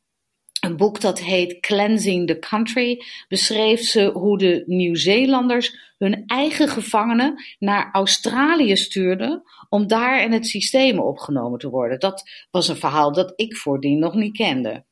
een 0.65 0.77
boek 0.77 1.01
dat 1.01 1.19
heet 1.19 1.59
Cleansing 1.59 2.27
the 2.27 2.39
Country 2.39 3.03
beschreef 3.27 3.81
ze 3.81 4.09
hoe 4.13 4.37
de 4.37 4.63
Nieuw-Zeelanders 4.65 5.93
hun 5.97 6.23
eigen 6.25 6.67
gevangenen 6.67 7.43
naar 7.59 7.89
Australië 7.91 8.77
stuurden 8.77 9.41
om 9.69 9.87
daar 9.87 10.23
in 10.23 10.31
het 10.31 10.47
systeem 10.47 10.99
opgenomen 10.99 11.59
te 11.59 11.69
worden. 11.69 11.99
Dat 11.99 12.23
was 12.51 12.67
een 12.67 12.75
verhaal 12.75 13.13
dat 13.13 13.33
ik 13.35 13.55
voordien 13.55 13.99
nog 13.99 14.13
niet 14.13 14.37
kende. 14.37 14.85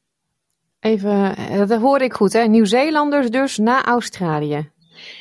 Even, 0.80 1.36
dat 1.67 1.80
hoorde 1.80 2.05
ik 2.05 2.13
goed, 2.13 2.34
hè? 2.34 2.47
Nieuw-Zeelanders 2.47 3.30
dus 3.30 3.57
naar 3.57 3.84
Australië. 3.84 4.71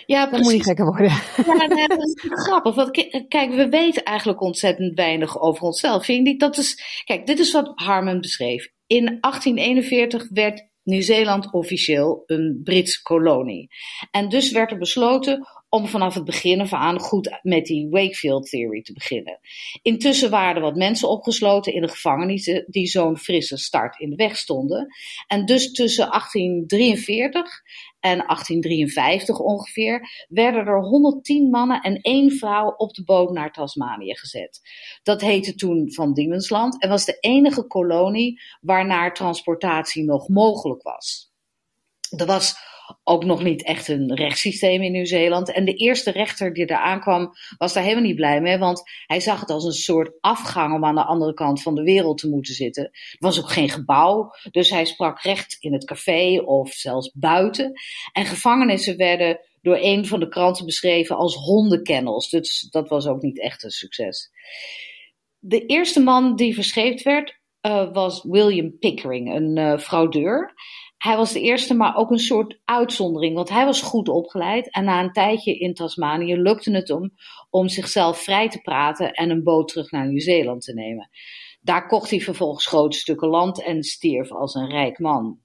Ja. 0.06 0.26
Dat 0.26 0.40
moet 0.40 0.52
niet 0.52 0.64
gekker 0.64 0.84
worden. 0.84 1.12
Ja, 1.46 1.66
nee, 1.66 1.88
dat 1.88 1.98
is 1.98 2.14
grappig. 2.18 2.74
Want 2.74 2.90
kijk, 3.28 3.50
we 3.50 3.68
weten 3.68 4.02
eigenlijk 4.02 4.40
ontzettend 4.40 4.94
weinig 4.94 5.40
over 5.40 5.62
onszelf. 5.62 6.04
Vind 6.04 6.18
je 6.18 6.32
niet? 6.32 6.40
Dat 6.40 6.58
is, 6.58 7.02
kijk, 7.04 7.26
dit 7.26 7.38
is 7.38 7.52
wat 7.52 7.72
Harmon 7.74 8.20
beschreef. 8.20 8.70
In 8.86 9.04
1841 9.04 10.28
werd 10.30 10.70
Nieuw-Zeeland 10.84 11.52
officieel 11.52 12.22
een 12.26 12.60
Britse 12.64 13.02
kolonie. 13.02 13.68
En 14.10 14.28
dus 14.28 14.50
werd 14.50 14.70
er 14.70 14.78
besloten 14.78 15.46
om 15.68 15.86
vanaf 15.86 16.14
het 16.14 16.24
begin 16.24 16.60
af 16.60 16.72
aan 16.72 17.00
goed 17.00 17.38
met 17.42 17.66
die 17.66 17.88
Wakefield 17.90 18.50
Theory 18.50 18.82
te 18.82 18.92
beginnen. 18.92 19.38
Intussen 19.82 20.30
waren 20.30 20.56
er 20.56 20.62
wat 20.62 20.76
mensen 20.76 21.08
opgesloten 21.08 21.74
in 21.74 21.82
de 21.82 21.88
gevangenissen 21.88 22.64
die 22.68 22.86
zo'n 22.86 23.18
frisse 23.18 23.56
start 23.56 24.00
in 24.00 24.10
de 24.10 24.16
weg 24.16 24.36
stonden. 24.36 24.86
En 25.26 25.46
dus 25.46 25.72
tussen 25.72 26.08
1843 26.10 27.62
en 28.02 28.18
1853 28.18 29.38
ongeveer 29.38 30.26
werden 30.28 30.66
er 30.66 30.80
110 30.80 31.50
mannen 31.50 31.80
en 31.80 32.00
één 32.00 32.30
vrouw 32.30 32.74
op 32.76 32.94
de 32.94 33.04
boot 33.04 33.30
naar 33.30 33.52
Tasmanië 33.52 34.16
gezet. 34.16 34.60
Dat 35.02 35.20
heette 35.20 35.54
toen 35.54 35.92
Van 35.92 36.12
Diemensland 36.12 36.82
en 36.82 36.88
was 36.88 37.04
de 37.04 37.16
enige 37.20 37.66
kolonie 37.66 38.40
waarnaar 38.60 39.14
transportatie 39.14 40.04
nog 40.04 40.28
mogelijk 40.28 40.82
was. 40.82 41.32
Er 42.16 42.26
was 42.26 42.54
ook 43.04 43.24
nog 43.24 43.42
niet 43.42 43.64
echt 43.64 43.88
een 43.88 44.14
rechtssysteem 44.14 44.82
in 44.82 44.92
Nieuw-Zeeland. 44.92 45.52
En 45.52 45.64
de 45.64 45.74
eerste 45.74 46.10
rechter 46.10 46.52
die 46.52 46.66
daar 46.66 46.78
aankwam, 46.78 47.32
was 47.58 47.72
daar 47.72 47.82
helemaal 47.82 48.04
niet 48.04 48.16
blij 48.16 48.40
mee, 48.40 48.58
want 48.58 48.82
hij 49.06 49.20
zag 49.20 49.40
het 49.40 49.50
als 49.50 49.64
een 49.64 49.72
soort 49.72 50.12
afgang 50.20 50.74
om 50.74 50.84
aan 50.84 50.94
de 50.94 51.04
andere 51.04 51.34
kant 51.34 51.62
van 51.62 51.74
de 51.74 51.82
wereld 51.82 52.18
te 52.18 52.28
moeten 52.28 52.54
zitten. 52.54 52.84
Er 52.84 53.16
was 53.18 53.38
ook 53.38 53.50
geen 53.50 53.68
gebouw, 53.68 54.30
dus 54.50 54.70
hij 54.70 54.84
sprak 54.84 55.20
recht 55.20 55.56
in 55.60 55.72
het 55.72 55.84
café 55.84 56.40
of 56.44 56.72
zelfs 56.72 57.12
buiten. 57.14 57.72
En 58.12 58.24
gevangenissen 58.24 58.96
werden 58.96 59.40
door 59.62 59.78
een 59.80 60.06
van 60.06 60.20
de 60.20 60.28
kranten 60.28 60.66
beschreven 60.66 61.16
als 61.16 61.34
hondenkennels. 61.34 62.30
Dus 62.30 62.60
dat 62.70 62.88
was 62.88 63.06
ook 63.06 63.22
niet 63.22 63.40
echt 63.40 63.62
een 63.62 63.70
succes. 63.70 64.30
De 65.38 65.66
eerste 65.66 66.00
man 66.00 66.36
die 66.36 66.54
verscheept 66.54 67.02
werd, 67.02 67.40
uh, 67.66 67.92
was 67.92 68.22
William 68.22 68.78
Pickering, 68.78 69.34
een 69.34 69.58
uh, 69.58 69.78
fraudeur. 69.78 70.54
Hij 71.02 71.16
was 71.16 71.32
de 71.32 71.40
eerste, 71.40 71.74
maar 71.74 71.96
ook 71.96 72.10
een 72.10 72.18
soort 72.18 72.60
uitzondering, 72.64 73.34
want 73.34 73.48
hij 73.48 73.64
was 73.64 73.82
goed 73.82 74.08
opgeleid. 74.08 74.70
En 74.70 74.84
na 74.84 75.02
een 75.02 75.12
tijdje 75.12 75.58
in 75.58 75.74
Tasmanië 75.74 76.36
lukte 76.36 76.70
het 76.70 76.88
hem 76.88 77.14
om 77.50 77.68
zichzelf 77.68 78.18
vrij 78.18 78.48
te 78.48 78.60
praten 78.60 79.12
en 79.12 79.30
een 79.30 79.42
boot 79.42 79.68
terug 79.68 79.90
naar 79.90 80.06
Nieuw-Zeeland 80.06 80.62
te 80.62 80.74
nemen. 80.74 81.10
Daar 81.60 81.86
kocht 81.86 82.10
hij 82.10 82.20
vervolgens 82.20 82.66
grote 82.66 82.98
stukken 82.98 83.28
land 83.28 83.62
en 83.62 83.82
stierf 83.82 84.32
als 84.32 84.54
een 84.54 84.68
rijk 84.68 84.98
man. 84.98 85.38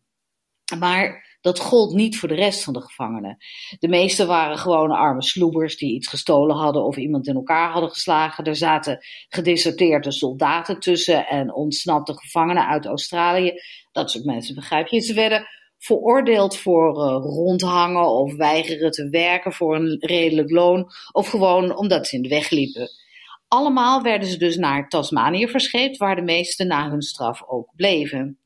Maar 0.80 1.27
dat 1.48 1.60
gold 1.60 1.94
niet 1.94 2.18
voor 2.18 2.30
de 2.30 2.36
rest 2.36 2.64
van 2.64 2.74
de 2.74 2.82
gevangenen. 2.82 3.38
De 3.80 3.88
meeste 3.88 4.26
waren 4.26 4.58
gewoon 4.58 4.92
arme 4.92 5.24
sloebers 5.24 5.78
die 5.78 5.94
iets 5.94 6.08
gestolen 6.08 6.56
hadden 6.56 6.86
of 6.86 6.98
iemand 6.98 7.28
in 7.28 7.36
elkaar 7.36 7.72
hadden 7.72 7.90
geslagen. 7.90 8.44
Er 8.44 8.56
zaten 8.56 9.06
gedeserteerde 9.30 10.12
soldaten 10.12 10.80
tussen 10.80 11.28
en 11.28 11.54
ontsnapte 11.54 12.14
gevangenen 12.14 12.68
uit 12.68 12.86
Australië. 12.86 13.54
Dat 13.92 14.12
soort 14.12 14.26
mensen 14.26 14.56
begrijp 14.56 14.88
je. 14.88 15.00
Ze 15.00 15.14
werden 15.14 15.48
veroordeeld 15.78 16.58
voor 16.58 16.96
uh, 16.96 17.14
rondhangen 17.24 18.10
of 18.10 18.36
weigeren 18.36 18.92
te 18.92 19.10
werken 19.10 19.54
voor 19.54 19.76
een 19.76 19.98
redelijk 20.00 20.50
loon 20.50 20.90
of 21.12 21.28
gewoon 21.28 21.78
omdat 21.78 22.08
ze 22.08 22.16
in 22.16 22.22
de 22.22 22.30
weg 22.30 22.50
liepen. 22.50 22.90
Allemaal 23.48 24.02
werden 24.02 24.30
ze 24.30 24.38
dus 24.38 24.58
naar 24.58 24.88
Tasmanië 24.90 25.48
verscheept, 25.48 25.98
waar 25.98 26.16
de 26.16 26.22
meesten 26.22 26.68
na 26.68 26.90
hun 26.90 27.02
straf 27.02 27.44
ook 27.48 27.70
bleven. 27.76 28.40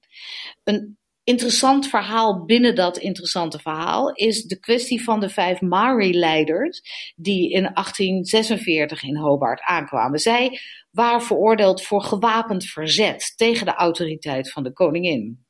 Een 0.63 0.99
interessant 1.31 1.87
verhaal 1.87 2.45
binnen 2.45 2.75
dat 2.75 2.97
interessante 2.97 3.59
verhaal 3.59 4.11
is 4.13 4.43
de 4.43 4.59
kwestie 4.59 5.03
van 5.03 5.19
de 5.19 5.29
vijf 5.29 5.61
Maori-leiders 5.61 6.81
die 7.15 7.51
in 7.51 7.61
1846 7.73 9.03
in 9.03 9.17
Hobart 9.17 9.61
aankwamen. 9.61 10.19
Zij 10.19 10.59
waren 10.91 11.21
veroordeeld 11.21 11.83
voor 11.83 12.01
gewapend 12.01 12.65
verzet 12.65 13.33
tegen 13.35 13.65
de 13.65 13.73
autoriteit 13.73 14.51
van 14.51 14.63
de 14.63 14.73
koningin. 14.73 15.45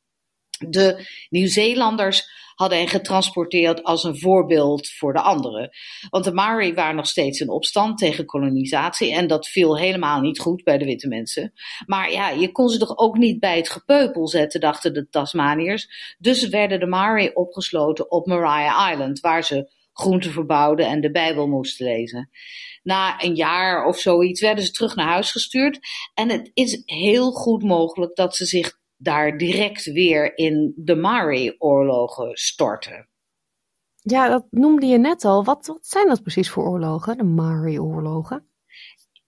De 0.69 1.07
Nieuw-Zeelanders 1.29 2.39
hadden 2.55 2.79
hen 2.79 2.87
getransporteerd 2.87 3.83
als 3.83 4.03
een 4.03 4.19
voorbeeld 4.19 4.89
voor 4.89 5.13
de 5.13 5.21
anderen. 5.21 5.69
Want 6.09 6.23
de 6.23 6.31
Maori 6.31 6.73
waren 6.73 6.95
nog 6.95 7.07
steeds 7.07 7.39
in 7.39 7.49
opstand 7.49 7.97
tegen 7.97 8.25
kolonisatie 8.25 9.13
en 9.13 9.27
dat 9.27 9.47
viel 9.47 9.77
helemaal 9.77 10.21
niet 10.21 10.39
goed 10.39 10.63
bij 10.63 10.77
de 10.77 10.85
witte 10.85 11.07
mensen. 11.07 11.53
Maar 11.85 12.11
ja, 12.11 12.29
je 12.29 12.51
kon 12.51 12.69
ze 12.69 12.77
toch 12.77 12.97
ook 12.97 13.17
niet 13.17 13.39
bij 13.39 13.57
het 13.57 13.69
gepeupel 13.69 14.27
zetten, 14.27 14.59
dachten 14.59 14.93
de 14.93 15.09
Tasmaniërs. 15.09 16.15
Dus 16.17 16.47
werden 16.47 16.79
de 16.79 16.85
Maori 16.85 17.31
opgesloten 17.33 18.11
op 18.11 18.25
Maria 18.25 18.91
Island, 18.91 19.19
waar 19.19 19.43
ze 19.43 19.71
groenten 19.93 20.31
verbouwden 20.31 20.87
en 20.87 21.01
de 21.01 21.11
Bijbel 21.11 21.47
moesten 21.47 21.85
lezen. 21.85 22.29
Na 22.83 23.23
een 23.23 23.35
jaar 23.35 23.85
of 23.85 23.99
zoiets 23.99 24.41
werden 24.41 24.65
ze 24.65 24.71
terug 24.71 24.95
naar 24.95 25.07
huis 25.07 25.31
gestuurd. 25.31 25.79
En 26.13 26.29
het 26.29 26.51
is 26.53 26.81
heel 26.85 27.31
goed 27.31 27.63
mogelijk 27.63 28.15
dat 28.15 28.35
ze 28.35 28.45
zich 28.45 28.79
daar 29.01 29.37
direct 29.37 29.91
weer 29.91 30.37
in 30.37 30.73
de 30.75 30.95
Maori-oorlogen 30.95 32.37
storten. 32.37 33.09
Ja, 33.95 34.29
dat 34.29 34.45
noemde 34.49 34.85
je 34.85 34.97
net 34.97 35.25
al. 35.25 35.43
Wat, 35.43 35.67
wat 35.67 35.87
zijn 35.87 36.07
dat 36.07 36.21
precies 36.21 36.49
voor 36.49 36.67
oorlogen, 36.67 37.17
de 37.17 37.23
Maori-oorlogen? 37.23 38.47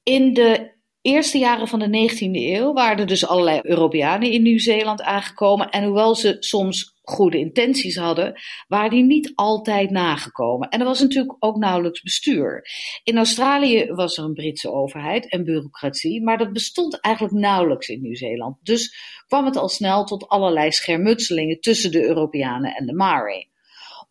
In 0.03 0.33
de 0.33 0.71
eerste 1.01 1.37
jaren 1.37 1.67
van 1.67 1.79
de 1.79 2.09
19e 2.11 2.31
eeuw 2.31 2.73
waren 2.73 2.97
er 2.97 3.07
dus 3.07 3.27
allerlei 3.27 3.59
Europeanen 3.63 4.31
in 4.31 4.41
Nieuw-Zeeland 4.41 5.01
aangekomen. 5.01 5.69
En 5.69 5.83
hoewel 5.83 6.15
ze 6.15 6.35
soms 6.39 6.92
goede 7.03 7.37
intenties 7.37 7.95
hadden, 7.95 8.41
waren 8.67 8.89
die 8.89 9.03
niet 9.03 9.31
altijd 9.35 9.89
nagekomen. 9.89 10.69
En 10.69 10.79
er 10.79 10.85
was 10.85 10.99
natuurlijk 10.99 11.35
ook 11.39 11.57
nauwelijks 11.57 12.01
bestuur. 12.01 12.67
In 13.03 13.17
Australië 13.17 13.85
was 13.85 14.17
er 14.17 14.23
een 14.23 14.33
Britse 14.33 14.71
overheid 14.71 15.29
en 15.29 15.43
bureaucratie, 15.43 16.23
maar 16.23 16.37
dat 16.37 16.53
bestond 16.53 16.99
eigenlijk 16.99 17.35
nauwelijks 17.35 17.87
in 17.87 18.01
Nieuw-Zeeland. 18.01 18.57
Dus 18.61 18.95
kwam 19.27 19.45
het 19.45 19.57
al 19.57 19.69
snel 19.69 20.03
tot 20.03 20.27
allerlei 20.27 20.71
schermutselingen 20.71 21.59
tussen 21.59 21.91
de 21.91 22.03
Europeanen 22.03 22.75
en 22.75 22.85
de 22.85 22.93
Maori. 22.93 23.51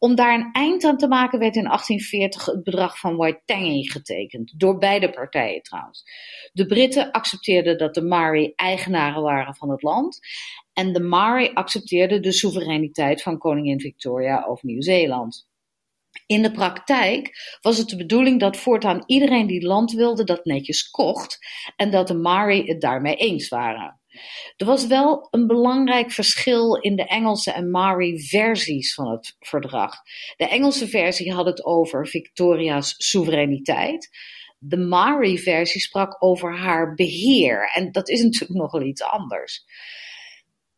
Om 0.03 0.15
daar 0.15 0.35
een 0.35 0.53
eind 0.53 0.85
aan 0.85 0.97
te 0.97 1.09
maken 1.09 1.39
werd 1.39 1.57
in 1.57 1.65
1840 1.65 2.47
het 2.47 2.63
bedrag 2.63 2.99
van 2.99 3.17
Waitangi 3.17 3.91
getekend, 3.91 4.55
door 4.57 4.79
beide 4.79 5.11
partijen 5.11 5.63
trouwens. 5.63 6.03
De 6.53 6.67
Britten 6.67 7.11
accepteerden 7.11 7.79
dat 7.79 7.95
de 7.95 8.03
Maori 8.03 8.53
eigenaren 8.57 9.23
waren 9.23 9.55
van 9.55 9.71
het 9.71 9.83
land 9.83 10.19
en 10.73 10.93
de 10.93 11.01
Maori 11.01 11.51
accepteerden 11.55 12.23
de 12.23 12.33
soevereiniteit 12.33 13.23
van 13.23 13.39
koningin 13.39 13.81
Victoria 13.81 14.45
over 14.45 14.67
Nieuw-Zeeland. 14.67 15.51
In 16.27 16.43
de 16.43 16.51
praktijk 16.51 17.31
was 17.61 17.79
het 17.79 17.89
de 17.89 17.97
bedoeling 17.97 18.41
dat 18.41 18.57
voortaan 18.57 19.03
iedereen 19.07 19.47
die 19.47 19.67
land 19.67 19.93
wilde 19.93 20.25
dat 20.25 20.45
netjes 20.45 20.91
kocht 20.91 21.39
en 21.77 21.91
dat 21.91 22.09
de 22.09 22.15
Maori 22.15 22.67
het 22.67 22.81
daarmee 22.81 23.17
eens 23.17 23.49
waren. 23.49 24.01
Er 24.57 24.67
was 24.67 24.87
wel 24.87 25.29
een 25.31 25.47
belangrijk 25.47 26.11
verschil 26.11 26.75
in 26.75 26.97
de 26.97 27.07
Engelse 27.07 27.53
en 27.53 27.71
Maori-versies 27.71 28.95
van 28.95 29.11
het 29.11 29.37
verdrag. 29.39 29.95
De 30.37 30.49
Engelse 30.49 30.89
versie 30.89 31.33
had 31.33 31.47
het 31.47 31.65
over 31.65 32.09
Victoria's 32.09 32.95
soevereiniteit. 32.99 34.09
De 34.59 34.77
Maori-versie 34.77 35.81
sprak 35.81 36.17
over 36.25 36.59
haar 36.59 36.95
beheer. 36.95 37.71
En 37.75 37.93
dat 37.93 38.09
is 38.09 38.23
natuurlijk 38.23 38.61
nogal 38.61 38.83
iets 38.83 39.03
anders. 39.03 39.65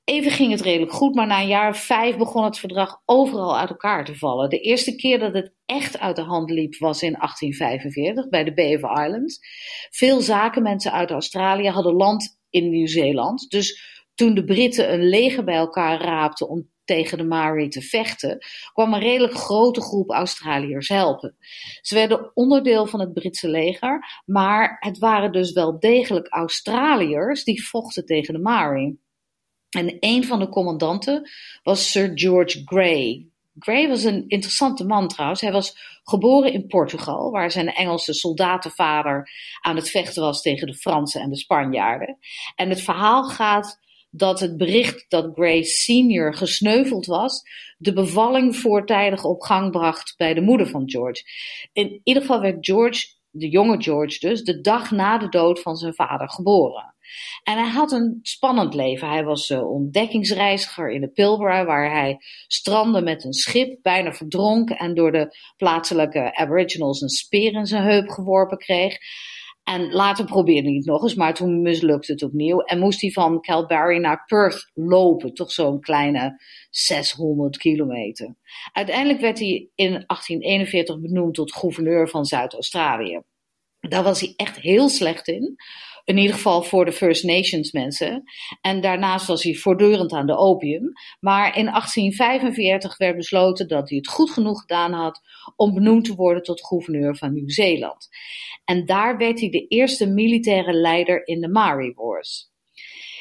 Even 0.04 0.30
ging 0.30 0.50
het 0.50 0.60
redelijk 0.60 0.92
goed, 0.92 1.14
maar 1.14 1.26
na 1.26 1.40
een 1.40 1.46
jaar 1.46 1.70
of 1.70 1.84
vijf 1.84 2.16
begon 2.16 2.44
het 2.44 2.58
verdrag 2.58 3.02
overal 3.04 3.58
uit 3.58 3.68
elkaar 3.68 4.04
te 4.04 4.16
vallen. 4.16 4.50
De 4.50 4.60
eerste 4.60 4.96
keer 4.96 5.18
dat 5.18 5.34
het 5.34 5.52
echt 5.66 5.98
uit 5.98 6.16
de 6.16 6.22
hand 6.22 6.50
liep 6.50 6.78
was 6.78 7.02
in 7.02 7.12
1845 7.12 8.28
bij 8.28 8.44
de 8.44 8.54
Bay 8.54 8.74
of 8.74 9.04
Islands. 9.06 9.38
Veel 9.90 10.20
zakenmensen 10.20 10.92
uit 10.92 11.10
Australië 11.10 11.68
hadden 11.68 11.94
land 11.94 12.38
in 12.50 12.70
Nieuw-Zeeland. 12.70 13.50
Dus 13.50 13.92
toen 14.14 14.34
de 14.34 14.44
Britten 14.44 14.92
een 14.92 15.08
leger 15.08 15.44
bij 15.44 15.54
elkaar 15.54 16.00
raapten 16.00 16.48
om 16.48 16.72
tegen 16.84 17.18
de 17.18 17.24
Maori 17.24 17.68
te 17.68 17.82
vechten, 17.82 18.38
kwam 18.72 18.94
een 18.94 19.00
redelijk 19.00 19.34
grote 19.34 19.80
groep 19.80 20.10
Australiërs 20.10 20.88
helpen. 20.88 21.36
Ze 21.80 21.94
werden 21.94 22.30
onderdeel 22.34 22.86
van 22.86 23.00
het 23.00 23.12
Britse 23.12 23.48
leger, 23.48 24.22
maar 24.24 24.76
het 24.80 24.98
waren 24.98 25.32
dus 25.32 25.52
wel 25.52 25.78
degelijk 25.78 26.26
Australiërs 26.28 27.44
die 27.44 27.66
vochten 27.66 28.04
tegen 28.04 28.34
de 28.34 28.40
Maori. 28.40 29.02
En 29.74 29.96
een 30.00 30.24
van 30.24 30.38
de 30.38 30.48
commandanten 30.48 31.30
was 31.62 31.90
Sir 31.90 32.10
George 32.14 32.62
Grey. 32.64 33.26
Grey 33.58 33.88
was 33.88 34.04
een 34.04 34.24
interessante 34.28 34.84
man 34.84 35.08
trouwens. 35.08 35.40
Hij 35.40 35.52
was 35.52 36.00
geboren 36.04 36.52
in 36.52 36.66
Portugal, 36.66 37.30
waar 37.30 37.50
zijn 37.50 37.72
Engelse 37.72 38.14
soldatenvader 38.14 39.30
aan 39.60 39.76
het 39.76 39.90
vechten 39.90 40.22
was 40.22 40.42
tegen 40.42 40.66
de 40.66 40.74
Fransen 40.74 41.20
en 41.20 41.30
de 41.30 41.36
Spanjaarden. 41.36 42.18
En 42.54 42.68
het 42.68 42.80
verhaal 42.80 43.24
gaat 43.24 43.78
dat 44.10 44.40
het 44.40 44.56
bericht 44.56 45.04
dat 45.08 45.30
Grey 45.34 45.62
senior 45.62 46.34
gesneuveld 46.34 47.06
was, 47.06 47.42
de 47.78 47.92
bevalling 47.92 48.56
voortijdig 48.56 49.24
op 49.24 49.40
gang 49.40 49.70
bracht 49.70 50.14
bij 50.16 50.34
de 50.34 50.40
moeder 50.40 50.66
van 50.66 50.90
George. 50.90 51.22
In 51.72 52.00
ieder 52.04 52.22
geval 52.22 52.40
werd 52.40 52.66
George, 52.66 53.06
de 53.36 53.48
jonge 53.48 53.82
George 53.82 54.28
dus, 54.28 54.42
de 54.42 54.60
dag 54.60 54.90
na 54.90 55.18
de 55.18 55.28
dood 55.28 55.60
van 55.60 55.76
zijn 55.76 55.94
vader 55.94 56.30
geboren. 56.30 56.94
En 57.42 57.58
hij 57.58 57.68
had 57.68 57.92
een 57.92 58.18
spannend 58.22 58.74
leven. 58.74 59.08
Hij 59.08 59.24
was 59.24 59.50
uh, 59.50 59.70
ontdekkingsreiziger 59.70 60.90
in 60.90 61.00
de 61.00 61.08
Pilbara, 61.08 61.64
waar 61.64 61.90
hij 61.90 62.16
strandde 62.46 63.02
met 63.02 63.24
een 63.24 63.32
schip, 63.32 63.78
bijna 63.82 64.12
verdronken 64.12 64.76
en 64.76 64.94
door 64.94 65.12
de 65.12 65.36
plaatselijke 65.56 66.36
Aboriginals 66.36 67.00
een 67.00 67.08
speer 67.08 67.52
in 67.52 67.66
zijn 67.66 67.82
heup 67.82 68.08
geworpen 68.08 68.58
kreeg. 68.58 68.98
En 69.64 69.92
later 69.92 70.24
probeerde 70.24 70.68
hij 70.68 70.76
het 70.76 70.86
nog 70.86 71.02
eens, 71.02 71.14
maar 71.14 71.34
toen 71.34 71.62
mislukte 71.62 72.12
het 72.12 72.22
opnieuw. 72.22 72.60
En 72.60 72.78
moest 72.78 73.00
hij 73.00 73.10
van 73.10 73.40
Calgary 73.40 73.98
naar 73.98 74.24
Perth 74.24 74.70
lopen, 74.74 75.34
toch 75.34 75.52
zo'n 75.52 75.80
kleine 75.80 76.40
600 76.70 77.56
kilometer. 77.56 78.34
Uiteindelijk 78.72 79.20
werd 79.20 79.38
hij 79.38 79.68
in 79.74 79.90
1841 79.90 81.00
benoemd 81.00 81.34
tot 81.34 81.54
gouverneur 81.54 82.08
van 82.08 82.24
Zuid-Australië. 82.24 83.22
Daar 83.80 84.02
was 84.02 84.20
hij 84.20 84.32
echt 84.36 84.60
heel 84.60 84.88
slecht 84.88 85.28
in. 85.28 85.56
In 86.04 86.18
ieder 86.18 86.34
geval 86.34 86.62
voor 86.62 86.84
de 86.84 86.92
First 86.92 87.24
Nations 87.24 87.72
mensen. 87.72 88.22
En 88.60 88.80
daarnaast 88.80 89.26
was 89.26 89.42
hij 89.42 89.54
voortdurend 89.54 90.12
aan 90.12 90.26
de 90.26 90.36
opium. 90.36 90.92
Maar 91.20 91.56
in 91.56 91.64
1845 91.64 92.96
werd 92.96 93.16
besloten 93.16 93.68
dat 93.68 93.88
hij 93.88 93.98
het 93.98 94.08
goed 94.08 94.30
genoeg 94.30 94.60
gedaan 94.60 94.92
had 94.92 95.20
om 95.56 95.74
benoemd 95.74 96.04
te 96.04 96.14
worden 96.14 96.42
tot 96.42 96.66
gouverneur 96.66 97.16
van 97.16 97.32
Nieuw-Zeeland. 97.32 98.08
En 98.64 98.86
daar 98.86 99.16
werd 99.16 99.40
hij 99.40 99.50
de 99.50 99.66
eerste 99.66 100.06
militaire 100.06 100.72
leider 100.72 101.26
in 101.26 101.40
de 101.40 101.48
Maori 101.48 101.92
Wars. 101.94 102.52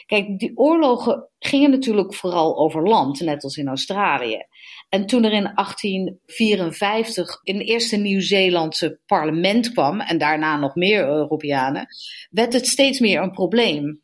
Kijk, 0.06 0.40
die 0.40 0.58
oorlogen 0.58 1.30
gingen 1.40 1.70
natuurlijk 1.70 2.14
vooral 2.14 2.58
over 2.58 2.88
land, 2.88 3.20
net 3.20 3.44
als 3.44 3.58
in 3.58 3.68
Australië. 3.68 4.46
En 4.94 5.06
toen 5.06 5.24
er 5.24 5.32
in 5.32 5.52
1854 5.56 7.40
een 7.44 7.62
eerste 7.62 7.98
Nieuw-Zeelandse 7.98 9.00
parlement 9.06 9.72
kwam, 9.72 10.00
en 10.00 10.18
daarna 10.18 10.58
nog 10.58 10.76
meer 10.76 11.06
Europeanen, 11.06 11.88
werd 12.30 12.54
het 12.54 12.68
steeds 12.68 13.00
meer 13.00 13.22
een 13.22 13.32
probleem. 13.32 14.02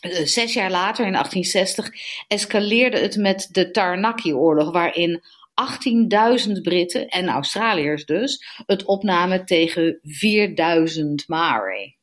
Eh, 0.00 0.24
zes 0.24 0.52
jaar 0.52 0.70
later, 0.70 1.06
in 1.06 1.12
1860, 1.12 1.90
escaleerde 2.28 2.98
het 2.98 3.16
met 3.16 3.48
de 3.50 3.70
Taranaki-oorlog, 3.70 4.72
waarin 4.72 5.22
18.000 5.54 6.62
Britten 6.62 7.08
en 7.08 7.28
Australiërs 7.28 8.04
dus 8.04 8.62
het 8.66 8.84
opnamen 8.84 9.44
tegen 9.44 9.98
4.000 10.02 11.26
Maori. 11.26 11.96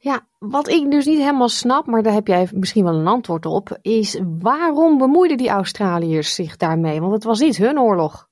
Ja, 0.00 0.26
wat 0.38 0.68
ik 0.68 0.90
dus 0.90 1.06
niet 1.06 1.18
helemaal 1.18 1.48
snap, 1.48 1.86
maar 1.86 2.02
daar 2.02 2.12
heb 2.12 2.26
jij 2.26 2.48
misschien 2.52 2.84
wel 2.84 2.94
een 2.94 3.06
antwoord 3.06 3.46
op, 3.46 3.78
is 3.82 4.20
waarom 4.40 4.98
bemoeiden 4.98 5.36
die 5.36 5.48
Australiërs 5.48 6.34
zich 6.34 6.56
daarmee? 6.56 7.00
Want 7.00 7.12
het 7.12 7.24
was 7.24 7.40
niet 7.40 7.56
hun 7.56 7.80
oorlog. 7.80 8.27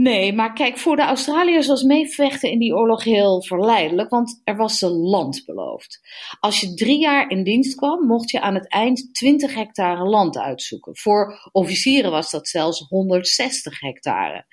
Nee, 0.00 0.32
maar 0.32 0.52
kijk, 0.52 0.78
voor 0.78 0.96
de 0.96 1.02
Australiërs 1.02 1.66
was 1.66 1.82
meevechten 1.82 2.50
in 2.50 2.58
die 2.58 2.74
oorlog 2.74 3.04
heel 3.04 3.42
verleidelijk, 3.42 4.10
want 4.10 4.40
er 4.44 4.56
was 4.56 4.78
ze 4.78 4.88
land 4.88 5.42
beloofd. 5.46 6.00
Als 6.40 6.60
je 6.60 6.74
drie 6.74 7.00
jaar 7.00 7.30
in 7.30 7.44
dienst 7.44 7.74
kwam, 7.74 8.06
mocht 8.06 8.30
je 8.30 8.40
aan 8.40 8.54
het 8.54 8.68
eind 8.68 9.14
20 9.14 9.54
hectare 9.54 10.04
land 10.04 10.38
uitzoeken. 10.38 10.96
Voor 10.96 11.48
officieren 11.52 12.10
was 12.10 12.30
dat 12.30 12.48
zelfs 12.48 12.86
160 12.88 13.80
hectare. 13.80 14.44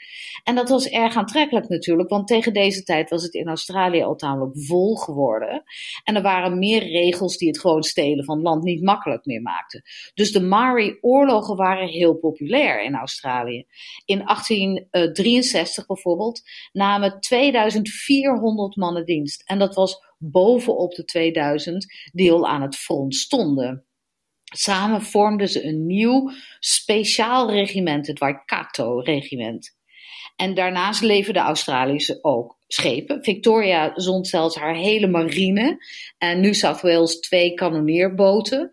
En 0.43 0.55
dat 0.55 0.69
was 0.69 0.87
erg 0.87 1.15
aantrekkelijk 1.15 1.69
natuurlijk, 1.69 2.09
want 2.09 2.27
tegen 2.27 2.53
deze 2.53 2.83
tijd 2.83 3.09
was 3.09 3.23
het 3.23 3.33
in 3.33 3.47
Australië 3.47 4.03
al 4.03 4.15
tamelijk 4.15 4.65
vol 4.65 4.95
geworden. 4.95 5.63
En 6.03 6.15
er 6.15 6.21
waren 6.21 6.59
meer 6.59 6.83
regels 6.83 7.37
die 7.37 7.47
het 7.47 7.59
gewoon 7.59 7.83
stelen 7.83 8.25
van 8.25 8.41
land 8.41 8.63
niet 8.63 8.83
makkelijk 8.83 9.25
meer 9.25 9.41
maakten. 9.41 9.81
Dus 10.13 10.31
de 10.31 10.41
Maori-oorlogen 10.41 11.55
waren 11.55 11.87
heel 11.87 12.15
populair 12.15 12.83
in 12.83 12.95
Australië. 12.95 13.65
In 14.05 14.17
1863 14.25 15.35
1963 15.41 15.85
bijvoorbeeld 15.85 16.41
namen 16.71 17.19
2400 17.19 18.75
mannen 18.75 19.05
dienst. 19.05 19.43
En 19.45 19.59
dat 19.59 19.75
was 19.75 19.97
bovenop 20.17 20.95
de 20.95 21.03
2000 21.03 21.85
die 22.11 22.31
al 22.31 22.47
aan 22.47 22.61
het 22.61 22.75
front 22.75 23.15
stonden. 23.15 23.85
Samen 24.43 25.01
vormden 25.01 25.49
ze 25.49 25.63
een 25.63 25.85
nieuw 25.85 26.31
speciaal 26.59 27.51
regiment, 27.51 28.07
het 28.07 28.19
Waikato-regiment. 28.19 29.75
En 30.35 30.53
daarnaast 30.53 31.01
leverden 31.01 31.41
Australische 31.41 32.19
ook 32.21 32.57
schepen. 32.67 33.23
Victoria 33.23 33.91
zond 33.95 34.27
zelfs 34.27 34.55
haar 34.55 34.75
hele 34.75 35.07
marine 35.07 35.77
en 36.17 36.41
New 36.41 36.53
South 36.53 36.81
Wales 36.81 37.19
twee 37.19 37.53
kanonneerboten. 37.53 38.69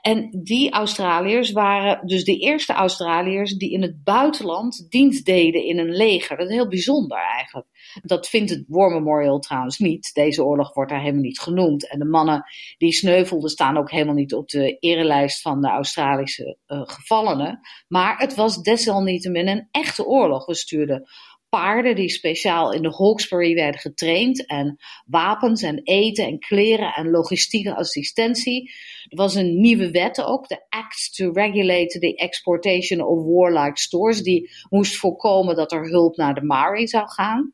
En 0.00 0.28
die 0.42 0.70
Australiërs 0.70 1.52
waren 1.52 2.06
dus 2.06 2.24
de 2.24 2.38
eerste 2.38 2.72
Australiërs 2.72 3.56
die 3.56 3.70
in 3.70 3.82
het 3.82 4.04
buitenland 4.04 4.86
dienst 4.88 5.24
deden 5.24 5.64
in 5.64 5.78
een 5.78 5.96
leger. 5.96 6.36
Dat 6.36 6.48
is 6.48 6.54
heel 6.54 6.68
bijzonder 6.68 7.18
eigenlijk. 7.18 7.66
Dat 8.02 8.28
vindt 8.28 8.50
het 8.50 8.64
War 8.68 8.90
Memorial 8.90 9.38
trouwens 9.38 9.78
niet. 9.78 10.14
Deze 10.14 10.44
oorlog 10.44 10.74
wordt 10.74 10.90
daar 10.90 11.00
helemaal 11.00 11.22
niet 11.22 11.40
genoemd. 11.40 11.88
En 11.88 11.98
de 11.98 12.04
mannen 12.04 12.44
die 12.76 12.92
sneuvelden 12.92 13.50
staan 13.50 13.76
ook 13.76 13.90
helemaal 13.90 14.14
niet 14.14 14.34
op 14.34 14.48
de 14.48 14.76
erelijst 14.78 15.40
van 15.40 15.60
de 15.60 15.68
Australische 15.68 16.56
uh, 16.66 16.80
gevallenen. 16.84 17.60
Maar 17.88 18.18
het 18.18 18.34
was 18.34 18.62
desalniettemin 18.62 19.48
een 19.48 19.68
echte 19.70 20.06
oorlog. 20.06 20.46
We 20.46 20.54
stuurden 20.54 21.08
paarden 21.48 21.96
die 21.96 22.08
speciaal 22.08 22.72
in 22.72 22.82
de 22.82 22.94
Hawkesbury 22.96 23.54
werden 23.54 23.80
getraind 23.80 24.46
en 24.46 24.76
wapens 25.06 25.62
en 25.62 25.80
eten 25.82 26.26
en 26.26 26.38
kleren 26.38 26.94
en 26.94 27.10
logistieke 27.10 27.74
assistentie. 27.74 28.72
Er 29.08 29.16
was 29.16 29.34
een 29.34 29.60
nieuwe 29.60 29.90
wet 29.90 30.22
ook, 30.22 30.48
de 30.48 30.66
Act 30.68 31.14
to 31.14 31.30
Regulate 31.32 31.98
the 31.98 32.16
Exportation 32.16 33.00
of 33.00 33.24
Warlike 33.24 33.78
Stores, 33.78 34.22
die 34.22 34.50
moest 34.68 34.96
voorkomen 34.96 35.56
dat 35.56 35.72
er 35.72 35.88
hulp 35.88 36.16
naar 36.16 36.34
de 36.34 36.42
Maori 36.42 36.86
zou 36.86 37.08
gaan. 37.08 37.52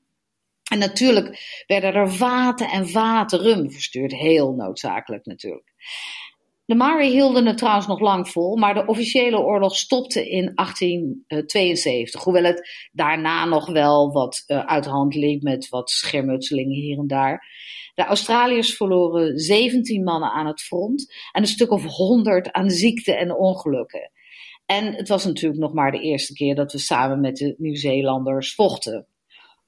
En 0.70 0.78
natuurlijk 0.78 1.62
werden 1.66 1.94
er 1.94 2.12
vaten 2.12 2.68
en 2.68 2.88
vaten 2.88 3.70
verstuurd, 3.70 4.12
heel 4.12 4.52
noodzakelijk 4.52 5.26
natuurlijk. 5.26 5.72
De 6.66 6.74
Mari 6.74 7.10
hielden 7.10 7.46
het 7.46 7.58
trouwens 7.58 7.86
nog 7.86 8.00
lang 8.00 8.28
vol, 8.28 8.56
maar 8.56 8.74
de 8.74 8.86
officiële 8.86 9.38
oorlog 9.38 9.76
stopte 9.76 10.28
in 10.30 10.52
1872. 10.54 12.22
Hoewel 12.22 12.44
het 12.44 12.88
daarna 12.92 13.44
nog 13.44 13.72
wel 13.72 14.12
wat 14.12 14.44
uh, 14.46 14.64
uit 14.66 14.84
de 14.84 14.90
hand 14.90 15.14
liep 15.14 15.42
met 15.42 15.68
wat 15.68 15.90
schermutselingen 15.90 16.80
hier 16.80 16.98
en 16.98 17.06
daar. 17.06 17.46
De 17.94 18.04
Australiërs 18.04 18.76
verloren 18.76 19.38
17 19.38 20.02
mannen 20.02 20.30
aan 20.30 20.46
het 20.46 20.60
front 20.60 21.12
en 21.32 21.42
een 21.42 21.48
stuk 21.48 21.70
of 21.70 21.84
100 21.84 22.52
aan 22.52 22.70
ziekte 22.70 23.14
en 23.14 23.34
ongelukken. 23.34 24.10
En 24.66 24.94
het 24.94 25.08
was 25.08 25.24
natuurlijk 25.24 25.60
nog 25.60 25.72
maar 25.72 25.90
de 25.90 26.00
eerste 26.00 26.32
keer 26.32 26.54
dat 26.54 26.72
we 26.72 26.78
samen 26.78 27.20
met 27.20 27.36
de 27.36 27.54
Nieuw-Zeelanders 27.58 28.54
vochten. 28.54 29.06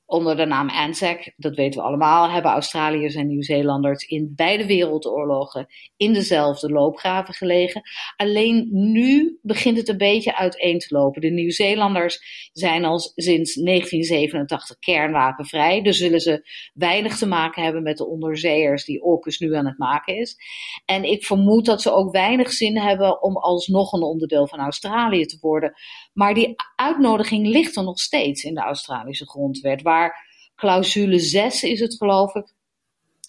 Onder 0.07 0.37
de 0.37 0.45
naam 0.45 0.69
ANZAC, 0.69 1.33
dat 1.37 1.57
weten 1.57 1.81
we 1.81 1.87
allemaal, 1.87 2.31
hebben 2.31 2.51
Australiërs 2.51 3.15
en 3.15 3.27
Nieuw-Zeelanders 3.27 4.05
in 4.05 4.33
beide 4.37 4.67
wereldoorlogen 4.67 5.67
in 5.97 6.13
dezelfde 6.13 6.71
loopgraven 6.71 7.35
gelegen. 7.35 7.83
Alleen 8.17 8.69
nu 8.71 9.39
begint 9.43 9.77
het 9.77 9.89
een 9.89 9.97
beetje 9.97 10.37
uiteen 10.37 10.79
te 10.79 10.95
lopen. 10.95 11.21
De 11.21 11.31
Nieuw-Zeelanders 11.31 12.49
zijn 12.53 12.85
al 12.85 12.99
sinds 12.99 13.55
1987 13.55 14.79
kernwapenvrij, 14.79 15.83
dus 15.83 15.99
zullen 15.99 16.21
ze 16.21 16.49
weinig 16.75 17.17
te 17.17 17.27
maken 17.27 17.63
hebben 17.63 17.83
met 17.83 17.97
de 17.97 18.07
onderzeeërs 18.07 18.85
die 18.85 19.03
AUKUS 19.03 19.39
nu 19.39 19.55
aan 19.55 19.67
het 19.67 19.79
maken 19.79 20.17
is. 20.17 20.37
En 20.85 21.05
ik 21.05 21.25
vermoed 21.25 21.65
dat 21.65 21.83
ze 21.83 21.93
ook 21.93 22.13
weinig 22.13 22.53
zin 22.53 22.79
hebben 22.79 23.23
om 23.23 23.37
alsnog 23.37 23.93
een 23.93 24.03
onderdeel 24.03 24.49
van 24.49 24.59
Australië 24.59 25.27
te 25.27 25.39
worden. 25.41 25.73
Maar 26.17 26.35
die 26.35 26.55
uitnodiging 26.77 27.47
ligt 27.47 27.77
er 27.77 27.85
nog 27.85 28.01
steeds 28.01 28.45
in 28.45 28.55
de 28.55 28.61
Australische 28.61 29.29
grondwet, 29.29 29.83
waar 29.83 30.27
clausule 30.55 31.19
6 31.19 31.63
is 31.63 31.81
het 31.81 31.97
geloof 31.97 32.35
ik, 32.35 32.55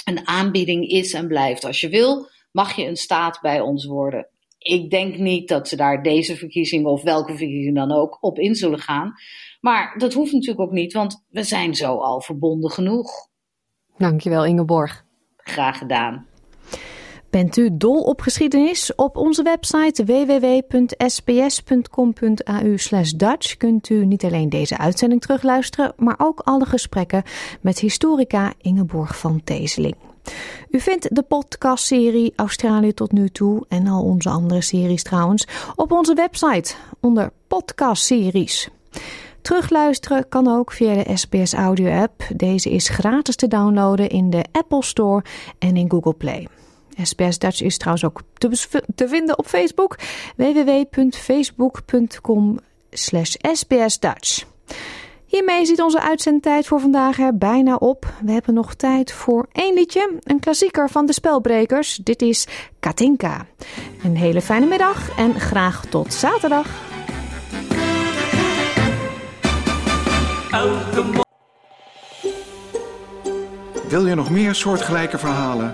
een 0.05 0.27
aanbieding 0.27 0.87
is 0.87 1.13
en 1.13 1.27
blijft. 1.27 1.65
Als 1.65 1.81
je 1.81 1.89
wil, 1.89 2.29
mag 2.51 2.75
je 2.75 2.85
een 2.85 2.95
staat 2.95 3.39
bij 3.41 3.61
ons 3.61 3.85
worden. 3.85 4.27
Ik 4.57 4.89
denk 4.89 5.17
niet 5.17 5.47
dat 5.47 5.67
ze 5.67 5.75
daar 5.75 6.03
deze 6.03 6.35
verkiezingen 6.35 6.91
of 6.91 7.03
welke 7.03 7.35
verkiezing 7.35 7.75
dan 7.75 7.91
ook 7.91 8.17
op 8.21 8.39
in 8.39 8.55
zullen 8.55 8.79
gaan. 8.79 9.13
Maar 9.61 9.97
dat 9.97 10.13
hoeft 10.13 10.31
natuurlijk 10.31 10.59
ook 10.59 10.71
niet, 10.71 10.93
want 10.93 11.25
we 11.29 11.43
zijn 11.43 11.75
zo 11.75 11.97
al 11.97 12.21
verbonden 12.21 12.71
genoeg. 12.71 13.11
Dankjewel 13.97 14.45
Ingeborg. 14.45 15.05
Graag 15.37 15.77
gedaan. 15.77 16.26
Bent 17.29 17.57
u 17.57 17.69
dol 17.71 18.01
op 18.01 18.21
geschiedenis? 18.21 18.95
Op 18.95 19.17
onze 19.17 19.43
website 19.43 20.05
www.sbs.com.au 20.05 21.15
Dutch 23.15 23.57
kunt 23.57 23.89
u 23.89 24.05
niet 24.05 24.23
alleen 24.23 24.49
deze 24.49 24.77
uitzending 24.77 25.21
terugluisteren, 25.21 25.93
maar 25.97 26.15
ook 26.17 26.39
alle 26.39 26.65
gesprekken 26.65 27.23
met 27.61 27.79
historica 27.79 28.53
Ingeborg 28.61 29.17
van 29.17 29.41
Teeseling. 29.43 29.95
U 30.69 30.79
vindt 30.79 31.15
de 31.15 31.21
podcastserie 31.21 32.33
Australië 32.35 32.93
tot 32.93 33.11
nu 33.11 33.29
toe 33.29 33.65
en 33.67 33.87
al 33.87 34.03
onze 34.03 34.29
andere 34.29 34.61
series 34.61 35.03
trouwens 35.03 35.47
op 35.75 35.91
onze 35.91 36.13
website 36.13 36.75
onder 36.99 37.31
podcastseries. 37.47 38.69
Terugluisteren 39.41 40.29
kan 40.29 40.47
ook 40.47 40.71
via 40.71 41.03
de 41.03 41.17
SBS 41.17 41.53
Audio 41.53 42.01
app. 42.01 42.23
Deze 42.35 42.69
is 42.69 42.89
gratis 42.89 43.35
te 43.35 43.47
downloaden 43.47 44.09
in 44.09 44.29
de 44.29 44.45
Apple 44.51 44.83
Store 44.83 45.23
en 45.59 45.77
in 45.77 45.89
Google 45.91 46.13
Play. 46.13 46.47
SBS 47.03 47.37
Dutch 47.37 47.61
is 47.61 47.77
trouwens 47.77 48.05
ook 48.05 48.21
te, 48.33 48.81
te 48.95 49.07
vinden 49.07 49.37
op 49.37 49.47
Facebook. 49.47 49.95
www.facebook.com 50.35 52.59
sbsdutch. 52.91 54.45
Hiermee 55.25 55.65
zit 55.65 55.81
onze 55.81 56.01
uitzendtijd 56.01 56.67
voor 56.67 56.79
vandaag 56.79 57.19
er 57.19 57.37
bijna 57.37 57.75
op. 57.75 58.13
We 58.23 58.31
hebben 58.31 58.53
nog 58.53 58.73
tijd 58.73 59.11
voor 59.11 59.47
één 59.51 59.73
liedje, 59.73 60.19
een 60.23 60.39
klassieker 60.39 60.89
van 60.89 61.05
de 61.05 61.13
Spelbrekers. 61.13 61.95
Dit 61.95 62.21
is 62.21 62.47
Katinka. 62.79 63.45
Een 64.03 64.17
hele 64.17 64.41
fijne 64.41 64.65
middag 64.65 65.17
en 65.17 65.39
graag 65.39 65.85
tot 65.85 66.13
zaterdag. 66.13 66.67
Wil 73.87 74.07
je 74.07 74.15
nog 74.15 74.29
meer 74.29 74.55
soortgelijke 74.55 75.17
verhalen? 75.17 75.73